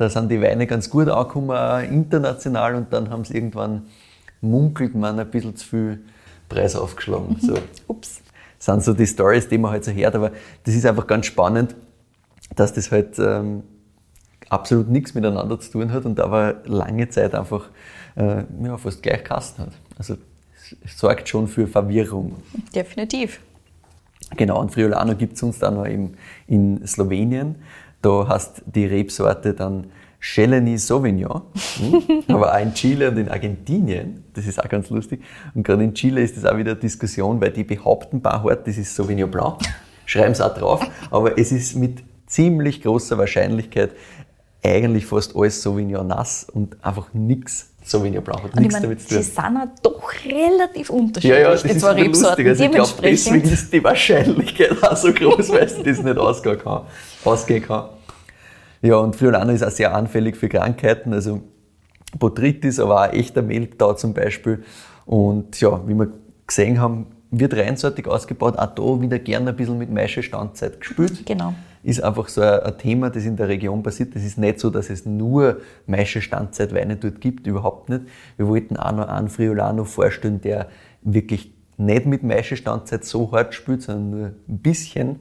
Da 0.00 0.08
sind 0.08 0.30
die 0.30 0.40
Weine 0.40 0.66
ganz 0.66 0.88
gut 0.88 1.08
angekommen, 1.08 1.84
international 1.92 2.74
und 2.74 2.90
dann 2.90 3.10
haben 3.10 3.22
sie 3.26 3.34
irgendwann, 3.34 3.82
munkelt 4.40 4.94
man, 4.94 5.18
ein 5.18 5.30
bisschen 5.30 5.54
zu 5.56 5.68
viel 5.68 6.00
Preis 6.48 6.74
aufgeschlagen. 6.74 7.36
So 7.38 7.58
Ups. 7.86 8.22
sind 8.58 8.82
so 8.82 8.94
die 8.94 9.06
Stories, 9.06 9.48
die 9.48 9.58
man 9.58 9.72
halt 9.72 9.84
so 9.84 9.90
hört. 9.90 10.14
Aber 10.14 10.30
das 10.64 10.74
ist 10.74 10.86
einfach 10.86 11.06
ganz 11.06 11.26
spannend, 11.26 11.76
dass 12.56 12.72
das 12.72 12.90
halt 12.90 13.18
ähm, 13.18 13.62
absolut 14.48 14.88
nichts 14.88 15.12
miteinander 15.12 15.60
zu 15.60 15.70
tun 15.70 15.92
hat 15.92 16.06
und 16.06 16.18
aber 16.18 16.62
lange 16.64 17.10
Zeit 17.10 17.34
einfach 17.34 17.68
äh, 18.16 18.44
ja, 18.62 18.78
fast 18.78 19.02
gleich 19.02 19.22
Kasten 19.22 19.64
hat. 19.64 19.72
Also 19.98 20.16
es, 20.82 20.98
sorgt 20.98 21.28
schon 21.28 21.46
für 21.46 21.66
Verwirrung. 21.66 22.36
Definitiv. 22.74 23.42
Genau, 24.34 24.62
und 24.62 24.72
Friulano 24.72 25.14
gibt 25.14 25.34
es 25.34 25.42
uns 25.42 25.58
dann 25.58 25.74
noch 25.74 25.86
eben 25.86 26.14
in 26.46 26.86
Slowenien. 26.86 27.56
Da 28.02 28.26
hast 28.28 28.62
die 28.66 28.86
Rebsorte 28.86 29.54
dann 29.54 29.86
Cheleni 30.20 30.76
Sauvignon, 30.76 31.42
hm? 31.78 32.24
aber 32.28 32.54
auch 32.54 32.60
in 32.60 32.74
Chile 32.74 33.10
und 33.10 33.16
in 33.16 33.28
Argentinien. 33.28 34.24
Das 34.34 34.46
ist 34.46 34.62
auch 34.62 34.68
ganz 34.68 34.90
lustig. 34.90 35.22
Und 35.54 35.62
gerade 35.62 35.82
in 35.82 35.94
Chile 35.94 36.20
ist 36.22 36.36
das 36.36 36.44
auch 36.44 36.56
wieder 36.56 36.72
eine 36.72 36.80
Diskussion, 36.80 37.40
weil 37.40 37.50
die 37.50 37.64
behaupten 37.64 38.20
paar 38.20 38.42
hart, 38.42 38.66
das 38.66 38.76
ist 38.76 38.94
Sauvignon 38.94 39.30
Blanc, 39.30 39.60
schreiben 40.06 40.32
es 40.32 40.40
auch 40.40 40.54
drauf, 40.54 40.86
aber 41.10 41.38
es 41.38 41.52
ist 41.52 41.76
mit 41.76 42.02
ziemlich 42.26 42.82
großer 42.82 43.16
Wahrscheinlichkeit 43.18 43.92
eigentlich 44.62 45.06
fast 45.06 45.34
alles 45.34 45.62
Sauvignon 45.62 46.06
Nass 46.06 46.44
und 46.44 46.76
einfach 46.84 47.12
nichts 47.14 47.69
Blanc 47.98 48.42
hat 48.42 48.52
Und 48.52 48.58
ich 48.58 48.60
nichts 48.60 48.74
meine, 48.74 48.86
damit 48.86 49.00
zu 49.00 49.08
sie 49.08 49.14
tun. 49.16 49.22
sind 49.22 49.56
auch 49.56 49.68
doch 49.82 50.12
relativ 50.24 50.90
unterschiedlich, 50.90 51.38
Ja, 51.38 51.44
ja, 51.44 51.50
das 51.52 51.62
die 51.62 51.68
ist 51.70 51.80
zwei. 51.80 51.92
Rebsorten. 51.92 52.46
Also 52.46 52.64
ich 52.64 52.70
glaube, 52.70 52.92
deswegen 53.02 53.48
ist 53.50 53.72
die 53.72 53.84
Wahrscheinlichkeit 53.84 54.82
auch 54.82 54.96
so 54.96 55.12
groß, 55.12 55.50
weil 55.50 55.68
sie 55.68 55.82
das 55.82 56.02
nicht 56.02 56.18
ausgehen 56.18 56.58
kann. 56.58 56.82
Ausgehen 57.24 57.62
kann. 57.62 57.88
Ja, 58.82 58.96
und 58.96 59.16
Friulano 59.16 59.52
ist 59.52 59.62
auch 59.62 59.70
sehr 59.70 59.94
anfällig 59.94 60.36
für 60.36 60.48
Krankheiten, 60.48 61.12
also 61.12 61.42
Botrytis, 62.18 62.80
aber 62.80 63.08
auch 63.08 63.12
echter 63.12 63.42
Melktau 63.42 63.94
zum 63.94 64.14
Beispiel. 64.14 64.62
Und 65.06 65.60
ja, 65.60 65.80
wie 65.86 65.94
wir 65.94 66.08
gesehen 66.46 66.80
haben, 66.80 67.06
wird 67.30 67.54
reinseitig 67.54 68.06
ausgebaut, 68.06 68.58
auch 68.58 68.66
da 68.66 69.00
wieder 69.00 69.18
gerne 69.18 69.50
ein 69.50 69.56
bisschen 69.56 69.78
mit 69.78 69.90
Maischestandzeit 69.90 70.80
gespielt. 70.80 71.24
Genau. 71.26 71.54
Ist 71.82 72.02
einfach 72.02 72.28
so 72.28 72.42
ein, 72.42 72.76
Thema, 72.78 73.08
das 73.10 73.24
in 73.24 73.36
der 73.36 73.48
Region 73.48 73.82
passiert. 73.82 74.14
Es 74.14 74.24
ist 74.24 74.36
nicht 74.36 74.60
so, 74.60 74.68
dass 74.68 74.90
es 74.90 75.06
nur 75.06 75.60
Maische 75.86 76.20
Standzeitweine 76.20 76.96
dort 76.96 77.20
gibt, 77.20 77.46
überhaupt 77.46 77.88
nicht. 77.88 78.02
Wir 78.36 78.46
wollten 78.48 78.76
auch 78.76 78.92
noch 78.92 79.08
einen 79.08 79.28
Friulano 79.28 79.84
vorstellen, 79.84 80.40
der 80.42 80.68
wirklich 81.02 81.52
nicht 81.78 82.04
mit 82.04 82.22
Maische 82.22 82.56
Standzeit 82.56 83.04
so 83.04 83.32
hart 83.32 83.54
spielt, 83.54 83.82
sondern 83.82 84.10
nur 84.10 84.26
ein 84.26 84.58
bisschen, 84.58 85.20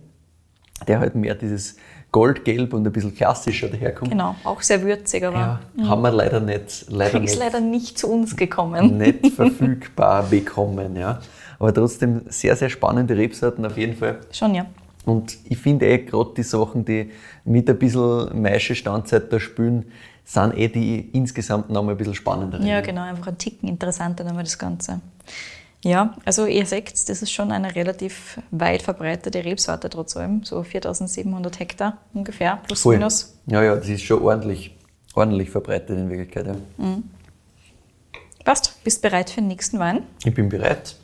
der 0.87 0.99
halt 0.99 1.15
mehr 1.15 1.35
dieses 1.35 1.77
Goldgelb 2.11 2.73
und 2.73 2.85
ein 2.85 2.91
bisschen 2.91 3.15
klassischer 3.15 3.69
daherkommt. 3.69 4.11
Genau, 4.11 4.35
auch 4.43 4.61
sehr 4.61 4.81
würzig, 4.81 5.23
aber 5.23 5.59
Ja, 5.77 5.87
haben 5.87 6.01
wir 6.01 6.11
leider 6.11 6.39
nicht, 6.39 6.85
leider 6.89 7.15
ist 7.15 7.21
nicht 7.21 7.39
leider 7.39 7.59
nicht 7.59 7.97
zu 7.99 8.11
uns 8.11 8.35
gekommen. 8.35 8.97
nicht 8.97 9.27
verfügbar 9.35 10.23
bekommen. 10.23 10.95
Ja. 10.95 11.19
Aber 11.59 11.73
trotzdem 11.73 12.21
sehr, 12.27 12.55
sehr 12.55 12.69
spannende 12.69 13.15
Rebsorten 13.15 13.65
auf 13.65 13.77
jeden 13.77 13.95
Fall. 13.95 14.19
Schon, 14.31 14.55
ja. 14.55 14.65
Und 15.09 15.37
ich 15.45 15.57
finde 15.57 15.87
eh 15.87 15.97
gerade 15.97 16.31
die 16.37 16.43
Sachen, 16.43 16.85
die 16.85 17.11
mit 17.43 17.67
ein 17.69 17.79
bisschen 17.79 18.41
Maische 18.41 18.75
Standzeit 18.75 19.33
da 19.33 19.39
spielen, 19.39 19.91
sind 20.23 20.55
eh 20.55 20.67
die 20.67 21.09
insgesamt 21.13 21.71
noch 21.71 21.83
mal 21.83 21.91
ein 21.91 21.97
bisschen 21.97 22.13
spannender. 22.13 22.61
Ja, 22.61 22.81
genau, 22.81 23.01
einfach 23.01 23.27
ein 23.27 23.37
Ticken 23.37 23.67
interessanter 23.67 24.23
nochmal 24.23 24.43
das 24.43 24.59
Ganze. 24.59 25.01
Ja, 25.83 26.15
also 26.25 26.45
ihr 26.45 26.65
seht, 26.65 26.91
das 26.91 27.21
ist 27.21 27.31
schon 27.31 27.51
eine 27.51 27.73
relativ 27.73 28.39
weit 28.51 28.83
verbreitete 28.83 29.43
Rebsorte 29.43 29.89
trotz 29.89 30.15
allem, 30.15 30.43
so 30.43 30.61
4700 30.61 31.59
Hektar 31.59 31.97
ungefähr, 32.13 32.59
plus 32.67 32.81
Voll. 32.81 32.97
minus. 32.97 33.33
Ja, 33.47 33.63
ja, 33.63 33.75
das 33.75 33.87
ist 33.87 34.03
schon 34.03 34.21
ordentlich, 34.21 34.75
ordentlich 35.15 35.49
verbreitet 35.49 35.97
in 35.97 36.09
Wirklichkeit. 36.09 36.47
Ja. 36.47 36.97
Passt, 38.43 38.83
bist 38.83 39.01
bereit 39.01 39.29
für 39.29 39.41
den 39.41 39.47
nächsten 39.47 39.79
Wein? 39.79 40.03
Ich 40.23 40.33
bin 40.33 40.49
bereit. 40.49 40.95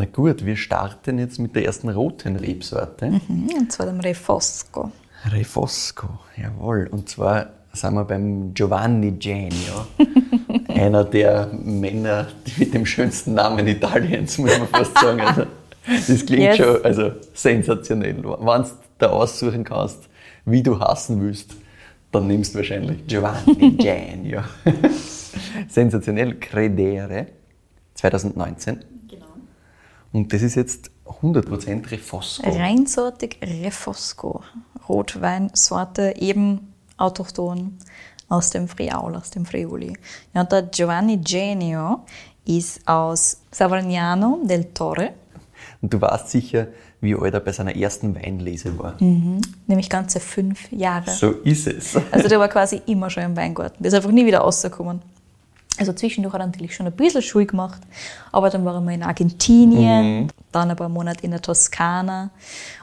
Na 0.00 0.04
gut, 0.04 0.46
wir 0.46 0.56
starten 0.56 1.18
jetzt 1.18 1.40
mit 1.40 1.56
der 1.56 1.64
ersten 1.64 1.88
roten 1.88 2.36
Rebsorte. 2.36 3.10
Mhm, 3.10 3.48
Und 3.58 3.72
zwar 3.72 3.86
dem 3.86 3.98
Refosco. 3.98 4.92
Refosco, 5.32 6.06
jawohl. 6.36 6.86
Und 6.92 7.08
zwar 7.08 7.48
sind 7.72 7.94
wir 7.94 8.04
beim 8.04 8.54
Giovanni 8.54 9.10
Genio, 9.10 9.86
einer 10.68 11.02
der 11.02 11.48
Männer 11.52 12.28
die 12.46 12.60
mit 12.60 12.74
dem 12.74 12.86
schönsten 12.86 13.34
Namen 13.34 13.66
Italiens, 13.66 14.38
muss 14.38 14.56
man 14.56 14.68
fast 14.68 14.96
sagen. 14.96 15.20
Also, 15.20 15.42
das 15.84 16.24
klingt 16.24 16.42
Yes. 16.42 16.56
schon 16.58 16.84
also, 16.84 17.10
sensationell. 17.34 18.14
Wenn 18.22 18.22
du 18.22 18.68
da 18.98 19.08
aussuchen 19.08 19.64
kannst, 19.64 20.08
wie 20.44 20.62
du 20.62 20.78
hassen 20.78 21.20
willst, 21.20 21.56
dann 22.12 22.28
nimmst 22.28 22.54
du 22.54 22.58
wahrscheinlich 22.58 23.04
Giovanni 23.08 23.72
Genio. 23.78 24.42
sensationell, 25.68 26.36
Credere, 26.38 27.26
2019. 27.94 28.84
Und 30.12 30.32
das 30.32 30.42
ist 30.42 30.54
jetzt 30.54 30.90
100% 31.22 31.90
Refosco. 31.90 32.48
Reinsortig 32.50 33.38
Refosco. 33.42 34.42
Rotweinsorte, 34.88 36.14
eben 36.18 36.72
autochthon 36.96 37.78
aus 38.28 38.50
dem 38.50 38.68
Friaul, 38.68 39.16
aus 39.16 39.30
dem 39.30 39.44
Friuli. 39.46 39.94
Ja, 40.34 40.42
und 40.42 40.52
der 40.52 40.62
Giovanni 40.62 41.18
Genio 41.18 42.00
ist 42.46 42.86
aus 42.86 43.42
Savagnano 43.50 44.40
del 44.44 44.64
Torre, 44.72 45.12
Und 45.82 45.92
du 45.92 46.00
weißt 46.00 46.30
sicher, 46.30 46.68
wie 47.00 47.14
alt 47.14 47.34
er 47.34 47.40
bei 47.40 47.52
seiner 47.52 47.76
ersten 47.76 48.14
Weinlese 48.14 48.78
war. 48.78 48.96
nämlich 49.66 49.88
ganze 49.88 50.20
fünf 50.20 50.70
Jahre. 50.72 51.10
So 51.10 51.30
ist 51.30 51.66
es. 51.66 51.96
Also 52.10 52.28
der 52.28 52.38
war 52.40 52.48
quasi 52.48 52.80
immer 52.86 53.10
schon 53.10 53.22
im 53.22 53.36
Weingarten. 53.36 53.82
Der 53.82 53.88
ist 53.88 53.94
einfach 53.94 54.10
nie 54.10 54.26
wieder 54.26 54.38
rausgekommen. 54.40 55.00
Also 55.78 55.92
zwischendurch 55.92 56.34
hat 56.34 56.40
er 56.40 56.46
natürlich 56.46 56.74
schon 56.74 56.86
ein 56.86 56.92
bisschen 56.92 57.22
Schule 57.22 57.46
gemacht, 57.46 57.80
aber 58.32 58.50
dann 58.50 58.64
war 58.64 58.74
er 58.74 58.80
mal 58.80 58.94
in 58.94 59.02
Argentinien, 59.02 60.30
dann 60.52 60.70
ein 60.70 60.76
paar 60.76 60.88
Monate 60.88 61.24
in 61.24 61.30
der 61.30 61.42
Toskana 61.42 62.30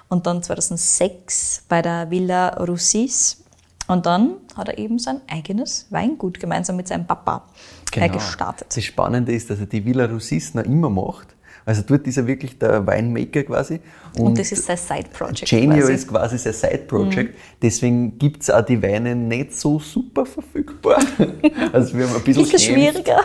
und 0.07 0.25
dann 0.25 0.41
2006 0.41 1.63
bei 1.67 1.81
der 1.81 2.09
Villa 2.09 2.49
Russis. 2.63 3.41
Und 3.87 4.05
dann 4.05 4.35
hat 4.55 4.69
er 4.69 4.77
eben 4.77 4.97
sein 4.97 5.21
eigenes 5.27 5.85
Weingut 5.91 6.39
gemeinsam 6.39 6.75
mit 6.75 6.87
seinem 6.87 7.05
Papa 7.05 7.43
äh, 7.91 8.09
gestartet. 8.09 8.75
Das 8.75 8.83
Spannende 8.83 9.31
ist, 9.31 9.49
dass 9.49 9.59
er 9.59 9.67
die 9.67 9.85
Villa 9.85 10.05
Russis 10.05 10.53
noch 10.55 10.63
immer 10.63 10.89
macht. 10.89 11.27
Also 11.65 11.81
dort 11.85 12.05
ist 12.07 12.17
er 12.17 12.27
wirklich 12.27 12.57
der 12.59 12.85
Winemaker 12.85 13.43
quasi. 13.43 13.79
Und, 14.17 14.37
das 14.37 14.51
ist 14.51 14.65
sein 14.65 14.77
Side-Project 14.77 15.45
Genio. 15.45 15.85
Mhm. 15.85 15.93
ist 15.93 16.07
quasi 16.07 16.37
sein 16.37 16.53
Side-Project. 16.53 17.35
Deswegen 17.61 18.17
gibt 18.17 18.43
es 18.43 18.49
auch 18.49 18.61
die 18.61 18.81
Weine 18.81 19.15
nicht 19.15 19.53
so 19.53 19.79
super 19.79 20.25
verfügbar. 20.25 20.99
Also 21.73 21.97
wir 21.97 22.07
haben 22.07 22.15
ein 22.15 22.21
bisschen 22.23 22.43
Bisschen 22.43 22.59
schwieriger. 22.59 23.21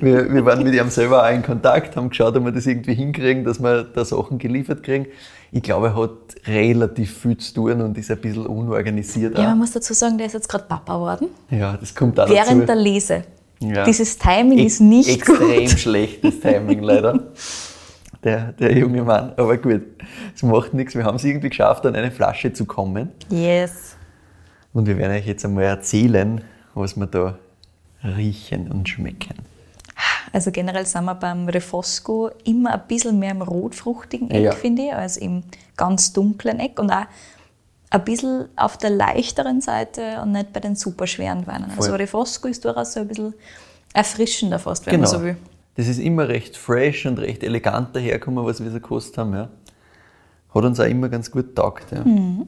Wir, 0.00 0.32
wir 0.32 0.44
waren 0.44 0.62
mit 0.62 0.74
ihm 0.74 0.88
selber 0.90 1.24
auch 1.24 1.30
in 1.30 1.42
Kontakt, 1.42 1.96
haben 1.96 2.08
geschaut, 2.08 2.36
ob 2.36 2.44
wir 2.44 2.52
das 2.52 2.66
irgendwie 2.66 2.94
hinkriegen, 2.94 3.44
dass 3.44 3.60
wir 3.60 3.84
da 3.84 4.04
Sachen 4.04 4.38
geliefert 4.38 4.82
kriegen. 4.82 5.06
Ich 5.52 5.62
glaube, 5.62 5.88
er 5.88 5.96
hat 5.96 6.10
relativ 6.46 7.18
viel 7.18 7.36
zu 7.36 7.54
tun 7.54 7.80
und 7.80 7.98
ist 7.98 8.10
ein 8.10 8.18
bisschen 8.20 8.46
unorganisiert. 8.46 9.36
Ja, 9.36 9.44
auch. 9.44 9.48
man 9.50 9.58
muss 9.58 9.72
dazu 9.72 9.92
sagen, 9.94 10.16
der 10.16 10.28
ist 10.28 10.34
jetzt 10.34 10.48
gerade 10.48 10.64
Papa 10.64 10.94
geworden. 10.94 11.28
Ja, 11.50 11.76
das 11.76 11.94
kommt 11.94 12.18
auch 12.20 12.28
Während 12.28 12.62
dazu. 12.62 12.66
der 12.66 12.76
Lese. 12.76 13.24
Ja. 13.60 13.84
Dieses 13.84 14.16
Timing 14.16 14.58
ist 14.58 14.80
nicht 14.80 15.08
extrem 15.10 15.66
gut. 15.66 15.78
schlechtes 15.78 16.40
Timing 16.40 16.82
leider. 16.82 17.20
Der, 18.22 18.52
der 18.52 18.76
junge 18.76 19.02
Mann. 19.02 19.32
Aber 19.36 19.56
gut, 19.56 19.82
es 20.34 20.42
macht 20.42 20.74
nichts. 20.74 20.94
Wir 20.94 21.04
haben 21.04 21.16
es 21.16 21.24
irgendwie 21.24 21.48
geschafft, 21.48 21.86
an 21.86 21.94
eine 21.94 22.10
Flasche 22.10 22.52
zu 22.52 22.66
kommen. 22.66 23.10
Yes. 23.30 23.96
Und 24.72 24.86
wir 24.86 24.98
werden 24.98 25.12
euch 25.16 25.26
jetzt 25.26 25.44
einmal 25.44 25.64
erzählen, 25.64 26.42
was 26.74 26.96
wir 26.96 27.06
da 27.06 27.38
riechen 28.04 28.70
und 28.70 28.88
schmecken. 28.88 29.34
Also 30.32 30.50
generell 30.50 30.86
sind 30.86 31.04
wir 31.04 31.14
beim 31.14 31.48
Refosco 31.48 32.30
immer 32.44 32.74
ein 32.74 32.82
bisschen 32.86 33.18
mehr 33.18 33.32
im 33.32 33.42
rotfruchtigen 33.42 34.30
Eck, 34.30 34.42
Ja. 34.44 34.52
finde 34.52 34.82
ich, 34.82 34.94
als 34.94 35.16
im 35.16 35.42
ganz 35.76 36.12
dunklen 36.12 36.60
Eck 36.60 36.78
und 36.78 36.90
auch 36.90 37.06
ein 37.90 38.04
bisschen 38.04 38.48
auf 38.54 38.76
der 38.78 38.90
leichteren 38.90 39.60
Seite 39.60 40.20
und 40.22 40.32
nicht 40.32 40.52
bei 40.52 40.60
den 40.60 40.76
super 40.76 41.06
schweren 41.06 41.46
Weinen. 41.46 41.70
Also 41.76 41.88
Voll. 41.90 41.96
Refosco 41.98 42.48
ist 42.48 42.64
durchaus 42.64 42.92
so 42.92 43.00
ein 43.00 43.08
bisschen 43.08 43.34
erfrischender 43.92 44.58
fast, 44.60 44.86
wenn 44.86 45.00
man 45.00 45.08
so 45.08 45.22
will. 45.22 45.36
Das 45.80 45.88
ist 45.88 45.98
immer 45.98 46.28
recht 46.28 46.58
fresh 46.58 47.06
und 47.06 47.18
recht 47.18 47.42
elegant 47.42 47.96
daherkommen, 47.96 48.44
was 48.44 48.62
wir 48.62 48.70
so 48.70 48.74
gekostet 48.74 49.16
haben. 49.16 49.32
Ja. 49.32 49.48
Hat 50.54 50.62
uns 50.62 50.78
auch 50.78 50.84
immer 50.84 51.08
ganz 51.08 51.30
gut 51.30 51.56
taugt. 51.56 51.90
Ja. 51.90 52.04
Hm. 52.04 52.46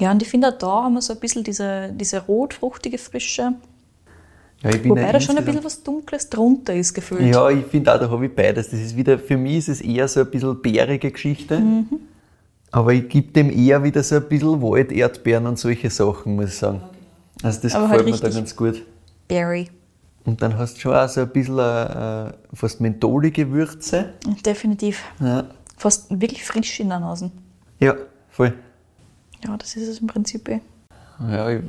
Ja, 0.00 0.10
und 0.10 0.20
ich 0.20 0.28
finde 0.28 0.48
auch 0.48 0.58
da 0.58 0.82
haben 0.82 0.94
wir 0.94 1.00
so 1.00 1.12
ein 1.12 1.20
bisschen 1.20 1.44
diese, 1.44 1.92
diese 1.92 2.18
rotfruchtige 2.18 2.98
Frische, 2.98 3.52
Ja, 4.64 4.70
wobei 4.84 5.12
da 5.12 5.20
schon 5.20 5.38
ein 5.38 5.44
bisschen 5.44 5.62
was 5.62 5.80
Dunkles 5.84 6.28
drunter 6.28 6.74
ist 6.74 6.92
gefühlt. 6.92 7.22
Ja, 7.32 7.50
ich 7.50 7.64
finde 7.66 7.94
auch, 7.94 8.00
da 8.00 8.10
habe 8.10 8.26
ich 8.26 8.34
beides. 8.34 8.70
Das 8.70 8.80
ist 8.80 8.96
wieder, 8.96 9.16
für 9.16 9.36
mich 9.36 9.58
ist 9.58 9.68
es 9.68 9.80
eher 9.80 10.08
so 10.08 10.18
ein 10.18 10.28
bisschen 10.28 10.60
bärige 10.60 11.12
Geschichte. 11.12 11.60
Mhm. 11.60 11.86
Aber 12.72 12.92
ich 12.94 13.08
gebe 13.08 13.30
dem 13.30 13.48
eher 13.48 13.84
wieder 13.84 14.02
so 14.02 14.16
ein 14.16 14.28
bisschen 14.28 14.60
Wald, 14.60 14.90
Erdbeeren 14.90 15.46
und 15.46 15.56
solche 15.56 15.88
Sachen, 15.88 16.34
muss 16.34 16.46
ich 16.46 16.56
sagen. 16.56 16.80
Also 17.44 17.60
das 17.62 17.76
Aber 17.76 17.84
gefällt 17.84 18.06
halt 18.06 18.22
mir 18.22 18.28
da 18.28 18.34
ganz 18.34 18.56
gut. 18.56 18.82
Berry. 19.28 19.68
Und 20.28 20.42
dann 20.42 20.58
hast 20.58 20.76
du 20.76 20.80
schon 20.80 20.94
auch 20.94 21.08
so 21.08 21.22
ein 21.22 21.30
bisschen 21.30 21.58
äh, 21.58 22.32
fast 22.52 22.82
mentholige 22.82 23.50
Würze. 23.50 24.12
Definitiv. 24.44 25.02
Ja, 25.20 25.44
Fast 25.78 26.06
wirklich 26.20 26.44
frisch 26.44 26.80
in 26.80 26.90
der 26.90 27.00
Nase. 27.00 27.30
ja 27.78 27.94
voll. 28.28 28.52
Ja, 29.42 29.56
das 29.56 29.74
ist 29.76 29.88
es 29.88 30.00
im 30.00 30.06
Prinzip 30.06 30.48
eh. 30.50 30.60
Ja, 31.30 31.48
ich 31.48 31.62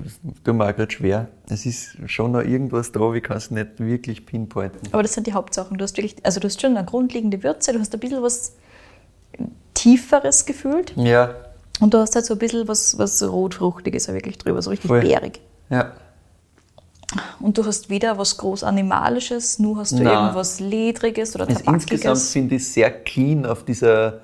tue 0.43 0.53
mir 0.53 0.65
auch 0.65 0.75
gerade 0.75 0.91
schwer. 0.91 1.29
Es 1.47 1.65
ist 1.65 1.97
schon 2.07 2.33
noch 2.33 2.41
irgendwas 2.41 2.91
da, 2.91 3.13
ich 3.13 3.23
kann 3.23 3.37
es 3.37 3.49
nicht 3.49 3.79
wirklich 3.79 4.25
pinpointen. 4.25 4.81
Aber 4.91 5.03
das 5.03 5.13
sind 5.13 5.25
die 5.25 5.33
Hauptsachen. 5.33 5.77
Du 5.77 5.83
hast 5.83 5.95
wirklich, 5.95 6.17
also 6.25 6.41
du 6.41 6.47
hast 6.47 6.59
schon 6.59 6.75
eine 6.75 6.85
grundlegende 6.85 7.41
Würze, 7.41 7.71
du 7.71 7.79
hast 7.79 7.93
ein 7.93 7.99
bisschen 8.01 8.21
was 8.21 8.55
Tieferes 9.73 10.45
gefühlt 10.45 10.93
Ja, 10.97 11.33
und 11.79 11.93
du 11.93 11.99
hast 11.99 12.13
halt 12.15 12.25
so 12.25 12.33
ein 12.33 12.39
bisschen 12.39 12.67
was, 12.67 12.97
was 12.97 13.23
Rotfruchtiges 13.23 14.09
wirklich 14.09 14.37
drüber, 14.37 14.61
so 14.61 14.69
richtig 14.69 14.89
Voll. 14.89 14.99
bärig. 15.01 15.39
ja. 15.69 15.93
Und 17.39 17.57
du 17.57 17.65
hast 17.65 17.89
weder 17.89 18.17
was 18.17 18.37
groß 18.37 18.63
Animalisches, 18.63 19.59
nur 19.59 19.77
hast 19.77 19.93
du 19.93 20.03
Nein. 20.03 20.13
irgendwas 20.13 20.59
Ledriges 20.59 21.35
oder 21.35 21.47
Also 21.47 21.59
insgesamt 21.65 22.03
Tabakiges. 22.03 22.31
finde 22.31 22.55
ich 22.55 22.67
sehr 22.67 22.91
clean 22.91 23.45
auf 23.45 23.63
dieser 23.63 24.21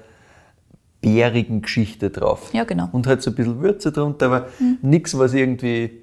bärigen 1.02 1.62
Geschichte 1.62 2.10
drauf. 2.10 2.50
Ja, 2.54 2.63
genau. 2.63 2.89
Und 2.91 3.08
halt 3.08 3.21
so 3.21 3.32
ein 3.32 3.36
bisschen 3.36 3.62
Würze 3.62 3.91
drunter, 3.91 4.26
aber 4.28 4.48
nichts, 4.82 5.17
was 5.17 5.33
irgendwie, 5.33 6.02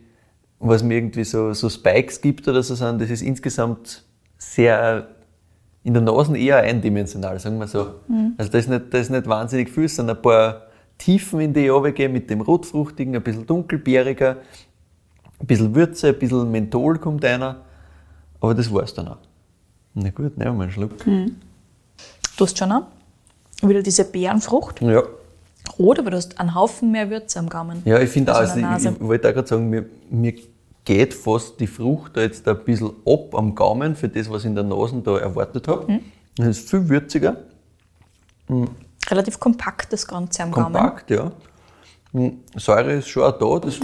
was 0.58 0.82
mir 0.82 0.94
irgendwie 0.94 1.24
so, 1.24 1.52
so 1.52 1.68
Spikes 1.68 2.20
gibt 2.20 2.46
oder 2.48 2.62
so, 2.62 2.74
sondern 2.74 2.98
das 3.00 3.10
ist 3.10 3.22
insgesamt 3.22 4.04
sehr 4.38 5.08
in 5.84 5.94
der 5.94 6.02
Nase 6.02 6.36
eher 6.38 6.58
eindimensional, 6.58 7.38
sagen 7.40 7.58
wir 7.58 7.66
so. 7.66 7.94
Also 8.38 8.52
da 8.52 8.58
ist, 8.58 8.68
nicht, 8.68 8.82
da 8.90 8.98
ist 8.98 9.10
nicht 9.10 9.26
wahnsinnig 9.26 9.68
viel, 9.70 9.84
es 9.84 9.96
sind 9.96 10.08
ein 10.08 10.22
paar 10.22 10.62
Tiefen 10.98 11.40
in 11.40 11.52
die 11.52 11.66
runtergehen 11.68 12.12
mit 12.12 12.30
dem 12.30 12.40
Rotfruchtigen, 12.40 13.16
ein 13.16 13.22
bisschen 13.22 13.46
dunkelbeeriger, 13.46 14.36
ein 15.42 15.46
bisschen 15.46 15.74
Würze, 15.74 16.08
ein 16.08 16.18
bisschen 16.18 16.50
Menthol 16.50 16.98
kommt 16.98 17.24
einer. 17.24 17.56
Aber 18.40 18.54
das 18.54 18.72
war's 18.72 18.94
dann 18.94 19.08
auch. 19.08 19.18
Na 19.94 20.10
gut, 20.10 20.38
nehmen 20.38 20.56
wir 20.56 20.62
einen 20.64 20.72
Schluck. 20.72 20.92
Du 21.04 22.44
hast 22.44 22.56
schon 22.56 22.72
auch 22.72 22.82
wieder 23.62 23.82
diese 23.82 24.04
Beerenfrucht. 24.04 24.80
Ja. 24.80 25.02
Rot, 25.78 25.98
aber 25.98 26.10
du 26.10 26.16
hast 26.16 26.38
einen 26.40 26.54
Haufen 26.54 26.90
mehr 26.90 27.08
Würze 27.10 27.38
am 27.38 27.48
Gaumen. 27.48 27.82
Ja, 27.84 28.00
ich 28.00 28.10
finde 28.10 28.32
auch, 28.32 28.38
Also 28.38 28.54
also 28.54 28.64
in 28.64 28.82
der 28.82 28.92
ich, 28.92 29.00
ich 29.00 29.06
wollte 29.06 29.28
auch 29.28 29.34
gerade 29.34 29.48
sagen, 29.48 29.70
mir, 29.70 29.84
mir 30.10 30.34
geht 30.84 31.14
fast 31.14 31.60
die 31.60 31.66
Frucht 31.66 32.16
da 32.16 32.22
jetzt 32.22 32.46
ein 32.48 32.58
bisschen 32.64 32.90
ab 33.06 33.34
am 33.34 33.54
Gaumen 33.54 33.94
für 33.94 34.08
das, 34.08 34.28
was 34.28 34.42
ich 34.42 34.46
in 34.48 34.54
der 34.54 34.64
Nase 34.64 35.00
da 35.02 35.18
erwartet 35.18 35.68
habe. 35.68 35.90
Mhm. 35.92 36.00
Das 36.36 36.48
ist 36.48 36.70
viel 36.70 36.88
würziger, 36.88 37.36
Relativ 39.08 39.38
kompakt 39.40 39.92
das 39.92 40.06
Ganze 40.06 40.42
am 40.42 40.52
Gaumen. 40.52 40.72
kompakt, 40.72 41.10
ja. 41.10 41.32
Hm, 42.12 42.40
Säure 42.56 42.92
ist 42.94 43.08
schon 43.08 43.22
auch 43.22 43.38
da, 43.38 43.66
das 43.66 43.78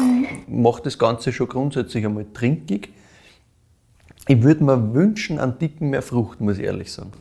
macht 0.47 0.85
das 0.87 0.99
Ganze 0.99 1.33
schon 1.33 1.49
grundsätzlich 1.49 2.05
einmal 2.05 2.27
trinkig. 2.35 2.91
Ich 4.27 4.43
würde 4.43 4.63
mir 4.63 4.93
wünschen, 4.95 5.39
einen 5.39 5.59
Dicken 5.59 5.89
mehr 5.91 6.03
Frucht, 6.03 6.41
muss 6.41 6.59
ich 6.59 6.65
ehrlich 6.65 6.93
sagen. 6.93 7.13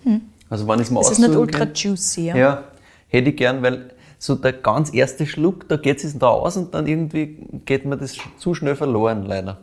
Also 0.49 0.67
wenn 0.67 0.75
ich 0.79 0.87
es 0.87 0.91
mir 0.91 0.99
Es 0.99 1.07
Hm. 1.07 1.13
ist 1.13 1.19
nicht 1.29 1.35
ultra 1.37 1.63
juicy. 1.73 2.25
Ja? 2.27 2.35
Ja, 2.35 2.63
hätte 3.07 3.29
ich 3.29 3.37
gern, 3.37 3.61
weil 3.63 3.91
so 4.19 4.35
der 4.35 4.51
ganz 4.53 4.93
erste 4.93 5.25
Schluck, 5.25 5.69
da 5.69 5.77
geht 5.77 6.03
es 6.03 6.17
da 6.17 6.27
aus 6.27 6.57
und 6.57 6.73
dann 6.73 6.87
irgendwie 6.87 7.37
geht 7.65 7.85
mir 7.85 7.95
das 7.97 8.15
zu 8.37 8.53
schnell 8.53 8.75
verloren, 8.75 9.23
leider. 9.25 9.57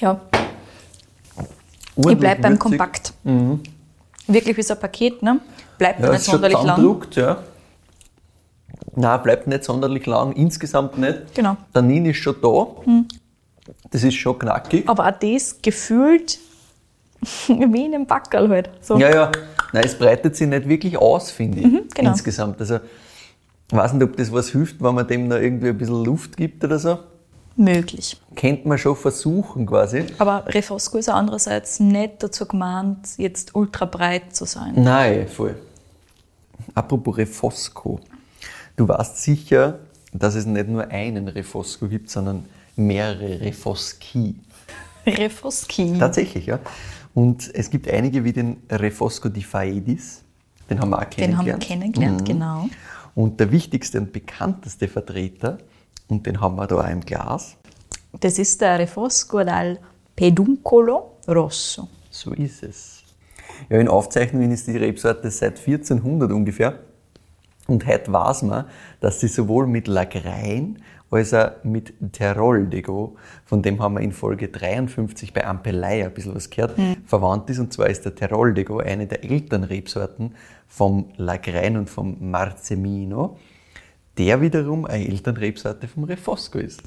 ja. 0.00 0.20
Ich 1.96 2.04
Ordentlich 2.04 2.20
bleibe 2.20 2.42
beim. 2.42 2.58
Kompakt. 2.60 3.12
Wirklich 4.28 4.56
wie 4.56 4.62
so 4.62 4.74
ein 4.74 4.80
Paket, 4.80 5.20
ne? 5.20 5.40
Bleibt 5.78 5.98
Ja, 6.00 6.12
nicht 6.12 6.22
sonderlich 6.22 6.62
lang. 6.62 7.04
ja. 7.16 7.38
Nein, 8.98 9.22
bleibt 9.22 9.46
nicht 9.46 9.62
sonderlich 9.64 10.06
lang, 10.06 10.32
insgesamt 10.32 10.98
nicht. 10.98 11.34
Genau. 11.34 11.56
Tannin 11.72 12.06
ist 12.06 12.16
schon 12.18 12.34
da. 12.42 12.66
Das 13.90 14.02
ist 14.02 14.14
schon 14.14 14.38
knackig. 14.38 14.88
Aber 14.88 15.06
auch 15.06 15.18
das 15.18 15.62
gefühlt 15.62 16.38
wie 17.48 17.84
in 17.84 17.94
einem 17.94 18.06
Backerl 18.06 18.48
halt. 18.48 18.70
So. 18.80 18.98
Ja, 18.98 19.10
ja. 19.10 19.32
Nein, 19.72 19.84
es 19.84 19.96
breitet 19.96 20.34
sich 20.34 20.48
nicht 20.48 20.68
wirklich 20.68 20.96
aus, 20.98 21.30
finde 21.30 21.60
ich. 21.60 21.94
genau. 21.94 22.10
Insgesamt. 22.10 22.60
Also, 22.60 22.76
ich 23.70 23.76
weiß 23.76 23.92
nicht, 23.92 24.02
ob 24.02 24.16
das 24.16 24.32
was 24.32 24.48
hilft, 24.48 24.82
wenn 24.82 24.94
man 24.94 25.06
dem 25.06 25.28
noch 25.28 25.36
irgendwie 25.36 25.68
ein 25.68 25.78
bisschen 25.78 26.04
Luft 26.04 26.36
gibt 26.36 26.64
oder 26.64 26.78
so. 26.78 26.98
Möglich. 27.54 28.20
Könnte 28.34 28.66
man 28.66 28.78
schon 28.78 28.96
versuchen, 28.96 29.66
quasi. 29.66 30.06
Aber 30.18 30.44
Refosco 30.46 30.96
ist 30.98 31.08
andererseits 31.08 31.78
nicht 31.80 32.22
dazu 32.22 32.46
gemeint, 32.46 33.08
jetzt 33.16 33.54
ultra 33.54 33.84
breit 33.84 34.34
zu 34.34 34.44
sein. 34.44 34.72
Nein, 34.76 35.28
voll. 35.28 35.56
Apropos 36.74 37.16
Refosco. 37.16 38.00
Du 38.78 38.86
weißt 38.86 39.20
sicher, 39.20 39.80
dass 40.12 40.36
es 40.36 40.46
nicht 40.46 40.68
nur 40.68 40.86
einen 40.88 41.26
Refosco 41.26 41.88
gibt, 41.88 42.08
sondern 42.10 42.44
mehrere 42.76 43.40
Refosci. 43.40 44.36
Refoski. 45.04 45.96
Tatsächlich, 45.98 46.46
ja. 46.46 46.60
Und 47.12 47.52
es 47.54 47.70
gibt 47.70 47.88
einige 47.88 48.22
wie 48.22 48.32
den 48.32 48.58
Refosco 48.70 49.28
di 49.28 49.42
Faedis. 49.42 50.22
Den 50.70 50.78
haben 50.80 50.90
wir 50.90 50.98
auch 51.00 51.04
Den 51.06 51.36
haben 51.36 51.46
wir 51.46 51.54
kennengelernt. 51.58 51.92
kennengelernt, 51.96 52.20
Mhm. 52.20 52.24
genau. 52.24 52.68
Und 53.16 53.40
der 53.40 53.50
wichtigste 53.50 53.98
und 53.98 54.12
bekannteste 54.12 54.86
Vertreter, 54.86 55.58
und 56.06 56.24
den 56.26 56.40
haben 56.40 56.54
wir 56.56 56.68
da 56.68 56.76
auch 56.76 56.88
im 56.88 57.00
Glas, 57.00 57.56
Das 58.20 58.38
ist 58.38 58.60
der 58.60 58.78
Refosco 58.78 59.42
dal 59.42 59.78
Peduncolo 60.14 61.16
Rosso. 61.26 61.88
so 62.10 62.32
ist 62.32 62.62
es. 62.62 63.02
Ja, 63.68 63.78
in 63.80 63.88
Aufzeichnungen 63.88 64.52
ist 64.52 64.68
die 64.68 64.76
Rebsorte 64.76 65.30
seit 65.32 65.58
1400 65.58 66.30
ungefähr. 66.30 66.78
Und 67.68 67.86
heute 67.86 68.10
weiß 68.10 68.44
man, 68.44 68.64
dass 69.00 69.20
sie 69.20 69.28
sowohl 69.28 69.66
mit 69.66 69.88
Lagrein 69.88 70.78
als 71.10 71.34
auch 71.34 71.50
mit 71.64 71.92
Teroldego, 72.12 73.16
von 73.44 73.62
dem 73.62 73.82
haben 73.82 73.94
wir 73.94 74.00
in 74.00 74.12
Folge 74.12 74.48
53 74.48 75.34
bei 75.34 75.46
Ampelei 75.46 76.04
ein 76.04 76.14
bisschen 76.14 76.34
was 76.34 76.48
gehört, 76.48 76.74
verwandt 77.04 77.50
ist. 77.50 77.58
Und 77.58 77.72
zwar 77.72 77.88
ist 77.88 78.06
der 78.06 78.14
Teroldego 78.14 78.78
eine 78.78 79.06
der 79.06 79.22
Elternrebsorten 79.22 80.34
vom 80.66 81.10
Lagrein 81.18 81.76
und 81.76 81.90
vom 81.90 82.30
Marzemino, 82.30 83.36
der 84.18 84.40
wiederum 84.40 84.84
eine 84.84 85.06
Elternrebsorte 85.06 85.86
vom 85.86 86.04
Refosco 86.04 86.58
ist. 86.58 86.82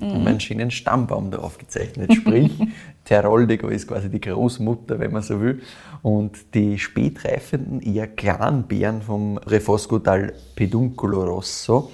Und 0.00 0.26
einen 0.26 0.40
schönen 0.40 0.70
Stammbaum 0.70 1.30
da 1.30 1.38
aufgezeichnet. 1.38 2.14
Sprich, 2.14 2.52
Teroldego 3.04 3.68
ist 3.68 3.88
quasi 3.88 4.10
die 4.10 4.20
Großmutter, 4.20 5.00
wenn 5.00 5.12
man 5.12 5.22
so 5.22 5.40
will. 5.40 5.62
Und 6.02 6.54
die 6.54 6.78
spätreifenden, 6.78 7.80
eher 7.80 8.06
kleinen 8.06 8.64
Beeren 8.64 9.00
vom 9.00 9.38
Refosco 9.38 9.98
dal 9.98 10.34
Peduncolo 10.54 11.24
Rosso, 11.24 11.90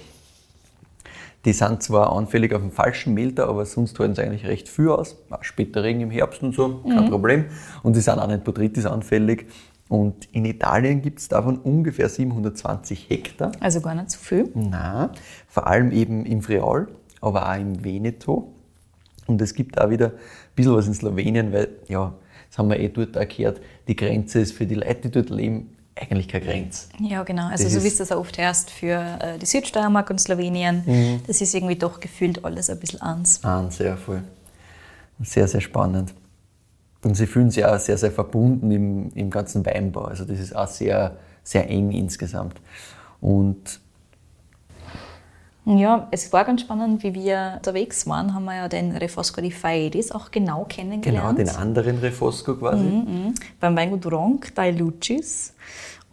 die 1.45 1.53
sind 1.53 1.83
zwar 1.83 2.11
anfällig 2.11 2.53
auf 2.53 2.61
den 2.61 2.71
falschen 2.71 3.13
Mehltau, 3.13 3.43
aber 3.43 3.65
sonst 3.65 3.97
halten 3.99 4.15
sie 4.15 4.23
eigentlich 4.23 4.47
recht 4.47 4.67
viel 4.67 4.89
aus. 4.89 5.15
Später 5.41 5.83
Regen 5.83 6.01
im 6.01 6.09
Herbst 6.09 6.41
und 6.41 6.55
so, 6.55 6.81
kein 6.89 7.09
Problem. 7.09 7.45
Und 7.83 7.93
sie 7.93 8.01
sind 8.01 8.17
auch 8.17 8.27
nicht 8.27 8.43
Botrytis 8.43 8.87
anfällig. 8.87 9.45
Und 9.87 10.25
in 10.33 10.45
Italien 10.45 11.01
gibt 11.01 11.19
es 11.19 11.27
davon 11.27 11.57
ungefähr 11.59 12.09
720 12.09 13.09
Hektar. 13.09 13.51
Also 13.59 13.81
gar 13.81 13.93
nicht 13.95 14.09
so 14.11 14.17
viel. 14.19 14.49
Na, 14.55 15.11
vor 15.47 15.67
allem 15.67 15.91
eben 15.91 16.25
im 16.25 16.41
Friaul, 16.41 16.87
aber 17.21 17.49
auch 17.51 17.55
im 17.59 17.83
Veneto. 17.83 18.51
Und 19.27 19.41
es 19.41 19.53
gibt 19.53 19.79
auch 19.79 19.89
wieder 19.89 20.07
ein 20.07 20.11
bisschen 20.55 20.73
was 20.75 20.87
in 20.87 20.93
Slowenien, 20.95 21.51
weil, 21.53 21.69
ja, 21.87 22.13
das 22.49 22.57
haben 22.57 22.69
wir 22.69 22.79
eh 22.79 22.89
dort 22.89 23.17
auch 23.17 23.27
gehört, 23.27 23.59
die 23.87 23.95
Grenze 23.95 24.39
ist 24.39 24.53
für 24.53 24.65
die 24.65 24.75
Leute, 24.75 25.01
die 25.09 25.11
dort 25.11 25.29
leben, 25.29 25.69
eigentlich 25.95 26.27
keine 26.27 26.45
Grenze. 26.45 26.89
Ja, 26.99 27.23
genau. 27.23 27.47
Also 27.47 27.63
Das 27.63 27.71
so 27.73 27.77
ist- 27.77 27.83
wie 27.83 27.87
es 27.87 27.97
das 27.97 28.11
auch 28.11 28.19
oft 28.19 28.37
heißt 28.37 28.69
für 28.69 29.17
äh, 29.21 29.37
die 29.39 29.45
Südsteiermark 29.45 30.09
und 30.09 30.19
Slowenien. 30.19 30.83
Mhm. 30.85 31.21
Das 31.27 31.41
ist 31.41 31.53
irgendwie 31.55 31.75
doch 31.75 31.99
gefühlt 31.99 32.43
alles 32.43 32.69
ein 32.69 32.79
bisschen 32.79 33.01
eins. 33.01 33.39
Ah, 33.43 33.69
sehr 33.69 33.95
voll. 33.97 34.23
Sehr, 35.21 35.47
sehr 35.47 35.61
spannend. 35.61 36.13
Und 37.05 37.13
sie 37.13 37.27
fühlen 37.27 37.51
sich 37.51 37.63
auch 37.63 37.77
sehr, 37.77 37.99
sehr 37.99 38.11
verbunden 38.11 38.71
im, 38.71 39.11
im 39.13 39.29
ganzen 39.29 39.63
Weinbau. 39.63 40.05
Also 40.05 40.25
das 40.25 40.39
ist 40.39 40.55
auch 40.55 40.67
sehr, 40.67 41.15
sehr 41.43 41.69
eng 41.69 41.91
insgesamt. 41.91 42.55
Und 43.21 43.79
Ja, 45.65 46.07
es 46.09 46.33
war 46.33 46.45
ganz 46.45 46.61
spannend, 46.61 47.03
wie 47.03 47.13
wir 47.13 47.53
unterwegs 47.57 48.07
waren, 48.07 48.33
haben 48.33 48.45
wir 48.45 48.55
ja 48.55 48.67
den 48.67 48.91
Refosco 48.97 49.39
di 49.39 49.51
Faedis 49.51 50.11
auch 50.11 50.31
genau 50.31 50.63
genau 50.63 50.65
kennengelernt. 50.67 51.37
den 51.37 51.49
anderen 51.49 51.99
Refosco 51.99 52.55
quasi. 52.55 52.83
Mhm. 52.83 53.35
Beim 53.59 53.75
Weingut 53.75 54.11
Ronc 54.11 54.55
dai 54.55 54.71
Lucis. 54.71 55.53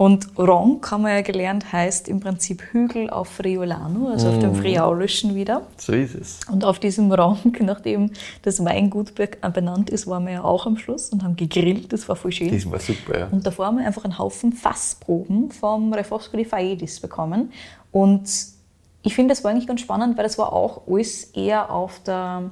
Und 0.02 0.36
Ronc, 0.36 0.90
haben 0.90 1.02
wir 1.02 1.14
ja 1.14 1.20
gelernt, 1.20 1.72
heißt 1.72 2.08
im 2.08 2.18
Prinzip 2.18 2.60
Hügel 2.72 3.08
auf 3.08 3.28
Friulano, 3.28 4.08
also 4.08 4.30
auf 4.30 4.34
Mhm. 4.34 4.40
dem 4.40 4.54
Friaulischen 4.56 5.36
wieder. 5.36 5.62
So 5.76 5.92
ist 5.92 6.16
es. 6.16 6.40
Und 6.50 6.64
auf 6.64 6.80
diesem 6.80 7.12
Ronc, 7.12 7.60
nachdem 7.60 8.10
das 8.42 8.64
Weingut 8.64 9.16
äh, 9.20 9.28
benannt 9.54 9.90
ist, 9.90 10.08
waren 10.08 10.26
wir 10.26 10.32
ja 10.32 10.42
auch 10.42 10.66
am 10.66 10.76
Schluss 10.76 11.10
und 11.10 11.22
haben 11.22 11.36
gegrillt. 11.36 11.92
Das 11.92 12.08
war 12.08 12.16
voll 12.16 12.32
schön. 12.32 12.50
Das 12.52 12.68
war 12.68 12.80
super, 12.80 13.16
ja. 13.16 13.28
Und 13.30 13.46
davor 13.46 13.66
haben 13.66 13.78
wir 13.78 13.86
einfach 13.86 14.02
einen 14.02 14.18
Haufen 14.18 14.52
Fassproben 14.52 15.52
vom 15.52 15.92
Refosco 15.92 16.36
di 16.36 16.44
Faedis 16.46 16.98
bekommen. 16.98 17.52
Und 17.92 18.28
ich 19.02 19.14
finde, 19.14 19.32
das 19.34 19.44
war 19.44 19.52
eigentlich 19.52 19.68
ganz 19.68 19.82
spannend, 19.82 20.16
weil 20.16 20.24
das 20.24 20.36
war 20.36 20.52
auch 20.52 20.88
alles 20.88 21.26
eher 21.26 21.70
auf 21.70 22.00
der 22.04 22.50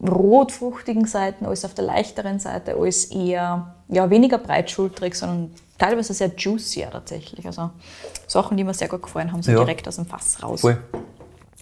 rotfruchtigen 0.00 1.06
Seite 1.06 1.44
als 1.48 1.64
auf 1.64 1.74
der 1.74 1.86
leichteren 1.86 2.38
Seite, 2.38 2.76
alles 2.76 3.06
eher 3.06 3.74
ja, 3.90 4.08
weniger 4.10 4.38
breitschultrig, 4.38 5.14
sondern 5.14 5.50
teilweise 5.78 6.14
sehr 6.14 6.32
juicy 6.36 6.86
tatsächlich. 6.90 7.44
Also 7.46 7.70
Sachen, 8.26 8.56
die 8.56 8.64
mir 8.64 8.74
sehr 8.74 8.88
gut 8.88 9.02
gefallen 9.02 9.32
haben, 9.32 9.42
so 9.42 9.50
Ja. 9.50 9.58
direkt 9.58 9.86
aus 9.88 9.96
dem 9.96 10.06
Fass 10.06 10.42
raus. 10.42 10.60
Voll. 10.60 10.78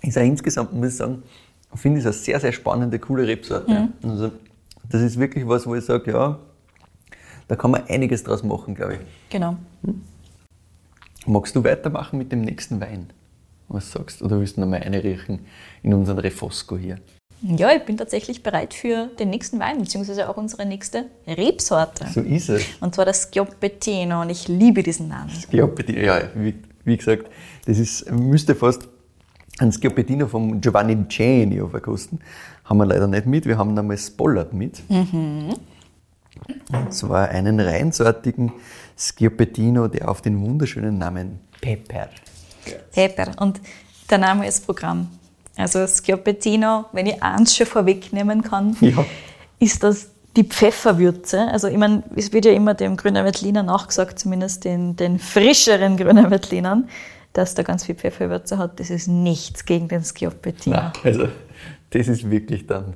Ist 0.02 0.16
auch 0.18 0.22
insgesamt, 0.22 0.72
muss 0.72 0.88
ich 0.88 0.96
sagen, 0.96 1.22
finde 1.74 1.98
ich 1.98 2.04
es 2.04 2.14
eine 2.14 2.24
sehr, 2.24 2.40
sehr 2.40 2.52
spannende, 2.52 2.98
coole 2.98 3.26
Rebsorte. 3.26 3.70
Mhm. 4.02 4.10
Also, 4.10 4.30
das 4.88 5.02
ist 5.02 5.18
wirklich 5.18 5.46
was, 5.46 5.66
wo 5.66 5.74
ich 5.74 5.84
sage, 5.84 6.10
ja, 6.12 6.38
da 7.48 7.56
kann 7.56 7.70
man 7.70 7.84
einiges 7.88 8.22
draus 8.24 8.42
machen, 8.42 8.74
glaube 8.74 8.94
ich. 8.94 9.00
Genau. 9.30 9.56
Magst 11.26 11.56
du 11.56 11.64
weitermachen 11.64 12.18
mit 12.18 12.30
dem 12.32 12.42
nächsten 12.42 12.80
Wein? 12.80 13.10
Was 13.68 13.90
sagst 13.92 14.20
du? 14.20 14.26
Oder 14.26 14.38
willst 14.40 14.56
du 14.56 14.60
noch 14.62 14.68
mal 14.68 14.80
reinriechen 14.80 15.40
in 15.82 15.92
unseren 15.92 16.18
Refosco 16.18 16.76
hier? 16.76 16.98
Ja, 17.42 17.70
ich 17.72 17.84
bin 17.84 17.96
tatsächlich 17.96 18.42
bereit 18.42 18.74
für 18.74 19.06
den 19.18 19.30
nächsten 19.30 19.60
Wein, 19.60 19.78
beziehungsweise 19.78 20.28
auch 20.28 20.36
unsere 20.36 20.66
nächste 20.66 21.06
Rebsorte. 21.26 22.06
So 22.12 22.20
ist 22.20 22.48
es. 22.48 22.64
Und 22.80 22.94
zwar 22.94 23.04
das 23.04 23.30
Schioppettino 23.32 24.22
und 24.22 24.30
ich 24.30 24.48
liebe 24.48 24.82
diesen 24.82 25.08
Namen. 25.08 25.30
Schioppettino, 25.30 26.00
ja, 26.00 26.22
wie, 26.34 26.54
wie 26.84 26.96
gesagt, 26.96 27.30
das 27.66 27.78
ist, 27.78 28.10
müsste 28.10 28.56
fast 28.56 28.88
ein 29.58 29.72
Schioppettino 29.72 30.26
vom 30.26 30.60
Giovanni 30.60 30.96
Genio 31.08 31.68
verkosten. 31.68 32.20
Haben 32.64 32.78
wir 32.78 32.86
leider 32.86 33.06
nicht 33.06 33.26
mit, 33.26 33.46
wir 33.46 33.56
haben 33.56 33.78
einmal 33.78 33.98
Spollard 33.98 34.52
mit. 34.52 34.82
Und 34.88 35.58
zwar 36.90 37.28
einen 37.28 37.60
reinsortigen 37.60 38.52
Schioppettino, 38.96 39.86
der 39.88 40.08
auf 40.08 40.22
den 40.22 40.40
wunderschönen 40.40 40.98
Namen 40.98 41.38
Pepper. 41.60 42.08
Pepper. 42.92 43.32
Und 43.40 43.60
der 44.10 44.18
Name 44.18 44.46
ist 44.46 44.66
Programm. 44.66 45.08
Also 45.58 45.86
Schioppettino, 45.86 46.86
wenn 46.92 47.06
ich 47.06 47.22
eins 47.22 47.56
schon 47.56 47.66
vorwegnehmen 47.66 48.42
kann, 48.42 48.76
Ja. 48.80 49.04
ist 49.58 49.82
das 49.82 50.10
die 50.36 50.44
Pfefferwürze. 50.44 51.48
Also 51.48 51.66
ich 51.68 51.76
meine, 51.76 52.04
es 52.14 52.32
wird 52.32 52.44
ja 52.44 52.52
immer 52.52 52.74
dem 52.74 52.96
Grüner 52.96 53.24
Veltliner 53.24 53.62
nachgesagt, 53.64 54.18
zumindest 54.18 54.64
den, 54.64 54.94
den 54.96 55.18
frischeren 55.18 55.96
Grüner 55.96 56.30
Veltlinern, 56.30 56.88
dass 57.32 57.54
da 57.54 57.62
ganz 57.64 57.84
viel 57.84 57.96
Pfefferwürze 57.96 58.56
hat. 58.58 58.78
Das 58.78 58.90
ist 58.90 59.08
nichts 59.08 59.64
gegen 59.64 59.88
den 59.88 60.04
Schioppettino. 60.04 60.76
Nein, 60.76 60.92
also 61.02 61.28
das 61.90 62.08
ist 62.08 62.30
wirklich 62.30 62.66
dann 62.66 62.94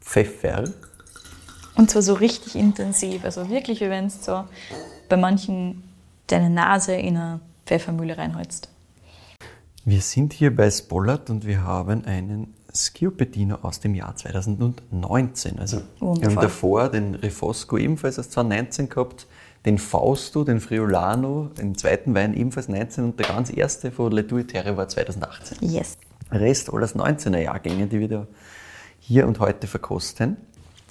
Pfeffer. 0.00 0.64
Und 1.76 1.90
zwar 1.90 2.02
so 2.02 2.14
richtig 2.14 2.54
intensiv. 2.54 3.24
Also 3.24 3.50
wirklich, 3.50 3.80
wie 3.80 3.90
wenn 3.90 4.08
du 4.08 4.14
so 4.18 4.44
bei 5.08 5.16
manchen 5.16 5.82
deine 6.28 6.48
Nase 6.48 6.94
in 6.94 7.16
eine 7.16 7.40
Pfeffermühle 7.66 8.16
reinholst. 8.16 8.68
Wir 9.86 10.00
sind 10.00 10.32
hier 10.32 10.54
bei 10.56 10.70
Spollard 10.70 11.28
und 11.28 11.44
wir 11.44 11.62
haben 11.62 12.06
einen 12.06 12.54
Sciopedino 12.74 13.58
aus 13.60 13.80
dem 13.80 13.94
Jahr 13.94 14.16
2019. 14.16 15.58
Also 15.58 15.82
wir 16.00 16.26
haben 16.26 16.36
davor 16.36 16.88
den 16.88 17.14
Refosco 17.14 17.76
ebenfalls 17.76 18.18
aus 18.18 18.30
2019 18.30 18.88
gehabt, 18.88 19.26
den 19.66 19.76
Fausto, 19.76 20.42
den 20.42 20.60
Friulano, 20.60 21.50
den 21.58 21.76
zweiten 21.76 22.14
Wein 22.14 22.32
ebenfalls 22.32 22.68
19 22.68 23.04
und 23.04 23.20
der 23.20 23.26
ganz 23.26 23.54
erste 23.54 23.92
von 23.92 24.10
Le 24.10 24.26
Tue 24.26 24.46
Terre 24.46 24.74
war 24.78 24.88
2018. 24.88 25.58
Yes. 25.60 25.98
Rest 26.30 26.72
alles 26.72 26.96
19er 26.96 27.40
Jahrgänge, 27.40 27.86
die 27.86 28.00
wir 28.00 28.08
da 28.08 28.26
hier 29.00 29.26
und 29.26 29.38
heute 29.38 29.66
verkosten. 29.66 30.38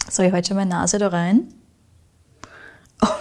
So, 0.07 0.21
ich 0.21 0.31
halte 0.31 0.49
schon 0.49 0.57
meine 0.57 0.69
Nase 0.69 0.99
da 0.99 1.07
rein. 1.07 1.47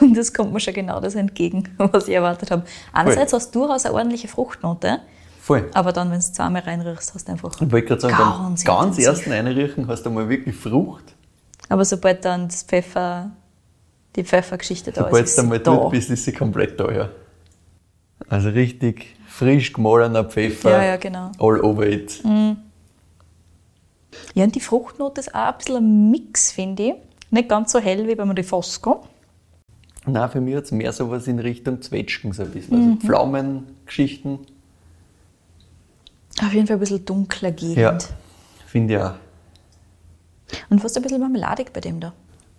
Und 0.01 0.18
es 0.18 0.35
kommt 0.35 0.53
mir 0.53 0.61
schon 0.61 0.75
genau 0.75 1.01
das 1.01 1.14
entgegen, 1.14 1.70
was 1.79 2.09
ich 2.09 2.14
erwartet 2.14 2.51
habe. 2.51 2.64
Einerseits 2.93 3.33
hast 3.33 3.55
du 3.55 3.61
durchaus 3.61 3.87
eine 3.87 3.95
ordentliche 3.95 4.29
Fruchtnote, 4.29 5.01
Voll. 5.43 5.68
aber 5.74 5.93
dann, 5.93 6.12
wenn 6.12 6.20
du 6.20 6.24
zweimal 6.24 6.62
reinriechst, 6.62 7.14
hast 7.14 7.26
du 7.26 7.32
einfach 7.32 7.61
Ich 7.61 7.72
wollte 7.72 7.88
gerade 7.88 8.01
sagen, 8.01 8.16
ganz 8.16 8.62
beim 8.62 8.76
ganz 8.76 8.99
ersten 8.99 9.32
Einriechen 9.32 9.88
hast 9.88 10.05
du 10.05 10.11
mal 10.11 10.28
wirklich 10.28 10.55
Frucht. 10.55 11.16
Aber 11.68 11.84
sobald 11.84 12.24
dann 12.24 12.47
das 12.47 12.62
Pfeffer, 12.62 13.32
die 14.14 14.22
Pfeffergeschichte 14.22 14.93
da 14.93 15.03
Sobald 15.03 15.24
ist, 15.24 15.36
du 15.36 15.40
ist 15.40 15.45
einmal 15.45 15.59
dort 15.59 15.90
bist, 15.90 16.11
ist 16.11 16.26
sie 16.26 16.32
komplett 16.32 16.78
da, 16.78 16.93
ja. 16.93 17.09
Also 18.28 18.51
richtig 18.51 19.16
frisch 19.26 19.72
gemahlener 19.72 20.22
Pfeffer. 20.22 20.70
Ja, 20.70 20.84
ja, 20.84 20.97
genau. 20.97 21.32
All 21.40 21.61
over 21.61 21.88
it. 21.88 22.22
Ja, 24.34 24.45
und 24.45 24.55
die 24.55 24.61
Fruchtnote 24.61 25.22
ist 25.22 25.34
auch 25.34 25.49
ein 25.49 25.59
bisschen 25.59 25.76
ein 25.76 26.11
Mix, 26.12 26.53
finde 26.53 26.82
ich. 26.84 26.95
Nicht 27.30 27.49
ganz 27.49 27.72
so 27.72 27.80
hell 27.80 28.07
wie 28.07 28.14
beim 28.14 28.30
Rifosco. 28.30 29.03
Nein, 30.07 30.30
für 30.30 30.40
mich 30.40 30.55
hat 30.55 30.64
es 30.64 30.70
mehr 30.70 30.93
so 30.93 31.11
was 31.11 31.26
in 31.26 31.40
Richtung 31.40 31.82
Zwetschgen, 31.82 32.32
so 32.32 32.45
ein 32.45 32.51
bisschen. 32.51 32.93
Also 32.93 33.07
Pflaumengeschichten. 33.07 34.38
Auf 36.41 36.53
jeden 36.53 36.66
Fall 36.66 36.76
ein 36.76 36.80
bisschen 36.80 37.05
dunkler 37.05 37.51
Gegend. 37.53 37.76
Ja, 37.76 37.99
finde 38.66 38.95
ich 38.95 39.01
auch. 39.01 39.14
Und 40.70 40.80
fast 40.80 40.97
ein 40.97 41.03
bisschen 41.03 41.20
marmeladig 41.20 41.72
bei 41.72 41.80
dem 41.80 42.01
da. 42.01 42.12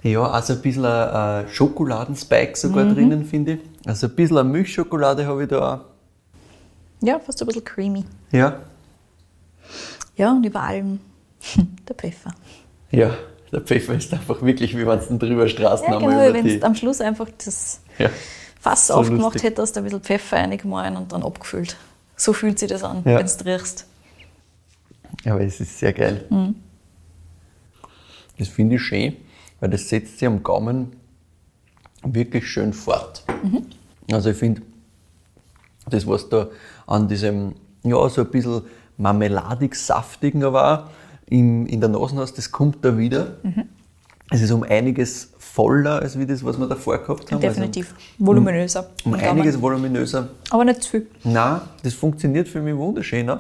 Ja, 0.04 0.24
also 0.30 0.54
ein 0.54 0.62
bisschen 0.62 0.86
ein, 0.86 1.10
ein 1.44 1.48
Schokoladenspike 1.50 2.56
sogar 2.58 2.86
drinnen, 2.86 3.26
finde 3.26 3.54
ich. 3.54 3.60
Also 3.86 4.08
ein 4.08 4.16
bisschen 4.16 4.38
eine 4.38 4.50
Milchschokolade 4.50 5.26
habe 5.26 5.44
ich 5.44 5.50
da 5.50 5.74
auch. 5.76 5.80
Ja, 7.06 7.20
fast 7.20 7.42
ein 7.42 7.48
bisschen 7.48 7.64
creamy. 7.64 8.04
Ja, 8.32 8.60
Ja, 10.16 10.32
und 10.32 10.46
über 10.46 10.62
allem 10.62 11.00
der 11.88 11.96
Pfeffer. 11.96 12.34
ja. 12.92 13.12
Der 13.52 13.62
Pfeffer 13.62 13.94
ist 13.94 14.12
einfach 14.12 14.42
wirklich, 14.42 14.76
wie 14.76 14.88
wenn 14.88 14.98
es 14.98 15.08
drüber 15.10 15.48
Straßen 15.48 15.86
Ja, 15.86 16.00
genau, 16.00 16.10
über 16.10 16.34
wenn 16.34 16.44
die... 16.44 16.60
du 16.60 16.66
am 16.66 16.74
Schluss 16.74 17.00
einfach 17.02 17.28
das 17.46 17.82
Ja. 18.00 18.10
Fass 18.60 18.88
So 18.88 18.96
aufgemacht 18.96 19.34
lustig. 19.36 19.44
hättest, 19.44 19.78
ein 19.78 19.84
bisschen 19.84 20.02
Pfeffer 20.02 20.38
reingemahlen 20.38 20.98
und 20.98 21.12
dann 21.12 21.22
abgefüllt. 21.22 21.78
So 22.16 22.34
fühlt 22.34 22.60
sich 22.60 22.70
das 22.70 22.84
an, 22.84 23.04
Ja. 23.06 23.18
wenn 23.20 23.26
du 23.26 23.46
riechst. 23.46 23.86
Aber 25.26 25.42
es 25.42 25.60
ist 25.60 25.80
sehr 25.80 25.94
geil. 25.94 26.26
Mhm. 26.30 26.56
Das 28.38 28.48
finde 28.48 28.76
ich 28.76 28.82
schön, 28.82 29.16
weil 29.60 29.70
das 29.70 29.90
setzt 29.90 30.20
sich 30.20 30.28
am 30.28 30.42
Gaumen 30.44 30.96
wirklich 32.04 32.48
schön 32.48 32.74
fort. 32.74 33.24
Mhm. 33.44 33.66
Also 34.12 34.32
ich 34.32 34.38
finde, 34.38 34.62
das, 35.90 36.08
was 36.08 36.30
da 36.30 36.50
an 36.88 37.08
diesem, 37.08 37.56
ja, 37.84 38.08
so 38.10 38.22
ein 38.22 38.32
bisschen 38.32 38.64
marmeladig-saftigen 38.98 40.44
auch 40.44 40.90
in, 41.28 41.66
in 41.68 41.80
der 41.80 41.90
Nase 41.90 42.16
hast, 42.18 42.38
das 42.38 42.52
kommt 42.52 42.84
da 42.84 42.98
wieder. 42.98 43.38
Mhm. 43.44 43.66
Es 44.30 44.42
ist 44.42 44.52
um 44.52 44.64
einiges 44.64 45.33
voller, 45.54 46.02
als 46.02 46.18
wie 46.18 46.26
das, 46.26 46.44
was 46.44 46.58
wir 46.58 46.66
davor 46.66 46.98
gehabt 46.98 47.32
haben. 47.32 47.40
Definitiv. 47.40 47.94
Voluminöser. 48.18 48.80
Also, 48.80 48.92
um 49.06 49.14
im 49.14 49.20
Gaumen. 49.20 49.32
einiges 49.40 49.62
voluminöser. 49.62 50.30
Aber 50.50 50.66
nicht 50.66 50.82
zu 50.82 50.90
viel. 50.90 51.08
Nein, 51.24 51.62
das 51.84 51.94
funktioniert 51.94 52.48
für 52.48 52.60
mich 52.60 52.76
wunderschön. 52.76 53.32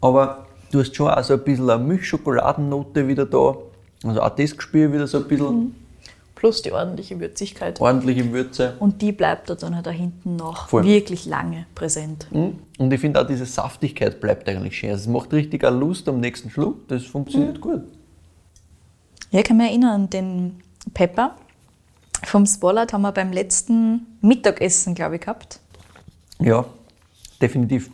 Aber 0.00 0.46
du 0.72 0.80
hast 0.80 0.96
schon 0.96 1.08
auch 1.08 1.22
so 1.22 1.34
ein 1.34 1.44
bisschen 1.44 1.70
eine 1.70 1.82
Milchschokoladennote 1.84 3.06
wieder 3.06 3.24
da. 3.24 3.54
Also 4.02 4.20
auch 4.20 4.30
das 4.30 4.56
gespürt 4.56 4.92
wieder 4.92 5.06
so 5.06 5.18
ein 5.18 5.28
bisschen 5.28 5.76
Plus 6.34 6.60
die 6.60 6.72
ordentliche 6.72 7.20
Würzigkeit. 7.20 7.80
ordentliche 7.80 8.32
Würze. 8.32 8.74
Und 8.80 9.00
die 9.00 9.12
bleibt 9.12 9.48
da 9.48 9.54
dann 9.54 9.76
halt 9.76 9.86
da 9.86 9.90
hinten 9.92 10.34
noch 10.34 10.68
Voll. 10.68 10.84
wirklich 10.84 11.24
lange 11.24 11.66
präsent. 11.76 12.26
Mhm. 12.32 12.58
Und 12.78 12.92
ich 12.92 13.00
finde 13.00 13.22
auch 13.22 13.26
diese 13.26 13.46
Saftigkeit 13.46 14.20
bleibt 14.20 14.48
eigentlich 14.48 14.76
schön. 14.76 14.90
Also 14.90 15.02
es 15.02 15.08
macht 15.08 15.32
richtig 15.32 15.62
eine 15.64 15.76
Lust 15.76 16.08
am 16.08 16.18
nächsten 16.18 16.50
Schluck. 16.50 16.88
Das 16.88 17.04
funktioniert 17.04 17.60
gut. 17.60 17.82
Ja, 19.30 19.38
ich 19.38 19.44
kann 19.44 19.56
mich 19.56 19.68
erinnern 19.68 20.02
an 20.02 20.10
den 20.10 20.56
Pepper 20.92 21.36
vom 22.26 22.46
Spollard 22.46 22.92
haben 22.92 23.02
wir 23.02 23.12
beim 23.12 23.32
letzten 23.32 24.06
Mittagessen, 24.20 24.94
glaube 24.94 25.16
ich, 25.16 25.22
gehabt. 25.22 25.60
Ja, 26.40 26.64
definitiv. 27.40 27.90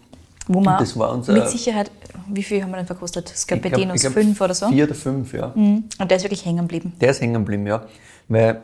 Wo 0.47 0.61
wir 0.61 0.77
Das 0.79 0.99
war 0.99 1.13
unser- 1.13 1.33
mit 1.33 1.49
Sicherheit, 1.49 1.91
wie 2.29 2.43
viel 2.43 2.63
haben 2.63 2.71
wir 2.71 2.79
denn 2.79 2.87
verkostet? 2.87 3.33
Ich 3.35 3.47
glaub- 3.47 3.61
Scarpedinos 3.61 3.97
ich 3.97 4.01
glaub, 4.03 4.15
5 4.15 4.41
oder 4.41 4.55
so? 4.55 4.69
Vier 4.69 4.85
oder 4.85 4.95
fünf, 4.95 5.33
ja. 5.33 5.53
Mhm. 5.55 5.85
Und 5.99 6.11
der 6.11 6.17
ist 6.17 6.25
wirklich 6.25 6.45
hängen 6.45 6.59
geblieben. 6.63 6.93
Der 7.01 7.11
ist 7.11 7.21
hängen 7.21 7.35
geblieben, 7.35 7.67
ja. 7.67 7.85
Weil 8.29 8.63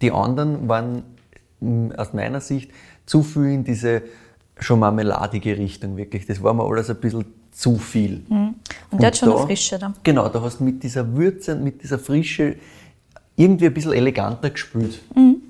die 0.00 0.10
anderen 0.12 0.68
waren 0.68 1.02
aus 1.96 2.12
meiner 2.12 2.40
Sicht 2.40 2.70
zu 3.06 3.22
viel 3.22 3.46
in 3.52 3.64
diese 3.64 4.02
schon 4.58 4.78
marmeladige 4.78 5.56
Richtung, 5.58 5.96
wirklich. 5.96 6.26
Das 6.26 6.42
war 6.42 6.54
mir 6.54 6.64
alles 6.64 6.88
ein 6.88 6.96
bisschen 6.96 7.24
zu 7.52 7.76
viel. 7.76 8.24
Und 8.28 8.56
der 8.92 9.08
hat 9.08 9.16
schon 9.16 9.28
da- 9.30 9.36
eine 9.36 9.46
Frische 9.46 9.78
da. 9.78 9.92
Genau, 10.02 10.28
da 10.28 10.40
hast 10.40 10.60
du 10.60 10.64
mit 10.64 10.82
dieser 10.82 11.14
Würze 11.16 11.54
und 11.54 11.64
mit 11.64 11.82
dieser 11.82 11.98
Frische 11.98 12.56
irgendwie 13.36 13.66
ein 13.66 13.74
bisschen 13.74 13.92
eleganter 13.92 14.50
gespült. 14.50 15.00
Mhm. 15.14 15.42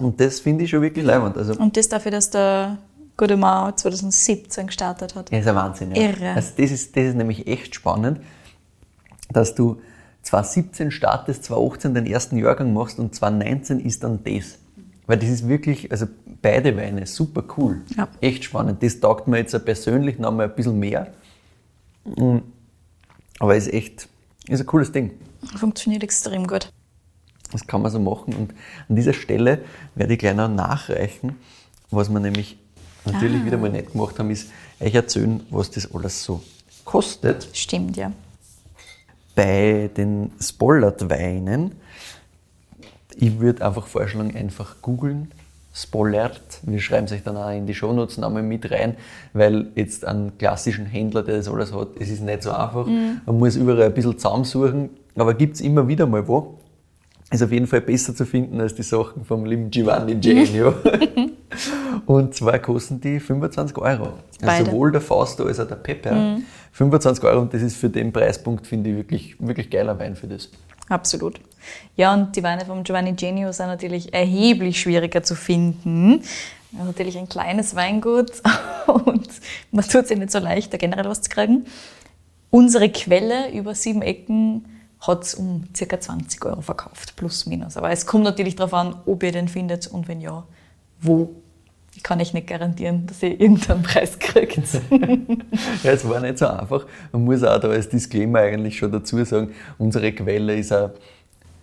Und 0.00 0.20
das 0.20 0.40
finde 0.40 0.64
ich 0.64 0.70
schon 0.70 0.82
wirklich 0.82 1.04
leibend. 1.04 1.36
Also, 1.36 1.54
Und 1.54 1.76
das 1.76 1.88
dafür, 1.88 2.10
dass 2.10 2.30
der 2.30 2.78
Godemar 3.16 3.76
2017 3.76 4.66
gestartet 4.66 5.14
hat. 5.14 5.30
ja, 5.30 5.38
ist 5.38 5.46
ein 5.46 5.54
Wahnsinn. 5.54 5.94
Ja. 5.94 6.08
Irre. 6.08 6.30
Also 6.30 6.52
das, 6.56 6.70
ist, 6.70 6.96
das 6.96 7.04
ist 7.04 7.16
nämlich 7.16 7.46
echt 7.46 7.74
spannend, 7.74 8.20
dass 9.30 9.54
du 9.54 9.80
2017 10.22 10.90
startest, 10.90 11.44
2018 11.44 11.94
den 11.94 12.06
ersten 12.06 12.38
Jahrgang 12.38 12.72
machst 12.72 12.98
und 12.98 13.14
2019 13.14 13.80
ist 13.80 14.02
dann 14.04 14.24
das. 14.24 14.58
Weil 15.06 15.18
das 15.18 15.28
ist 15.28 15.48
wirklich, 15.48 15.90
also 15.90 16.06
beide 16.40 16.76
Weine, 16.76 17.06
super 17.06 17.44
cool. 17.56 17.82
Ja. 17.96 18.08
Echt 18.20 18.44
spannend. 18.44 18.82
Das 18.82 19.00
taugt 19.00 19.28
mir 19.28 19.38
jetzt 19.38 19.64
persönlich 19.64 20.18
noch 20.18 20.32
mal 20.32 20.44
ein 20.44 20.54
bisschen 20.54 20.78
mehr. 20.78 21.12
Mm. 22.04 22.38
Aber 23.38 23.56
ist 23.56 23.72
echt, 23.72 24.08
ist 24.48 24.60
ein 24.60 24.66
cooles 24.66 24.92
Ding. 24.92 25.12
Funktioniert 25.56 26.02
extrem 26.02 26.46
gut. 26.46 26.72
Das 27.52 27.66
kann 27.66 27.82
man 27.82 27.90
so 27.90 27.98
machen. 27.98 28.34
Und 28.34 28.54
an 28.88 28.96
dieser 28.96 29.12
Stelle 29.12 29.60
werde 29.94 30.12
ich 30.14 30.18
gleich 30.18 30.34
noch 30.34 30.48
nachreichen, 30.48 31.36
was 31.90 32.08
wir 32.08 32.20
nämlich 32.20 32.58
natürlich 33.04 33.44
wieder 33.44 33.56
mal 33.58 33.70
nicht 33.70 33.92
gemacht 33.92 34.18
haben, 34.18 34.30
ist 34.30 34.50
euch 34.78 34.94
erzählen, 34.94 35.40
was 35.50 35.70
das 35.70 35.92
alles 35.94 36.22
so 36.22 36.42
kostet. 36.84 37.48
Stimmt, 37.52 37.96
ja. 37.96 38.12
Bei 39.34 39.90
den 39.96 40.32
Spollard-Weinen, 40.40 41.72
ich 43.16 43.38
würde 43.38 43.64
einfach 43.64 43.86
vorschlagen, 43.86 44.36
einfach 44.36 44.76
googeln. 44.82 45.30
Spollard, 45.72 46.60
wir 46.62 46.80
schreiben 46.80 47.06
es 47.06 47.12
euch 47.12 47.22
dann 47.22 47.36
auch 47.36 47.50
in 47.50 47.64
die 47.64 47.74
Shownotes 47.74 48.18
nochmal 48.18 48.42
mit 48.42 48.70
rein, 48.70 48.96
weil 49.32 49.68
jetzt 49.76 50.04
einen 50.04 50.36
klassischen 50.36 50.84
Händler, 50.84 51.22
der 51.22 51.36
das 51.36 51.48
alles 51.48 51.72
hat, 51.72 51.90
es 52.00 52.10
ist 52.10 52.22
nicht 52.22 52.42
so 52.42 52.50
einfach. 52.50 52.86
Man 52.86 53.38
muss 53.38 53.54
überall 53.56 53.84
ein 53.84 53.94
bisschen 53.94 54.18
zusammensuchen, 54.18 54.90
aber 55.14 55.34
gibt 55.34 55.54
es 55.54 55.60
immer 55.60 55.86
wieder 55.86 56.06
mal 56.06 56.26
wo. 56.26 56.58
Ist 57.30 57.42
auf 57.42 57.52
jeden 57.52 57.66
Fall 57.66 57.80
besser 57.80 58.14
zu 58.14 58.26
finden 58.26 58.60
als 58.60 58.74
die 58.74 58.82
Sachen 58.82 59.24
vom 59.24 59.44
lieben 59.44 59.70
Giovanni 59.70 60.16
Genio. 60.16 60.74
Und 62.06 62.34
zwar 62.34 62.58
kosten 62.58 63.00
die 63.00 63.20
25 63.20 63.76
Euro. 63.78 64.14
Also 64.42 64.64
sowohl 64.64 64.92
der 64.92 65.00
Fausto 65.00 65.44
als 65.44 65.60
auch 65.60 65.68
der 65.68 65.76
Pepper. 65.76 66.38
25 66.72 67.24
Euro 67.24 67.40
und 67.40 67.52
das 67.52 67.62
ist 67.62 67.76
für 67.76 67.90
den 67.90 68.12
Preispunkt, 68.12 68.66
finde 68.66 68.90
ich, 68.90 68.96
wirklich, 68.96 69.36
wirklich 69.40 69.70
geiler 69.70 69.98
Wein 69.98 70.14
für 70.14 70.28
das. 70.28 70.48
Absolut. 70.88 71.40
Ja, 71.96 72.14
und 72.14 72.34
die 72.36 72.42
Weine 72.42 72.64
vom 72.64 72.84
Giovanni 72.84 73.12
Genio 73.12 73.52
sind 73.52 73.66
natürlich 73.66 74.14
erheblich 74.14 74.80
schwieriger 74.80 75.22
zu 75.22 75.34
finden. 75.34 76.22
Ja, 76.72 76.84
natürlich 76.84 77.18
ein 77.18 77.28
kleines 77.28 77.74
Weingut 77.74 78.30
und 78.86 79.28
man 79.72 79.84
tut 79.84 80.04
es 80.04 80.10
ja 80.10 80.16
nicht 80.16 80.30
so 80.30 80.38
leicht, 80.38 80.72
da 80.72 80.78
generell 80.78 81.06
was 81.06 81.22
zu 81.22 81.30
kriegen. 81.30 81.66
Unsere 82.50 82.88
Quelle 82.88 83.52
über 83.52 83.74
sieben 83.74 84.02
Ecken 84.02 84.64
hat 85.00 85.24
es 85.24 85.34
um 85.34 85.64
ca. 85.76 86.00
20 86.00 86.44
Euro 86.44 86.60
verkauft, 86.60 87.16
plus 87.16 87.46
minus. 87.46 87.76
Aber 87.76 87.90
es 87.90 88.06
kommt 88.06 88.24
natürlich 88.24 88.56
darauf 88.56 88.74
an, 88.74 88.96
ob 89.06 89.22
ihr 89.22 89.32
den 89.32 89.48
findet 89.48 89.86
und 89.86 90.08
wenn 90.08 90.20
ja, 90.20 90.44
wo. 91.00 91.34
Ich 91.96 92.04
kann 92.04 92.20
euch 92.20 92.32
nicht 92.32 92.46
garantieren, 92.46 93.06
dass 93.06 93.22
ihr 93.22 93.40
irgendeinen 93.40 93.82
Preis 93.82 94.18
kriegt. 94.18 94.60
Ja, 95.82 95.92
es 95.92 96.08
war 96.08 96.20
nicht 96.20 96.38
so 96.38 96.46
einfach. 96.46 96.86
Man 97.12 97.24
muss 97.24 97.42
auch 97.42 97.58
da 97.58 97.68
als 97.68 97.88
Disclaimer 97.88 98.40
eigentlich 98.40 98.78
schon 98.78 98.92
dazu 98.92 99.22
sagen, 99.24 99.52
unsere 99.76 100.12
Quelle 100.12 100.56
ist 100.56 100.72
ein 100.72 100.90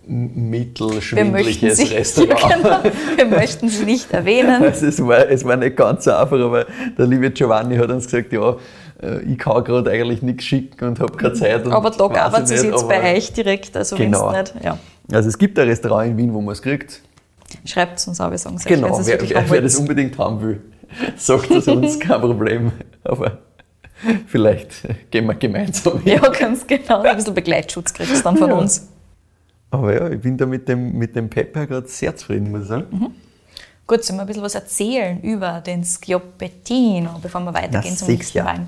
mittelschwindliches 0.07 1.77
sie, 1.77 1.83
Restaurant. 1.95 2.41
Ja, 2.41 2.81
genau, 2.81 2.95
wir 3.15 3.25
möchten 3.25 3.69
sie 3.69 3.85
nicht 3.85 4.11
erwähnen. 4.11 4.63
Also 4.63 4.85
es 4.88 5.05
war, 5.05 5.29
es 5.29 5.43
war 5.43 5.57
nicht 5.57 5.75
ganz 5.75 6.05
so 6.05 6.11
einfach, 6.11 6.39
aber 6.39 6.65
der 6.97 7.05
liebe 7.07 7.29
Giovanni 7.31 7.77
hat 7.77 7.89
uns 7.89 8.05
gesagt, 8.05 8.31
ja, 8.31 8.55
äh, 9.01 9.21
ich 9.21 9.37
kann 9.37 9.63
gerade 9.63 9.91
eigentlich 9.91 10.21
nichts 10.21 10.43
schicken 10.45 10.85
und 10.85 10.99
habe 10.99 11.15
keine 11.17 11.33
Zeit. 11.33 11.67
Aber 11.67 11.89
da 11.89 12.07
gab 12.07 12.37
es 12.39 12.49
jetzt 12.49 12.87
bei 12.87 13.15
euch 13.15 13.31
direkt, 13.33 13.75
also 13.75 13.95
Genau. 13.95 14.31
wenn 14.31 14.43
es 14.43 14.53
nicht, 14.53 14.65
ja. 14.65 14.77
Also 15.11 15.29
es 15.29 15.37
gibt 15.37 15.57
ein 15.59 15.67
Restaurant 15.67 16.11
in 16.11 16.17
Wien, 16.17 16.33
wo 16.33 16.41
man 16.41 16.51
es 16.53 16.61
kriegt. 16.61 17.01
Schreibt 17.65 17.99
es 17.99 18.07
uns 18.07 18.19
auch, 18.19 18.29
wir 18.29 18.37
sagen 18.37 18.57
es 18.57 18.65
Genau, 18.65 18.99
es 18.99 19.07
wer, 19.07 19.13
wirklich 19.13 19.31
wer, 19.31 19.41
haben 19.41 19.49
wer 19.51 19.61
das 19.61 19.75
unbedingt 19.77 20.17
haben 20.17 20.41
will, 20.41 20.61
sagt 21.17 21.49
es 21.51 21.67
uns, 21.67 21.99
kein 22.01 22.19
Problem. 22.19 22.71
Aber 23.03 23.37
vielleicht 24.27 24.71
gehen 25.11 25.25
wir 25.25 25.33
gemeinsam 25.35 25.99
hin. 26.01 26.19
Ja, 26.21 26.29
ganz 26.29 26.67
genau. 26.67 27.01
Ein 27.01 27.15
bisschen 27.15 27.33
Begleitschutz 27.33 27.93
kriegst 27.93 28.17
du 28.17 28.21
dann 28.23 28.37
von 28.37 28.49
Ja. 28.49 28.55
uns. 28.55 28.87
Aber 29.69 29.93
ja, 29.93 30.09
ich 30.09 30.21
bin 30.21 30.37
da 30.37 30.45
mit 30.45 30.67
dem, 30.67 30.93
mit 30.97 31.15
dem 31.15 31.29
Pepper 31.29 31.67
gerade 31.67 31.87
sehr 31.87 32.15
zufrieden, 32.15 32.51
muss 32.51 32.63
ich 32.63 32.67
sagen. 32.67 32.85
Mhm. 32.91 33.11
Gut, 33.85 34.03
sollen 34.03 34.17
wir 34.17 34.21
ein 34.21 34.27
bisschen 34.27 34.43
was 34.43 34.55
erzählen 34.55 35.21
über 35.21 35.61
den 35.65 35.83
Schioppettino, 35.83 37.19
bevor 37.21 37.41
wir 37.41 37.53
weitergehen 37.53 37.93
Na, 37.93 37.95
zum 37.97 38.07
nächsten 38.09 38.43
Wein? 38.45 38.67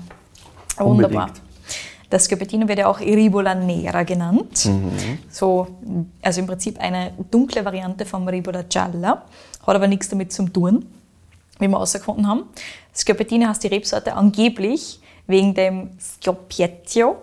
Wunderbar. 0.84 1.30
Das 2.10 2.26
Schioppettino 2.26 2.66
wird 2.66 2.80
ja 2.80 2.88
auch 2.88 2.98
Ribola 2.98 3.54
Nera 3.54 4.02
genannt. 4.02 4.64
Mhm. 4.64 5.18
So, 5.30 5.68
also 6.22 6.40
im 6.40 6.46
Prinzip 6.46 6.78
eine 6.80 7.12
dunkle 7.30 7.64
Variante 7.64 8.04
vom 8.04 8.26
Ribola 8.26 8.62
Gialla, 8.62 9.24
hat 9.64 9.76
aber 9.76 9.86
nichts 9.86 10.08
damit 10.08 10.32
zu 10.32 10.48
tun, 10.48 10.86
wie 11.60 11.68
wir 11.68 11.76
herausgefunden 11.76 12.26
haben. 12.26 12.44
Schioppettino 12.94 13.46
heißt 13.48 13.62
die 13.62 13.68
Rebsorte 13.68 14.14
angeblich 14.14 15.00
wegen 15.28 15.54
dem 15.54 15.90
Schioppietto, 16.22 17.16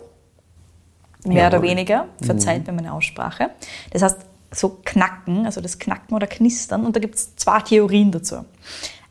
mehr 1.26 1.48
oder 1.48 1.58
Jawohl. 1.58 1.68
weniger, 1.68 2.06
verzeiht 2.22 2.66
mir 2.66 2.72
meine 2.72 2.92
Aussprache. 2.94 3.50
Das 3.90 4.00
heißt, 4.00 4.16
so 4.50 4.78
knacken, 4.82 5.44
also 5.44 5.60
das 5.60 5.78
Knacken 5.78 6.14
oder 6.14 6.26
Knistern. 6.26 6.86
Und 6.86 6.96
da 6.96 7.00
gibt 7.00 7.16
es 7.16 7.36
zwei 7.36 7.60
Theorien 7.60 8.10
dazu. 8.10 8.46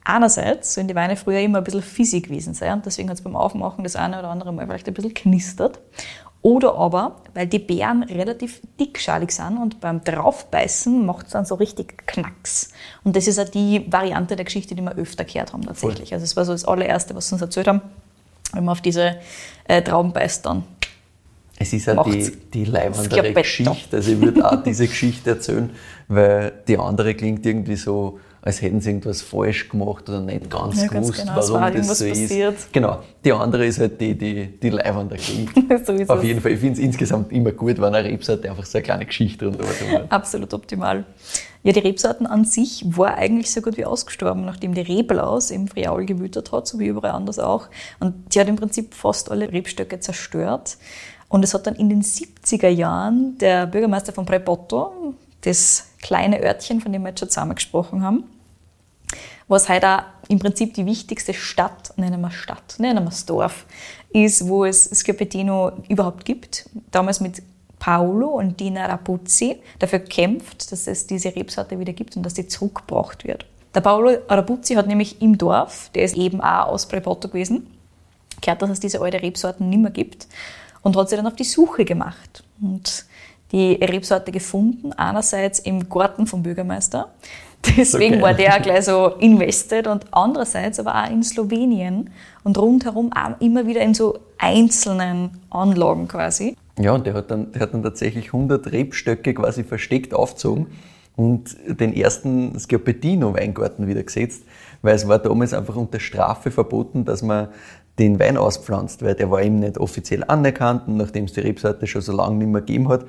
Einerseits 0.09 0.73
sollen 0.73 0.87
die 0.87 0.95
Weine 0.95 1.17
früher 1.17 1.41
immer 1.41 1.57
ein 1.57 1.65
bisschen 1.65 1.81
fissig 1.81 2.23
gewesen 2.23 2.53
sein 2.53 2.71
und 2.75 2.85
deswegen 2.85 3.09
hat 3.09 3.17
es 3.17 3.23
beim 3.23 3.35
Aufmachen 3.35 3.83
das 3.83 3.97
eine 3.97 4.17
oder 4.17 4.29
andere 4.29 4.53
Mal 4.53 4.65
vielleicht 4.65 4.87
ein 4.87 4.93
bisschen 4.93 5.13
knistert. 5.13 5.81
Oder 6.41 6.75
aber, 6.75 7.17
weil 7.33 7.45
die 7.45 7.59
Beeren 7.59 8.03
relativ 8.03 8.61
dickschalig 8.79 9.31
sind 9.31 9.57
und 9.57 9.81
beim 9.81 10.01
Draufbeißen 10.01 11.05
macht 11.05 11.25
es 11.25 11.33
dann 11.33 11.45
so 11.45 11.55
richtig 11.55 12.07
Knacks. 12.07 12.69
Und 13.03 13.17
das 13.17 13.27
ist 13.27 13.37
auch 13.37 13.49
die 13.49 13.85
Variante 13.91 14.37
der 14.37 14.45
Geschichte, 14.45 14.75
die 14.75 14.81
wir 14.81 14.95
öfter 14.95 15.25
gehört 15.25 15.51
haben 15.51 15.63
tatsächlich. 15.63 16.13
Also 16.13 16.23
es 16.23 16.37
war 16.37 16.45
so 16.45 16.53
das 16.53 16.63
allererste, 16.63 17.13
was 17.13 17.27
sie 17.27 17.35
uns 17.35 17.41
erzählt 17.41 17.67
haben, 17.67 17.81
wenn 18.53 18.63
man 18.63 18.71
auf 18.71 18.81
diese 18.81 19.17
äh, 19.67 19.81
Trauben 19.81 20.13
beißt 20.13 20.45
dann. 20.45 20.63
Es 21.59 21.73
ist 21.73 21.93
Macht's. 21.93 22.13
die, 22.13 22.31
die 22.53 22.63
leibendere. 22.63 23.33
Geschichte. 23.33 23.97
Also 23.97 24.11
ich 24.13 24.21
würde 24.21 24.49
auch 24.49 24.63
diese 24.63 24.87
Geschichte 24.87 25.31
erzählen, 25.31 25.69
weil 26.07 26.53
die 26.65 26.77
andere 26.77 27.13
klingt 27.13 27.45
irgendwie 27.45 27.75
so, 27.75 28.19
als 28.41 28.61
hätten 28.61 28.79
sie 28.81 28.89
irgendwas 28.91 29.21
falsch 29.21 29.67
gemacht 29.69 30.07
oder 30.07 30.21
nicht 30.21 30.49
ganz 30.49 30.81
Ja, 30.81 30.87
ganz 30.87 31.07
gewusst, 31.07 31.21
genau, 31.25 31.39
es 31.39 31.49
warum 31.49 31.61
war 31.61 31.71
das 31.71 31.99
so 31.99 32.07
passiert. 32.07 32.53
ist. 32.55 32.71
Genau. 32.73 32.99
Die 33.25 33.31
andere 33.33 33.65
ist 33.65 33.79
halt 33.79 33.99
die, 33.99 34.17
die, 34.17 34.59
die 34.59 34.69
leibender 34.69 35.17
klingt. 35.17 35.51
so 35.85 35.93
ist 35.93 36.09
Auf 36.09 36.19
es. 36.19 36.25
jeden 36.25 36.39
Fall. 36.41 36.51
Ich 36.53 36.59
finde 36.59 36.73
es 36.73 36.79
insgesamt 36.79 37.31
immer 37.31 37.51
gut, 37.51 37.77
wenn 37.81 37.93
eine 37.93 38.07
Rebsorte 38.07 38.49
einfach 38.49 38.65
so 38.65 38.77
eine 38.77 38.83
kleine 38.83 39.05
Geschichte 39.05 39.45
rundherum 39.47 39.71
hat. 39.93 40.11
Absolut 40.11 40.53
optimal. 40.53 41.03
Ja, 41.63 41.73
die 41.73 41.79
Rebsorten 41.79 42.25
an 42.27 42.45
sich 42.45 42.85
war 42.87 43.15
eigentlich 43.15 43.51
so 43.51 43.61
gut 43.61 43.75
wie 43.75 43.83
ausgestorben, 43.85 44.45
nachdem 44.45 44.73
die 44.73 44.81
Reblaus 44.81 45.51
im 45.51 45.67
Friaul 45.67 46.05
gewütet 46.05 46.51
hat, 46.53 46.67
so 46.67 46.79
wie 46.79 46.85
überall 46.87 47.11
anders 47.11 47.39
auch. 47.39 47.67
Und 47.99 48.13
die 48.33 48.39
hat 48.39 48.47
im 48.47 48.55
Prinzip 48.55 48.93
fast 48.93 49.29
alle 49.31 49.51
Rebstöcke 49.51 49.99
zerstört. 49.99 50.77
Und 51.29 51.43
es 51.43 51.53
hat 51.53 51.67
dann 51.67 51.75
in 51.75 51.89
den 51.89 52.03
70er 52.03 52.69
Jahren 52.69 53.37
der 53.39 53.65
Bürgermeister 53.67 54.13
von 54.13 54.25
Prepotto, 54.25 55.13
das 55.47 55.89
kleine 56.01 56.41
Örtchen, 56.43 56.81
von 56.81 56.91
dem 56.91 57.03
wir 57.03 57.09
jetzt 57.09 57.19
schon 57.19 57.29
zusammen 57.29 57.55
gesprochen 57.55 58.03
haben, 58.03 58.23
was 59.47 59.69
heute 59.69 59.87
auch 59.87 60.03
im 60.27 60.39
Prinzip 60.39 60.73
die 60.73 60.85
wichtigste 60.85 61.33
Stadt, 61.33 61.93
nennen 61.97 62.19
wir 62.19 62.31
Stadt, 62.31 62.75
nennen 62.79 63.03
wir 63.03 63.09
es 63.09 63.25
Dorf, 63.25 63.65
ist, 64.11 64.47
wo 64.47 64.65
es 64.65 64.89
Schioppettino 65.01 65.71
überhaupt 65.87 66.25
gibt. 66.25 66.69
Damals 66.91 67.21
mit 67.21 67.41
Paolo 67.79 68.27
und 68.27 68.59
Dina 68.59 68.85
Rapuzzi 68.87 69.57
dafür 69.79 69.99
kämpft, 69.99 70.71
dass 70.71 70.87
es 70.87 71.07
diese 71.07 71.35
Rebsorte 71.35 71.79
wieder 71.79 71.93
gibt 71.93 72.17
und 72.17 72.23
dass 72.23 72.33
die 72.33 72.47
zurückgebracht 72.47 73.25
wird. 73.25 73.45
Der 73.73 73.81
Paolo 73.81 74.17
Rapuzzi 74.27 74.73
hat 74.73 74.87
nämlich 74.87 75.21
im 75.21 75.37
Dorf, 75.37 75.91
der 75.93 76.03
ist 76.03 76.17
eben 76.17 76.41
auch 76.41 76.67
aus 76.67 76.87
Prepotto 76.87 77.29
gewesen, 77.29 77.67
gehört, 78.41 78.61
dass 78.61 78.69
es 78.71 78.79
diese 78.79 79.01
alte 79.01 79.21
Rebsorten 79.21 79.69
nicht 79.69 79.79
mehr 79.79 79.91
gibt 79.91 80.27
und 80.81 80.97
hat 80.97 81.09
sich 81.09 81.17
dann 81.17 81.27
auf 81.27 81.35
die 81.35 81.43
Suche 81.43 81.85
gemacht 81.85 82.43
und 82.61 83.05
die 83.51 83.73
Rebsorte 83.73 84.31
gefunden, 84.31 84.93
einerseits 84.93 85.59
im 85.59 85.87
Garten 85.89 86.27
vom 86.27 86.43
Bürgermeister, 86.43 87.09
deswegen 87.77 88.15
geil. 88.15 88.21
war 88.21 88.33
der 88.33 88.55
auch 88.55 88.61
gleich 88.61 88.85
so 88.85 89.07
invested 89.19 89.87
und 89.87 90.05
andererseits 90.11 90.79
aber 90.79 90.95
auch 90.95 91.09
in 91.09 91.23
Slowenien 91.23 92.09
und 92.43 92.57
rundherum 92.57 93.11
auch 93.13 93.39
immer 93.41 93.65
wieder 93.65 93.81
in 93.81 93.93
so 93.93 94.19
einzelnen 94.37 95.31
Anlagen 95.49 96.07
quasi. 96.07 96.55
Ja, 96.79 96.93
und 96.93 97.07
der 97.07 97.13
hat, 97.15 97.31
dann, 97.31 97.51
der 97.51 97.61
hat 97.61 97.73
dann 97.73 97.83
tatsächlich 97.83 98.27
100 98.27 98.71
Rebstöcke 98.71 99.33
quasi 99.33 99.63
versteckt 99.63 100.13
aufgezogen 100.13 100.67
und 101.15 101.57
den 101.67 101.93
ersten 101.95 102.57
Schioppettino-Weingarten 102.59 103.87
wieder 103.87 104.03
gesetzt, 104.03 104.43
weil 104.83 104.95
es 104.95 105.07
war 105.07 105.17
damals 105.17 105.53
einfach 105.53 105.75
unter 105.75 105.99
Strafe 105.99 106.51
verboten, 106.51 107.03
dass 107.03 107.23
man 107.23 107.47
den 107.97 108.19
Wein 108.19 108.37
auspflanzt, 108.37 109.03
weil 109.03 109.15
der 109.15 109.31
war 109.31 109.41
ihm 109.41 109.59
nicht 109.59 109.79
offiziell 109.79 110.23
anerkannt 110.23 110.87
und 110.87 110.97
nachdem 110.97 111.25
es 111.25 111.33
die 111.33 111.39
Rebsorte 111.39 111.87
schon 111.87 112.01
so 112.01 112.11
lange 112.11 112.35
nicht 112.35 112.47
mehr 112.47 112.61
gegeben 112.61 112.89
hat, 112.89 113.05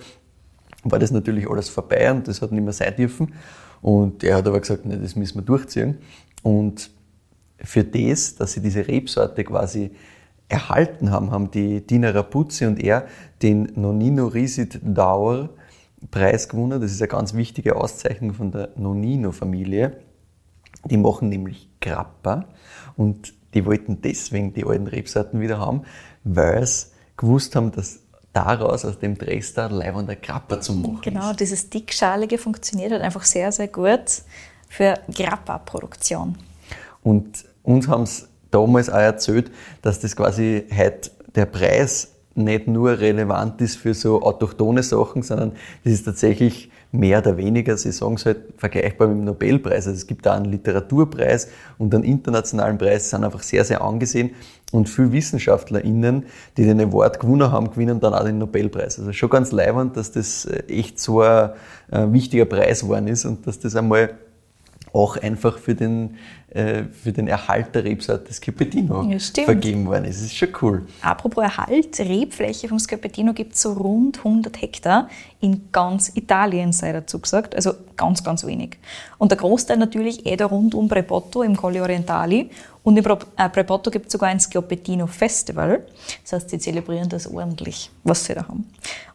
war 0.91 0.99
das 0.99 1.11
natürlich 1.11 1.49
alles 1.49 1.69
vorbei 1.69 2.11
und 2.11 2.29
das 2.29 2.43
hat 2.43 2.53
nicht 2.53 2.65
mehr 2.65 2.73
sein 2.73 2.95
dürfen. 2.97 3.35
Und 3.81 4.25
er 4.25 4.37
hat 4.37 4.47
aber 4.47 4.61
gesagt, 4.61 4.85
nee, 4.87 4.97
das 4.97 5.17
müssen 5.17 5.39
wir 5.39 5.43
durchziehen. 5.43 5.99
Und 6.43 6.91
für 7.59 7.85
das, 7.85 8.37
dass 8.37 8.53
sie 8.53 8.61
diese 8.61 8.87
Rebsorte 8.87 9.45
quasi 9.45 9.91
erhalten 10.49 11.11
haben, 11.11 11.31
haben 11.31 11.51
die 11.51 11.87
Dina 11.87 12.11
Rapuzzi 12.11 12.67
und 12.67 12.83
er 12.83 13.07
den 13.43 13.73
Nonino 13.75 14.27
Risit 14.27 14.81
Dauer 14.83 15.51
Preis 16.11 16.49
gewonnen. 16.49 16.81
Das 16.81 16.93
ist 16.93 17.03
eine 17.03 17.09
ganz 17.09 17.35
wichtige 17.35 17.77
Auszeichnung 17.77 18.35
von 18.35 18.53
der 18.53 18.71
Nonino-Familie. 18.77 19.99
Die 20.85 20.97
machen 20.97 21.29
nämlich 21.29 21.69
Grappa 21.81 22.47
und 22.97 23.35
die 23.55 23.65
wollten 23.65 24.01
deswegen 24.01 24.53
die 24.53 24.65
alten 24.65 24.87
Rebsorten 24.87 25.41
wieder 25.41 25.59
haben, 25.59 25.83
weil 26.23 26.67
sie 26.67 26.87
gewusst 27.17 27.57
haben, 27.57 27.73
dass 27.73 28.01
daraus 28.33 28.85
aus 28.85 28.99
dem 28.99 29.17
Dresdner 29.17 29.69
leibender 29.71 30.17
Grappa 30.17 30.61
zu 30.61 30.73
machen 30.75 31.01
Genau, 31.03 31.31
ist. 31.31 31.41
dieses 31.41 31.71
Dickschalige 31.71 32.39
funktioniert 32.39 32.93
halt 32.93 33.03
einfach 33.03 33.25
sehr, 33.25 33.51
sehr 33.53 33.69
gut 33.69 34.23
für 34.69 34.95
Grappa-Produktion. 35.15 36.37
Und 37.03 37.45
uns 37.63 37.89
haben 37.89 38.03
es 38.03 38.29
damals 38.51 38.91
auch 38.91 38.99
erzählt, 38.99 39.51
dass 39.83 40.01
das 40.01 40.15
quasi 40.17 40.65
heute 40.77 41.11
der 41.35 41.47
Preis 41.47 42.13
nicht 42.35 42.69
nur 42.69 42.99
relevant 43.01 43.61
ist 43.61 43.77
für 43.77 43.95
so 43.95 44.23
autochtone 44.23 44.83
Sachen, 44.83 45.23
sondern 45.23 45.53
das 45.85 45.93
ist 45.95 46.05
tatsächlich 46.05 46.71
mehr 46.91 47.19
oder 47.19 47.37
weniger, 47.37 47.77
sie 47.77 47.93
sagen 47.93 48.15
es 48.15 48.25
halt, 48.25 48.39
vergleichbar 48.57 49.09
mit 49.09 49.19
dem 49.19 49.25
Nobelpreis. 49.25 49.87
Also 49.87 49.93
es 49.93 50.07
gibt 50.07 50.25
da 50.25 50.35
einen 50.35 50.47
Literaturpreis 50.47 51.49
und 51.77 51.95
einen 51.95 52.05
internationalen 52.05 52.79
Preis, 52.79 53.11
sind 53.11 53.25
einfach 53.25 53.43
sehr, 53.43 53.65
sehr 53.65 53.83
angesehen. 53.83 54.31
Und 54.73 54.89
viele 54.89 55.13
WissenschaftlerInnen, 55.13 56.27
die 56.57 56.65
den 56.65 56.81
Award 56.81 57.21
gewonnen 57.21 57.51
haben, 57.51 57.71
gewinnen 57.71 58.01
dann 58.01 58.15
auch 58.15 58.25
den 58.25 58.39
Nobelpreis. 58.39 58.99
Also 58.99 59.13
schon 59.13 59.31
ganz 59.31 59.53
leibend, 59.53 59.97
dass 59.97 60.13
das 60.13 60.45
äh, 60.47 60.63
echt 60.69 60.99
so 61.01 61.21
ein, 61.21 61.51
ein 61.91 62.13
wichtiger 62.13 62.45
Preis 62.45 62.81
geworden 62.81 63.09
ist 63.09 63.25
und 63.25 63.47
dass 63.47 63.59
das 63.59 63.77
einmal 63.77 64.15
auch 64.93 65.17
einfach 65.17 65.59
für 65.59 65.75
den, 65.75 66.11
äh, 66.11 66.17
für 66.51 67.13
den 67.13 67.29
Erhalt 67.29 67.75
der 67.75 67.85
Rebsorte 67.85 68.33
Schioppettino 68.33 69.03
Ja, 69.03 69.19
vergeben 69.45 69.85
worden 69.87 70.07
ist. 70.07 70.17
Das 70.17 70.27
ist 70.29 70.37
schon 70.37 70.49
cool. 70.63 70.87
Apropos 71.03 71.45
Erhalt, 71.45 71.99
Rebfläche 72.01 72.69
vom 72.69 72.79
Schioppettino 72.79 73.35
gibt 73.35 73.55
es 73.55 73.61
so 73.63 73.75
rund 73.75 74.17
100 74.19 74.63
Hektar 74.63 75.09
in 75.41 75.69
ganz 75.73 76.11
Italien, 76.15 76.73
sei 76.73 76.93
dazu 76.93 77.19
gesagt, 77.19 77.55
also 77.55 77.75
ganz, 77.99 78.25
ganz 78.25 78.47
wenig. 78.47 78.79
Und 79.19 79.31
der 79.31 79.37
Großteil 79.37 79.77
natürlich 79.77 80.25
eh 80.25 80.37
da 80.37 80.47
rund 80.47 80.75
um 80.75 80.89
Prepotto 80.89 81.43
im 81.43 81.55
Colli 81.55 81.83
Orientali 81.83 82.49
und 82.83 82.97
in 82.97 83.05
Pro- 83.05 83.19
äh, 83.37 83.91
gibt 83.91 84.07
es 84.07 84.13
sogar 84.13 84.31
ein 84.31 84.41
Schioppettino 84.41 85.07
Festival, 85.07 85.87
das 86.23 86.33
heißt, 86.33 86.49
sie 86.49 86.59
zelebrieren 86.59 87.11
das 87.11 87.27
ordentlich, 87.31 87.91
was 88.05 88.25
sie 88.25 88.33
da 88.35 88.49
haben. 88.49 88.67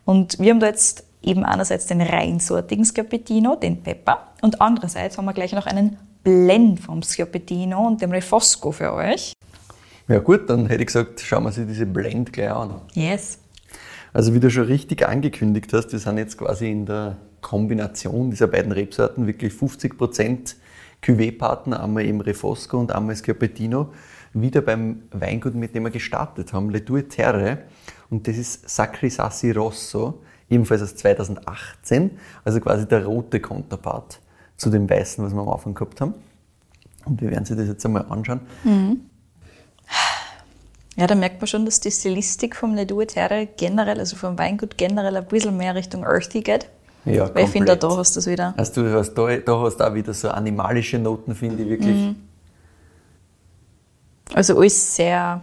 Und 0.06 0.38
wir 0.38 0.52
haben 0.52 0.60
da 0.60 0.68
jetzt 0.68 1.04
eben 1.24 1.44
einerseits 1.44 1.88
den 1.88 2.02
reinsortigen 2.02 2.86
Schioppettino, 2.86 3.56
den 3.56 3.82
Pepper, 3.82 4.28
und 4.42 4.62
andererseits 4.62 5.18
haben 5.18 5.26
wir 5.26 5.34
gleich 5.34 5.54
noch 5.54 5.66
einen 5.66 5.98
Blend 6.24 6.80
vom 6.80 7.02
Schioppettino 7.02 7.88
und 7.88 8.02
dem 8.02 8.12
Refosco 8.12 8.72
für 8.72 8.94
euch. 8.94 9.34
Ja 10.08 10.20
gut, 10.20 10.50
dann 10.50 10.68
hätte 10.68 10.82
ich 10.82 10.88
gesagt, 10.88 11.22
schauen 11.22 11.44
wir 11.44 11.52
sich 11.52 11.68
diese 11.68 11.86
Blend 11.86 12.34
gleich 12.34 12.52
an. 12.52 12.82
Yes. 12.94 13.40
Also 14.14 14.34
wie 14.34 14.40
du 14.40 14.50
schon 14.50 14.66
richtig 14.66 15.08
angekündigt 15.08 15.74
hast, 15.74 15.92
wir 15.92 16.00
sind 16.00 16.18
jetzt 16.18 16.38
quasi 16.38 16.70
in 16.70 16.86
der 16.86 17.18
Kombination 17.42 18.30
dieser 18.30 18.48
beiden 18.48 18.72
Rebsorten 18.72 19.28
wirklich 19.28 19.54
50% 19.54 20.56
Cuvée-Partner, 21.04 21.84
einmal 21.84 22.06
eben 22.06 22.22
Refosco 22.22 22.80
und 22.80 22.94
einmal 22.94 23.16
Schioppettino, 23.16 23.94
wieder 24.34 24.62
beim 24.62 25.04
Weingut, 25.12 25.56
mit 25.56 25.76
dem 25.76 25.84
wir 25.84 25.92
gestartet 25.92 26.54
haben, 26.54 26.70
Le 26.70 26.82
Due 26.82 27.08
Terre. 27.08 27.60
Und 28.10 28.28
das 28.28 28.38
ist 28.38 28.70
Sacri 28.70 29.10
Sassi 29.10 29.52
Rosso, 29.52 30.22
ebenfalls 30.50 30.82
aus 30.82 30.96
2018, 30.96 32.12
also 32.44 32.60
quasi 32.60 32.88
der 32.88 33.06
rote 33.06 33.40
Konterpart 33.40 34.20
zu 34.64 34.70
dem 34.70 34.90
weißen, 34.90 35.24
was 35.24 35.34
wir 35.34 35.42
am 35.42 35.50
Anfang 35.50 35.74
gehabt 35.74 36.00
haben. 36.02 36.14
Und 37.06 37.22
wir 37.22 37.32
werden 37.32 37.46
sich 37.46 37.58
das 37.58 37.68
jetzt 37.68 37.86
einmal 37.86 38.06
anschauen. 38.10 38.40
Ja, 40.96 41.08
da 41.08 41.16
merkt 41.16 41.42
man 41.42 41.48
schon, 41.48 41.66
dass 41.66 41.80
die 41.80 41.92
Stilistik 41.92 42.56
vom 42.56 42.76
Le 42.76 42.86
Terre 43.08 43.48
generell, 43.58 44.00
also 44.00 44.16
vom 44.16 44.38
Weingut 44.38 44.78
generell 44.78 45.18
ein 45.18 45.26
bisschen 45.26 45.58
mehr 45.58 45.76
Richtung 45.76 46.04
Earthy 46.04 46.42
geht. 46.42 46.68
Ja, 47.04 47.34
Weil 47.36 47.46
ich 47.46 47.50
finde, 47.50 47.76
da 47.76 47.98
hast 47.98 48.16
du 48.16 48.20
es 48.20 48.28
wieder. 48.28 48.54
Also 48.56 48.82
du 48.82 48.94
hast 48.94 49.14
da, 49.16 49.36
da 49.36 49.60
hast 49.60 49.78
du 49.78 49.84
auch 49.84 49.94
wieder 49.94 50.14
so 50.14 50.30
animalische 50.30 50.98
Noten, 51.00 51.36
finde 51.36 51.64
ich 51.64 51.70
wirklich. 51.70 51.96
Mhm. 51.96 52.16
Also 54.34 54.58
alles 54.58 54.96
sehr, 54.96 55.42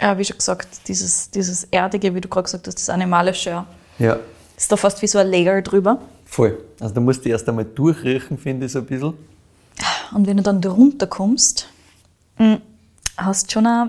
ja, 0.00 0.18
wie 0.18 0.24
schon 0.24 0.38
gesagt, 0.38 0.86
dieses, 0.86 1.30
dieses 1.30 1.64
Erdige, 1.64 2.14
wie 2.14 2.20
du 2.20 2.28
gerade 2.28 2.44
gesagt 2.44 2.68
hast, 2.68 2.76
das 2.76 2.88
Animalische. 2.88 3.64
Ja, 3.98 4.18
ist 4.56 4.70
da 4.70 4.76
fast 4.76 5.02
wie 5.02 5.08
so 5.08 5.18
ein 5.18 5.26
Layer 5.28 5.62
drüber. 5.62 5.98
Voll. 6.34 6.58
Also 6.80 6.94
da 6.94 7.00
musst 7.00 7.24
du 7.24 7.28
erst 7.28 7.48
einmal 7.48 7.64
durchriechen, 7.64 8.36
finde 8.38 8.66
ich 8.66 8.72
so 8.72 8.80
ein 8.80 8.86
bisschen. 8.86 9.14
Und 10.14 10.26
wenn 10.26 10.36
du 10.36 10.42
dann 10.42 10.60
da 10.60 10.70
runterkommst, 10.70 11.68
mm, 12.38 12.54
hast 13.16 13.52
schon 13.52 13.66
auch 13.66 13.86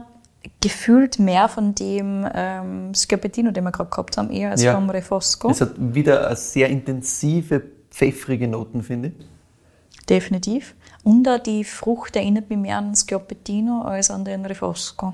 gefühlt 0.61 1.19
mehr 1.19 1.49
von 1.49 1.73
dem 1.75 2.27
ähm, 2.33 2.93
Schiapettino, 2.93 3.51
den 3.51 3.63
wir 3.63 3.71
gerade 3.71 3.89
gehabt 3.89 4.17
haben, 4.17 4.29
eher 4.29 4.51
als 4.51 4.61
Ja. 4.63 4.75
vom 4.75 4.89
Refosco. 4.89 5.49
Es 5.49 5.61
hat 5.61 5.71
wieder 5.77 6.27
eine 6.27 6.35
sehr 6.35 6.69
intensive, 6.69 7.63
pfeffrige 7.89 8.47
Noten, 8.47 8.83
finde 8.83 9.09
ich. 9.09 10.05
Definitiv. 10.07 10.75
Und 11.03 11.27
auch 11.27 11.39
die 11.39 11.63
Frucht 11.63 12.15
erinnert 12.15 12.49
mich 12.49 12.59
mehr 12.59 12.77
an 12.77 12.89
den 12.91 12.95
Schiapettino 12.95 13.81
als 13.81 14.11
an 14.11 14.23
den 14.23 14.45
Refosco. 14.45 15.13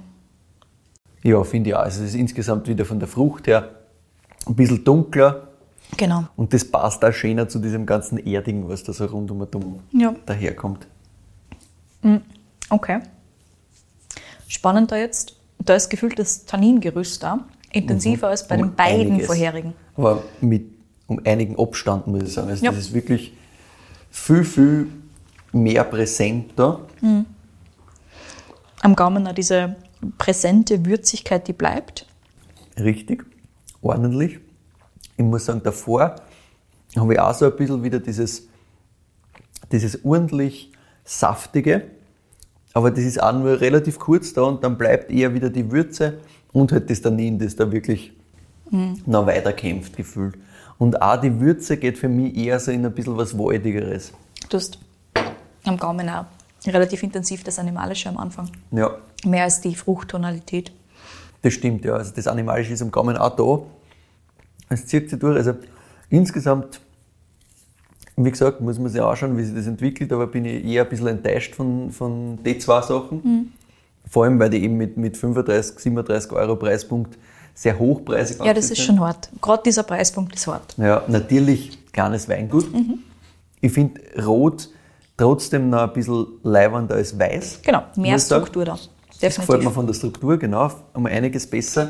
Ja, 1.24 1.44
finde 1.44 1.70
ich 1.70 1.76
auch. 1.76 1.82
Also 1.82 2.04
es 2.04 2.10
ist 2.10 2.16
insgesamt 2.16 2.68
wieder 2.68 2.84
von 2.84 3.00
der 3.00 3.08
Frucht 3.08 3.48
her 3.48 3.70
ein 4.46 4.56
bisschen 4.56 4.84
dunkler 4.84 5.48
Genau. 5.98 6.26
und 6.36 6.54
das 6.54 6.64
passt 6.66 7.04
auch 7.06 7.12
schöner 7.14 7.48
zu 7.50 7.60
diesem 7.60 7.86
ganzen 7.86 8.18
Erdigen, 8.18 8.68
was 8.70 8.84
da 8.84 8.94
so 8.94 9.06
rund 9.06 9.30
um 9.32 9.42
um 9.42 9.80
Ja. 9.92 10.16
daherkommt. 10.26 10.88
Okay. 12.70 13.00
Spannend 14.48 14.92
da 14.92 14.98
jetzt. 14.98 15.36
Da 15.60 15.76
ist 15.76 15.89
gefühlt 15.89 16.18
das 16.18 16.46
Tanningerüst 16.46 17.22
da 17.22 17.46
intensiver 17.72 18.28
als 18.30 18.48
bei 18.48 18.56
Um 18.56 18.64
den 18.70 18.76
beiden 18.76 19.12
einiges. 19.12 19.28
vorherigen. 19.28 19.74
Aber 19.96 20.24
mit 20.42 20.66
um 21.08 21.22
einigen 21.26 21.58
Abstand, 21.60 22.08
muss 22.08 22.24
ich 22.24 22.34
sagen. 22.34 22.50
Also 22.50 22.66
Ja. 22.66 22.72
das 22.72 22.80
ist 22.82 22.94
wirklich 22.94 23.34
viel, 24.10 24.44
viel 24.44 24.88
mehr 25.54 25.84
präsent 25.84 26.52
da. 26.56 26.80
Am 28.82 28.96
Gaumen 28.96 29.28
auch 29.28 29.34
diese 29.34 29.76
präsente 30.18 30.86
Würzigkeit, 30.86 31.48
die 31.48 31.54
bleibt. 31.54 32.08
Richtig, 32.80 33.24
ordentlich. 33.82 34.39
Ich 35.22 35.28
muss 35.28 35.45
sagen, 35.45 35.61
davor 35.63 36.15
habe 36.97 37.13
ich 37.13 37.19
auch 37.19 37.34
so 37.34 37.45
ein 37.45 37.55
bisschen 37.55 37.84
wieder 37.84 37.99
dieses, 37.99 38.47
dieses 39.72 40.03
ordentlich 40.03 40.72
saftige, 41.05 41.84
aber 42.74 42.89
das 42.89 43.03
ist 43.03 43.22
auch 43.22 43.34
nur 43.34 43.61
relativ 43.61 43.99
kurz 43.99 44.34
da 44.34 44.41
und 44.41 44.63
dann 44.63 44.78
bleibt 44.78 45.11
eher 45.11 45.34
wieder 45.34 45.51
die 45.51 45.72
Würze 45.72 46.19
und 46.51 46.72
halt 46.72 46.89
das 46.89 47.01
Tannin, 47.01 47.38
das 47.38 47.55
da 47.55 47.72
wirklich 47.72 48.13
noch 49.05 49.28
weiter 49.28 49.53
kämpft, 49.53 49.95
gefühlt. 49.95 50.36
Und 50.80 50.99
auch 51.01 51.22
die 51.22 51.39
Würze 51.39 51.78
geht 51.78 51.99
für 51.99 52.09
mich 52.09 52.36
eher 52.36 52.59
so 52.59 52.72
in 52.72 52.84
ein 52.84 52.91
bisschen 52.91 53.15
was 53.15 53.38
Waldigeres. 53.38 54.13
Du 54.49 54.57
hast 54.57 54.80
am 55.65 55.78
Gaumen 55.78 56.09
auch 56.09 56.26
relativ 56.65 57.03
intensiv 57.03 57.43
das 57.43 57.59
Animalische 57.59 58.09
am 58.09 58.17
Anfang. 58.17 58.49
Ja, 58.72 58.97
Mehr 59.24 59.43
als 59.43 59.61
die 59.61 59.76
Fruchttonalität. 59.76 60.72
Das 61.43 61.53
stimmt, 61.53 61.86
ja. 61.86 61.93
Also 61.93 62.11
das 62.15 62.26
Animalische 62.26 62.74
ist 62.74 62.82
am 62.82 62.89
Gaumen 62.89 63.17
auch 63.17 63.36
da. 63.36 63.63
Es 64.72 64.86
zieht 64.86 65.09
sich 65.09 65.19
durch. 65.19 65.36
Also 65.36 65.53
insgesamt, 66.09 66.80
wie 68.15 68.32
gesagt, 68.32 68.61
muss 68.61 68.80
man 68.80 68.89
sich 68.89 69.01
anschauen, 69.01 69.38
wie 69.38 69.43
sich 69.43 69.55
das 69.55 69.67
entwickelt, 69.67 70.11
aber 70.13 70.28
bin 70.28 70.45
ich 70.45 70.65
eher 70.65 70.84
ein 70.84 70.89
bisschen 70.89 71.07
enttäuscht 71.07 71.55
von, 71.55 71.91
von 71.91 72.41
den 72.43 72.59
zwei 72.59 72.82
Sachen. 72.82 73.53
Vor 74.09 74.24
allem, 74.24 74.39
weil 74.39 74.49
die 74.49 74.63
eben 74.63 74.78
mit, 74.78 74.97
mit 74.97 75.17
35, 75.17 75.80
37 75.80 76.32
Euro 76.32 76.55
Preispunkt 76.55 77.17
sehr 77.53 77.78
hochpreisig 77.78 78.39
Ja, 78.43 78.53
das 78.53 78.72
ist 78.72 78.82
schon 78.82 78.99
hart. 78.99 79.30
Gerade 79.41 79.63
dieser 79.63 79.84
Preispunkt 79.84 80.36
ist 80.36 80.47
hart. 80.47 80.76
Ja, 80.78 81.03
natürlich 81.07 81.78
kleines 81.91 82.30
Weingut. 82.30 82.74
Mhm. 82.74 82.99
Ich 83.59 83.72
finde 83.72 84.01
Rot 84.26 84.69
trotzdem 85.17 85.69
noch 85.69 85.82
ein 85.82 85.93
bisschen 85.93 86.26
leibender 86.43 86.95
als 86.95 87.17
Weiß. 87.17 87.59
Genau, 87.61 87.84
mehr. 87.95 88.17
Struktur 88.17 88.65
da. 88.65 88.72
Das 88.72 89.36
gefällt 89.36 89.38
mir 89.38 89.45
Definitiv. 89.45 89.69
Mhm. 89.69 89.74
von 89.74 89.88
der 89.88 89.93
Struktur, 89.93 90.38
genau, 90.38 90.72
um 90.93 91.05
einiges 91.05 91.45
besser. 91.45 91.89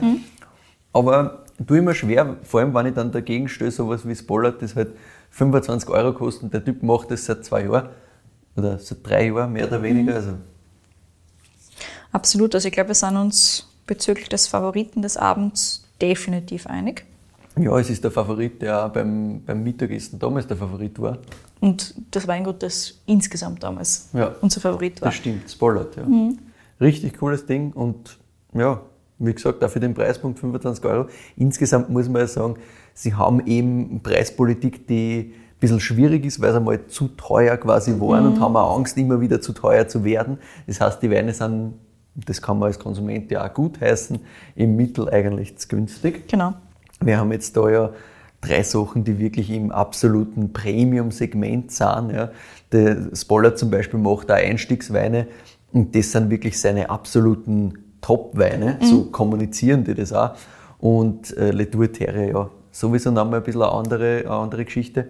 Aber 0.91 1.45
tue 1.67 1.79
ich 1.79 1.83
mir 1.83 1.93
schwer, 1.95 2.37
vor 2.43 2.59
allem 2.61 2.73
wenn 2.73 2.87
ich 2.87 2.93
dann 2.93 3.11
dagegen 3.11 3.47
stöße, 3.49 3.77
sowas 3.77 4.07
wie 4.07 4.15
Spollert, 4.15 4.61
das 4.61 4.75
halt 4.75 4.93
25 5.31 5.89
Euro 5.89 6.13
kostet 6.13 6.53
der 6.53 6.63
Typ 6.63 6.83
macht 6.83 7.11
das 7.11 7.25
seit 7.25 7.43
zwei 7.45 7.63
Jahren 7.65 7.89
oder 8.55 8.77
seit 8.79 9.05
drei 9.07 9.27
Jahren, 9.27 9.53
mehr 9.53 9.67
oder 9.67 9.79
Mhm. 9.79 9.83
weniger. 9.83 10.15
Also, 10.15 10.33
Absolut. 12.11 12.53
Also 12.55 12.67
ich 12.67 12.73
glaube, 12.73 12.89
wir 12.89 12.95
sind 12.95 13.15
uns 13.15 13.67
bezüglich 13.87 14.29
des 14.29 14.47
Favoriten 14.47 15.01
des 15.01 15.17
Abends 15.17 15.87
definitiv 16.01 16.67
einig. 16.67 17.05
ja, 17.57 17.77
es 17.79 17.89
ist 17.89 18.03
der 18.03 18.11
Favorit, 18.11 18.61
der 18.61 18.85
auch 18.85 18.89
beim, 18.89 19.43
beim 19.45 19.61
Mittagessen 19.63 20.17
damals 20.19 20.47
der 20.47 20.55
Favorit 20.57 20.99
war. 20.99 21.17
Und 21.59 21.93
das 22.11 22.27
Weingut, 22.27 22.63
das 22.63 22.99
insgesamt 23.05 23.61
damals 23.63 24.09
Ja. 24.13 24.33
unser 24.41 24.61
Favorit 24.61 25.01
war. 25.01 25.07
Das 25.09 25.15
stimmt, 25.15 25.49
Spollert, 25.49 25.95
ja. 25.97 26.03
Mhm. 26.03 26.37
Richtig 26.79 27.17
cooles 27.17 27.45
Ding 27.45 27.71
und 27.73 28.17
ja, 28.53 28.81
wie 29.25 29.33
gesagt, 29.33 29.63
auch 29.63 29.69
für 29.69 29.79
den 29.79 29.93
Preispunkt 29.93 30.39
25 30.39 30.83
Euro. 30.85 31.07
Insgesamt 31.37 31.89
muss 31.89 32.09
man 32.09 32.21
ja 32.21 32.27
sagen, 32.27 32.55
sie 32.93 33.13
haben 33.13 33.45
eben 33.45 34.01
Preispolitik, 34.01 34.87
die 34.87 35.33
ein 35.33 35.59
bisschen 35.59 35.79
schwierig 35.79 36.25
ist, 36.25 36.41
weil 36.41 36.53
sie 36.53 36.59
mal 36.59 36.87
zu 36.87 37.09
teuer 37.09 37.57
quasi 37.57 37.99
waren 37.99 38.25
und 38.25 38.39
haben 38.39 38.55
auch 38.55 38.77
Angst, 38.77 38.97
immer 38.97 39.21
wieder 39.21 39.41
zu 39.41 39.53
teuer 39.53 39.87
zu 39.87 40.03
werden. 40.03 40.39
Das 40.67 40.81
heißt, 40.81 41.01
die 41.01 41.11
Weine 41.11 41.33
sind, 41.33 41.75
das 42.15 42.41
kann 42.41 42.57
man 42.59 42.67
als 42.67 42.79
Konsument 42.79 43.29
ja 43.31 43.45
auch 43.47 43.53
gut 43.53 43.79
heißen, 43.79 44.19
im 44.55 44.75
Mittel 44.75 45.09
eigentlich 45.09 45.57
zu 45.57 45.67
günstig. 45.67 46.27
Genau. 46.27 46.53
Wir 46.99 47.17
haben 47.17 47.31
jetzt 47.31 47.55
da 47.55 47.69
ja 47.69 47.91
drei 48.41 48.63
Sachen, 48.63 49.03
die 49.03 49.19
wirklich 49.19 49.51
im 49.51 49.71
absoluten 49.71 50.51
Premium-Segment 50.51 51.71
sind. 51.71 52.11
Ja. 52.11 52.31
Der 52.71 53.15
Spoller 53.15 53.55
zum 53.55 53.69
Beispiel 53.69 53.99
macht 53.99 54.29
da 54.29 54.35
Einstiegsweine 54.35 55.27
und 55.71 55.95
das 55.95 56.11
sind 56.11 56.29
wirklich 56.29 56.59
seine 56.59 56.89
absoluten 56.89 57.80
Top-Weine. 58.01 58.77
So 58.81 59.05
kommunizieren 59.05 59.83
die 59.83 59.93
das 59.93 60.11
auch. 60.13 60.31
Und 60.79 61.35
äh, 61.37 61.51
Le 61.51 61.69
Tour 61.69 61.91
Terre, 61.91 62.29
ja, 62.31 62.49
sowieso 62.71 63.11
nochmal 63.11 63.39
ein 63.39 63.43
bisschen 63.43 63.61
eine 63.61 63.71
andere, 63.71 64.19
eine 64.21 64.29
andere 64.31 64.65
Geschichte. 64.65 65.07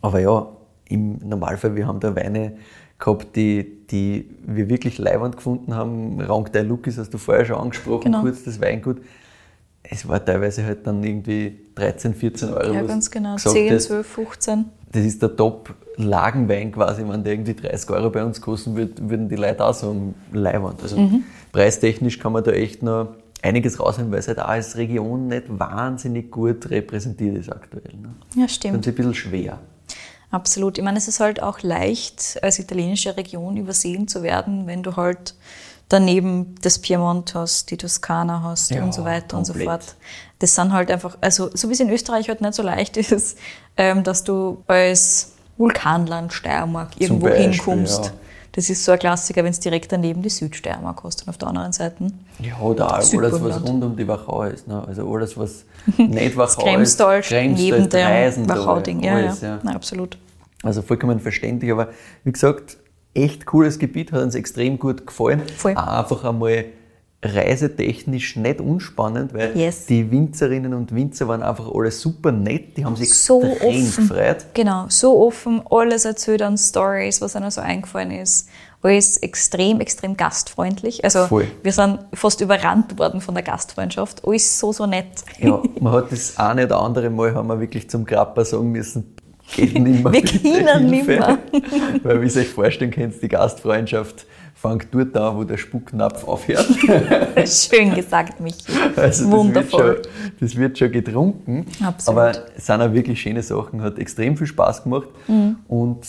Aber 0.00 0.20
ja, 0.20 0.46
im 0.88 1.18
Normalfall, 1.18 1.76
wir 1.76 1.86
haben 1.86 2.00
da 2.00 2.14
Weine 2.16 2.52
gehabt, 2.98 3.36
die, 3.36 3.86
die 3.90 4.30
wir 4.46 4.68
wirklich 4.68 4.98
leibend 4.98 5.36
gefunden 5.36 5.74
haben. 5.74 6.20
Rank 6.20 6.52
der 6.52 6.62
Lukis 6.64 6.96
hast 6.98 7.12
du 7.12 7.18
vorher 7.18 7.44
schon 7.44 7.56
angesprochen, 7.56 8.04
Genau. 8.04 8.20
kurz 8.22 8.44
das 8.44 8.60
Weingut. 8.60 8.98
Es 9.82 10.08
war 10.08 10.24
teilweise 10.24 10.64
halt 10.64 10.86
dann 10.86 11.02
irgendwie 11.04 11.58
13, 11.74 12.14
14 12.14 12.48
Euro. 12.54 12.72
Ja, 12.72 12.82
ganz 12.82 13.10
genau. 13.10 13.34
gesagt 13.34 13.54
10, 13.54 13.74
hast. 13.74 13.84
12, 13.84 14.06
15. 14.06 14.64
Das 14.92 15.04
ist 15.04 15.20
der 15.20 15.36
Top-Lagenwein 15.36 16.72
quasi. 16.72 17.04
Wenn 17.06 17.22
der 17.24 17.34
irgendwie 17.34 17.54
30 17.54 17.90
Euro 17.90 18.08
bei 18.10 18.24
uns 18.24 18.40
kosten 18.40 18.74
würde, 18.76 18.92
würden 19.10 19.28
die 19.28 19.36
Leute 19.36 19.62
auch 19.64 19.74
sagen, 19.74 20.14
leibend. 20.32 20.80
Also 20.82 20.98
Mhm. 20.98 21.24
Preistechnisch 21.54 22.18
kann 22.18 22.32
man 22.32 22.42
da 22.44 22.50
echt 22.50 22.82
noch 22.82 23.14
einiges 23.42 23.78
rausholen, 23.78 24.10
weil 24.10 24.18
es 24.18 24.28
halt 24.28 24.40
auch 24.40 24.48
als 24.48 24.76
Region 24.76 25.28
nicht 25.28 25.44
wahnsinnig 25.48 26.30
gut 26.30 26.68
repräsentiert 26.70 27.36
ist 27.36 27.50
aktuell. 27.52 27.94
Ne? 28.00 28.14
Ja, 28.34 28.42
Das 28.42 28.54
stimmt. 28.54 28.80
ist 28.80 28.88
ein 28.88 28.94
bisschen 28.94 29.14
schwer. 29.14 29.58
Absolut. 30.30 30.78
Ich 30.78 30.84
meine, 30.84 30.98
es 30.98 31.06
ist 31.06 31.20
halt 31.20 31.40
auch 31.42 31.62
leicht, 31.62 32.38
als 32.42 32.58
italienische 32.58 33.16
Region 33.16 33.56
übersehen 33.56 34.08
zu 34.08 34.22
werden, 34.24 34.66
wenn 34.66 34.82
du 34.82 34.96
halt 34.96 35.34
daneben 35.88 36.56
das 36.62 36.80
Piemont 36.80 37.34
hast, 37.34 37.70
die 37.70 37.76
Toskana 37.76 38.42
hast 38.42 38.70
Ja, 38.72 38.82
und 38.82 38.92
so 38.92 39.04
weiter 39.04 39.36
und 39.38 39.44
so 39.44 39.52
komplett. 39.52 39.68
fort. 39.84 39.94
Das 40.40 40.54
sind 40.56 40.72
halt 40.72 40.90
einfach, 40.90 41.16
also 41.20 41.50
so 41.54 41.68
wie 41.68 41.74
es 41.74 41.80
in 41.80 41.90
Österreich 41.90 42.28
halt 42.28 42.40
nicht 42.40 42.54
so 42.54 42.62
leicht 42.64 42.96
ist, 43.12 43.38
ähm, 43.76 44.02
dass 44.02 44.24
du 44.24 44.64
als 44.66 45.34
Vulkanland 45.56 46.32
Steiermark 46.32 47.00
irgendwo 47.00 47.26
Beispiel, 47.26 47.50
hinkommst. 47.52 48.06
ja. 48.06 48.12
Das 48.56 48.70
ist 48.70 48.84
so 48.84 48.92
ein 48.92 49.00
Klassiker, 49.00 49.42
wenn 49.42 49.50
es 49.50 49.58
direkt 49.58 49.90
daneben 49.90 50.22
die 50.22 50.28
Südsteiermark 50.28 51.02
hast 51.02 51.22
und 51.22 51.28
auf 51.28 51.38
der 51.38 51.48
anderen 51.48 51.72
Seite. 51.72 52.06
Ja, 52.38 52.56
oder 52.60 52.94
alles, 52.94 53.12
was 53.12 53.68
rund 53.68 53.82
um 53.82 53.96
die 53.96 54.06
Wachau 54.06 54.44
ist. 54.44 54.68
Ne? 54.68 54.80
Also 54.86 55.12
alles, 55.12 55.36
was 55.36 55.64
nicht 55.96 56.36
Wachau 56.36 56.62
ist, 56.62 56.64
Kremstal 56.64 57.20
Kremstal, 57.22 57.48
neben 57.48 57.90
dem 57.90 58.48
Wachau-Ding. 58.48 59.02
Ja, 59.02 59.18
ja. 59.18 59.26
alles, 59.26 59.40
ja. 59.40 59.58
Na, 59.64 59.74
absolut. 59.74 60.18
Also 60.62 60.82
vollkommen 60.82 61.18
verständlich, 61.18 61.72
aber 61.72 61.88
wie 62.22 62.30
gesagt, 62.30 62.76
echt 63.12 63.44
cooles 63.44 63.80
Gebiet, 63.80 64.12
hat 64.12 64.22
uns 64.22 64.36
extrem 64.36 64.78
gut 64.78 65.04
gefallen. 65.04 65.42
Voll. 65.56 65.76
Einfach 65.76 66.22
einmal 66.22 66.66
reisetechnisch 67.24 68.36
nicht 68.36 68.60
unspannend, 68.60 69.32
weil 69.34 69.56
Yes. 69.56 69.86
die 69.86 70.10
Winzerinnen 70.10 70.74
und 70.74 70.94
Winzer 70.94 71.28
waren 71.28 71.42
einfach 71.42 71.70
alle 71.74 71.90
super 71.90 72.32
nett, 72.32 72.76
die 72.76 72.84
haben 72.84 72.96
sich 72.96 73.12
so 73.14 73.42
extrem 73.42 73.68
offen. 73.86 74.08
gefreut. 74.08 74.36
Genau, 74.54 74.86
so 74.88 75.18
offen, 75.26 75.62
alles 75.70 76.04
erzählt 76.04 76.42
an 76.42 76.58
Stories, 76.58 77.20
was 77.20 77.36
einer 77.36 77.50
so 77.50 77.60
eingefallen 77.60 78.10
ist. 78.10 78.48
Alles 78.82 79.16
extrem, 79.16 79.80
extrem 79.80 80.14
gastfreundlich. 80.14 81.02
Also 81.04 81.26
Voll. 81.26 81.46
wir 81.62 81.72
sind 81.72 82.00
fast 82.12 82.42
überrannt 82.42 82.98
worden 82.98 83.22
von 83.22 83.34
der 83.34 83.42
Gastfreundschaft. 83.42 84.22
Alles 84.26 84.58
so, 84.58 84.72
so 84.74 84.84
nett. 84.84 85.06
Ja, 85.38 85.62
man 85.80 85.92
hat 85.94 86.12
das 86.12 86.36
eine 86.38 86.66
oder 86.66 86.80
andere 86.82 87.08
Mal 87.08 87.34
haben 87.34 87.48
wir 87.48 87.58
wirklich 87.60 87.88
zum 87.88 88.04
Grappa 88.04 88.44
sagen 88.44 88.70
müssen, 88.72 89.14
geht 89.56 89.72
nimmer 89.78 90.12
Wir 90.12 90.22
können 90.22 90.90
nimmer. 90.90 91.38
Weil 92.02 92.20
wie 92.20 92.26
ihr 92.26 92.36
euch 92.42 92.48
vorstellen 92.50 92.90
könnt, 92.90 93.22
die 93.22 93.28
Gastfreundschaft 93.28 94.26
fängt 94.64 94.88
dort 94.92 95.14
an, 95.16 95.36
wo 95.36 95.44
der 95.44 95.58
Spucknapf 95.58 96.26
aufhört. 96.26 96.66
Schön 97.46 97.94
gesagt, 97.94 98.40
Michi. 98.40 98.72
Also 98.96 99.30
Wundervoll. 99.30 100.00
Das 100.00 100.02
wird, 100.02 100.06
schon, 100.06 100.32
das 100.40 100.56
wird 100.56 100.78
schon 100.78 100.92
getrunken. 100.92 101.66
Absolut. 101.82 102.18
Aber 102.18 102.32
es 102.56 102.66
sind 102.66 102.80
auch 102.80 102.92
wirklich 102.92 103.20
schöne 103.20 103.42
Sachen, 103.42 103.82
hat 103.82 103.98
extrem 103.98 104.36
viel 104.38 104.46
Spaß 104.46 104.84
gemacht. 104.84 105.08
Mhm. 105.28 105.56
Und 105.68 106.06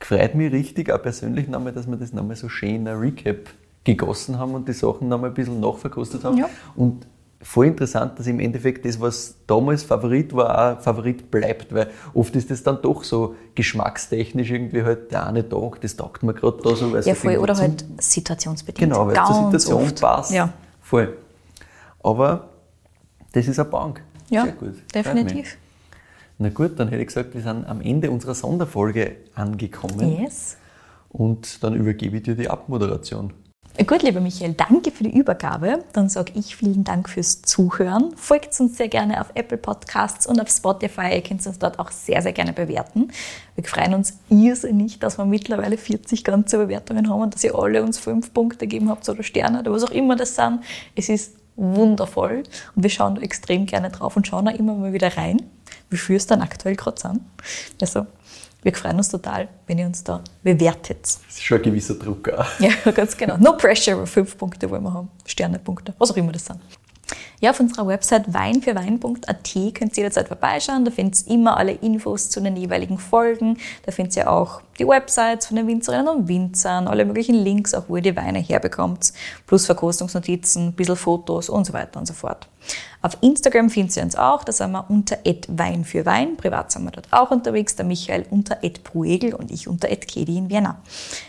freut 0.00 0.34
mich 0.34 0.52
richtig, 0.52 0.92
auch 0.92 1.00
persönlich 1.00 1.48
nochmal, 1.48 1.72
dass 1.72 1.86
wir 1.86 1.96
das 1.96 2.12
nochmal 2.12 2.36
so 2.36 2.50
schön 2.50 2.74
in 2.74 2.88
ein 2.88 2.98
Recap 2.98 3.48
gegossen 3.84 4.38
haben 4.38 4.54
und 4.54 4.68
die 4.68 4.72
Sachen 4.72 5.08
nochmal 5.08 5.30
ein 5.30 5.34
bisschen 5.34 5.60
nachverkostet 5.60 6.24
haben. 6.24 6.36
Ja. 6.36 6.48
Und 6.76 7.06
voll 7.44 7.66
interessant, 7.66 8.18
dass 8.18 8.26
im 8.26 8.40
Endeffekt 8.40 8.84
das, 8.86 8.98
was 9.00 9.36
damals 9.46 9.82
Favorit 9.82 10.34
war, 10.34 10.78
auch 10.78 10.80
Favorit 10.80 11.30
bleibt, 11.30 11.72
weil 11.74 11.90
oft 12.14 12.34
ist 12.34 12.50
das 12.50 12.62
dann 12.62 12.80
doch 12.82 13.04
so 13.04 13.36
geschmackstechnisch 13.54 14.50
irgendwie 14.50 14.82
halt 14.82 15.12
der 15.12 15.26
eine 15.26 15.48
Tag, 15.48 15.80
das 15.82 15.94
taugt 15.94 16.22
mir 16.22 16.34
gerade 16.34 16.58
da 16.62 16.74
so. 16.74 16.92
Weil 16.92 17.02
Ja, 17.04 17.14
voll. 17.14 17.36
Oder 17.36 17.56
halt 17.56 17.84
situationsbedingt. 17.98 18.90
Genau, 18.90 19.06
weil 19.06 19.16
es 19.16 19.26
zur 19.26 19.34
Ganz 19.34 19.62
Situation 19.62 19.82
oft. 19.82 20.00
passt. 20.00 20.32
Ja, 20.32 20.52
Voll. 20.80 21.16
Aber 22.02 22.48
das 23.32 23.46
ist 23.48 23.58
eine 23.58 23.68
Bank. 23.68 24.02
ja 24.28 24.44
Sehr 24.44 24.52
gut. 24.52 24.74
Definitiv. 24.94 25.56
Na 26.38 26.48
gut, 26.48 26.78
dann 26.78 26.88
hätte 26.88 27.00
ich 27.00 27.08
gesagt, 27.08 27.34
wir 27.34 27.42
sind 27.42 27.66
am 27.66 27.80
Ende 27.80 28.10
unserer 28.10 28.34
Sonderfolge 28.34 29.16
angekommen. 29.34 30.20
Yes. 30.20 30.56
Und 31.08 31.62
dann 31.62 31.74
übergebe 31.74 32.16
ich 32.16 32.22
dir 32.24 32.34
die 32.34 32.50
Abmoderation. 32.50 33.32
Gut, 33.82 34.02
lieber 34.02 34.20
Michael, 34.20 34.54
danke 34.54 34.92
für 34.92 35.02
die 35.02 35.18
Übergabe. 35.18 35.84
Dann 35.92 36.08
sage 36.08 36.32
ich 36.36 36.54
vielen 36.54 36.84
Dank 36.84 37.08
fürs 37.08 37.42
Zuhören. 37.42 38.16
Folgt 38.16 38.58
uns 38.60 38.78
sehr 38.78 38.88
gerne 38.88 39.20
auf 39.20 39.26
Apple 39.34 39.58
Podcasts 39.58 40.28
und 40.28 40.40
auf 40.40 40.48
Spotify. 40.48 41.12
Ihr 41.12 41.22
könnt 41.22 41.44
uns 41.44 41.58
dort 41.58 41.80
auch 41.80 41.90
sehr, 41.90 42.22
sehr 42.22 42.32
gerne 42.32 42.52
bewerten. 42.52 43.10
Wir 43.56 43.64
freuen 43.64 43.94
uns 43.94 44.16
irrsinnig, 44.30 45.00
dass 45.00 45.18
wir 45.18 45.24
mittlerweile 45.24 45.76
40 45.76 46.22
ganze 46.22 46.56
Bewertungen 46.56 47.10
haben 47.10 47.20
und 47.20 47.34
dass 47.34 47.42
ihr 47.42 47.54
alle 47.56 47.82
uns 47.82 47.98
fünf 47.98 48.32
Punkte 48.32 48.68
gegeben 48.68 48.88
habt 48.88 49.06
oder 49.08 49.24
Sterne 49.24 49.58
oder 49.58 49.72
was 49.72 49.82
auch 49.82 49.90
immer 49.90 50.14
das 50.14 50.36
sind. 50.36 50.60
Es 50.94 51.08
ist 51.08 51.34
wundervoll 51.56 52.44
und 52.76 52.82
wir 52.82 52.90
schauen 52.90 53.16
da 53.16 53.22
extrem 53.22 53.66
gerne 53.66 53.90
drauf 53.90 54.16
und 54.16 54.26
schauen 54.26 54.44
da 54.44 54.52
immer 54.52 54.74
mal 54.74 54.92
wieder 54.92 55.16
rein, 55.16 55.42
wie 55.90 55.96
viel 55.96 56.16
es 56.16 56.28
dann 56.28 56.42
aktuell 56.42 56.76
gerade 56.76 57.00
sind. 57.00 57.20
Also, 57.80 58.06
wir 58.64 58.74
freuen 58.74 58.96
uns 58.96 59.10
total, 59.10 59.48
wenn 59.66 59.78
ihr 59.78 59.86
uns 59.86 60.02
da 60.02 60.22
bewertet. 60.42 61.02
Das 61.02 61.18
ist 61.28 61.42
schon 61.42 61.58
ein 61.58 61.62
gewisser 61.64 61.94
Druck 61.94 62.30
auch. 62.30 62.48
Ja, 62.58 62.70
ganz 62.92 63.16
genau. 63.16 63.36
No 63.36 63.56
pressure, 63.56 64.06
fünf 64.06 64.36
Punkte 64.36 64.68
wollen 64.70 64.82
wir 64.82 64.92
haben. 64.92 65.10
Sternepunkte, 65.26 65.94
was 65.98 66.10
auch 66.10 66.16
immer 66.16 66.32
das 66.32 66.46
sind. 66.46 66.58
Ja, 67.44 67.50
auf 67.50 67.60
unserer 67.60 67.86
Website 67.86 68.32
weinfürwein.at 68.32 69.52
könnt 69.74 69.98
ihr 69.98 70.04
jederzeit 70.04 70.28
vorbeischauen. 70.28 70.86
Da 70.86 70.90
findet 70.90 71.26
ihr 71.26 71.34
immer 71.34 71.58
alle 71.58 71.72
Infos 71.72 72.30
zu 72.30 72.40
den 72.40 72.56
jeweiligen 72.56 72.96
Folgen. 72.96 73.58
Da 73.84 73.92
findet 73.92 74.16
ihr 74.16 74.30
auch 74.30 74.62
die 74.78 74.88
Websites 74.88 75.48
von 75.48 75.56
den 75.56 75.66
Winzerinnen 75.66 76.08
und 76.08 76.26
Winzern, 76.26 76.88
alle 76.88 77.04
möglichen 77.04 77.34
Links, 77.34 77.74
auch 77.74 77.84
wo 77.88 77.96
ihr 77.96 78.02
die 78.02 78.16
Weine 78.16 78.38
herbekommt, 78.38 79.12
plus 79.46 79.66
Verkostungsnotizen, 79.66 80.68
ein 80.68 80.72
bisschen 80.72 80.96
Fotos 80.96 81.50
und 81.50 81.66
so 81.66 81.74
weiter 81.74 82.00
und 82.00 82.06
so 82.06 82.14
fort. 82.14 82.48
Auf 83.02 83.18
Instagram 83.20 83.68
findet 83.68 83.98
ihr 83.98 84.02
uns 84.02 84.16
auch, 84.16 84.44
da 84.44 84.52
sind 84.52 84.72
wir 84.72 84.86
unter 84.88 85.18
Wein 85.48 85.84
für 85.84 86.06
Wein. 86.06 86.38
Privat 86.38 86.72
sind 86.72 86.84
wir 86.84 86.90
dort 86.90 87.08
auch 87.10 87.30
unterwegs, 87.30 87.76
der 87.76 87.84
Michael 87.84 88.24
unter 88.30 88.56
Bruegel 88.82 89.34
und 89.34 89.50
ich 89.50 89.68
unter 89.68 89.88
Kedi 89.88 90.38
in 90.38 90.48
Vienna. 90.48 90.80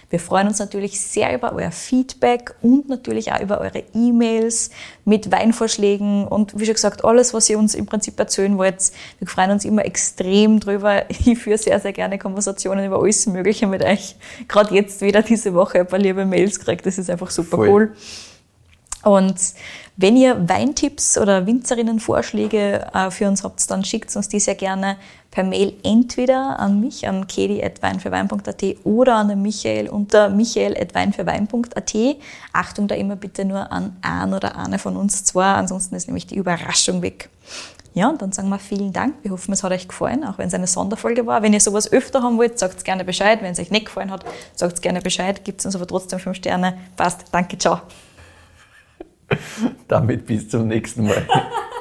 Wir 0.10 0.22
freuen 0.22 0.48
uns 0.48 0.60
natürlich 0.60 1.02
sehr 1.02 1.36
über 1.36 1.52
euer 1.52 1.72
Feedback 1.72 2.56
und 2.62 2.88
natürlich 2.88 3.34
auch 3.34 3.42
über 3.42 3.60
eure 3.60 3.84
E-Mails 3.94 4.70
mit 5.04 5.30
Weinvorschlägen 5.30 6.05
und 6.28 6.60
wie 6.60 6.66
schon 6.66 6.76
gesagt, 6.76 7.04
alles, 7.04 7.34
was 7.34 7.50
ihr 7.50 7.58
uns 7.58 7.76
im 7.76 7.86
Prinzip 7.86 8.20
erzählen 8.20 8.58
wollt. 8.58 8.92
Wir 9.20 9.28
freuen 9.28 9.52
uns 9.52 9.66
immer 9.66 9.86
extrem 9.86 10.60
drüber. 10.60 11.04
Ich 11.28 11.40
führe 11.40 11.58
sehr, 11.58 11.80
sehr 11.80 11.94
gerne 11.94 12.20
Konversationen 12.20 12.86
über 12.86 13.02
alles 13.02 13.26
Mögliche 13.26 13.68
mit 13.68 13.84
euch. 13.84 14.16
Gerade 14.48 14.76
jetzt 14.76 15.02
wieder 15.02 15.22
diese 15.22 15.54
Woche 15.54 15.80
ein 15.80 15.88
paar 15.88 16.00
liebe 16.00 16.26
Mails 16.26 16.60
gekriegt. 16.60 16.86
Das 16.86 16.98
ist 16.98 17.10
einfach 17.10 17.32
super 17.32 17.58
Voll. 17.58 17.70
cool. 17.70 17.96
Und 19.06 19.36
wenn 19.98 20.18
ihr 20.18 20.50
Weintipps 20.50 21.20
oder 21.20 21.46
Winzerinnenvorschläge 21.46 22.88
äh, 22.92 23.12
für 23.12 23.28
uns 23.28 23.44
habt, 23.44 23.70
dann 23.70 23.86
schickt 23.86 24.16
uns 24.16 24.30
die 24.30 24.40
sehr 24.40 24.56
gerne 24.56 24.98
per 25.30 25.44
Mail 25.44 25.74
entweder 25.84 26.60
an 26.60 26.80
mich, 26.80 27.08
an 27.08 27.28
kedi.weinfürwein.at 27.28 28.64
oder 28.84 29.16
an 29.16 29.28
den 29.28 29.44
Michael 29.44 29.90
unter 29.90 30.30
michael.weinfürwein.at. 30.30 31.96
Achtung 32.52 32.88
da 32.88 32.96
immer 32.96 33.16
bitte 33.16 33.46
nur 33.46 33.72
an 33.72 33.96
einen 34.02 34.34
oder 34.34 34.58
eine 34.58 34.80
von 34.80 34.98
uns 34.98 35.24
zwei, 35.24 35.54
ansonsten 35.54 35.94
ist 35.94 36.08
nämlich 36.08 36.26
die 36.26 36.36
Überraschung 36.36 37.04
weg. 37.04 37.30
Ja, 37.94 38.10
und 38.10 38.24
dann 38.24 38.32
sagen 38.32 38.50
wir 38.50 38.58
vielen 38.58 38.92
Dank. 38.92 39.18
Wir 39.22 39.32
hoffen, 39.32 39.54
es 39.54 39.62
hat 39.62 39.72
euch 39.72 39.88
gefallen, 39.88 40.24
auch 40.24 40.40
wenn 40.40 40.48
es 40.48 40.54
eine 40.56 40.68
Sonderfolge 40.68 41.28
war. 41.28 41.44
Wenn 41.44 41.54
ihr 41.54 41.62
sowas 41.62 41.92
öfter 41.92 42.24
haben 42.24 42.38
wollt, 42.38 42.58
sagt 42.58 42.84
gerne 42.84 43.06
Bescheid. 43.06 43.44
Wenn 43.44 43.52
es 43.52 43.60
euch 43.60 43.70
nicht 43.70 43.86
gefallen 43.86 44.10
hat, 44.10 44.26
sagt 44.56 44.82
gerne 44.82 45.02
Bescheid. 45.02 45.46
Gibt 45.46 45.64
uns 45.64 45.76
aber 45.76 45.86
trotzdem 45.86 46.18
fünf 46.18 46.38
Sterne. 46.38 46.78
Passt. 46.98 47.26
Danke, 47.32 47.58
ciao. 47.60 47.82
Damit 49.88 50.26
bis 50.26 50.50
zum 50.50 50.68
nächsten 50.68 51.06
Mal. 51.08 51.28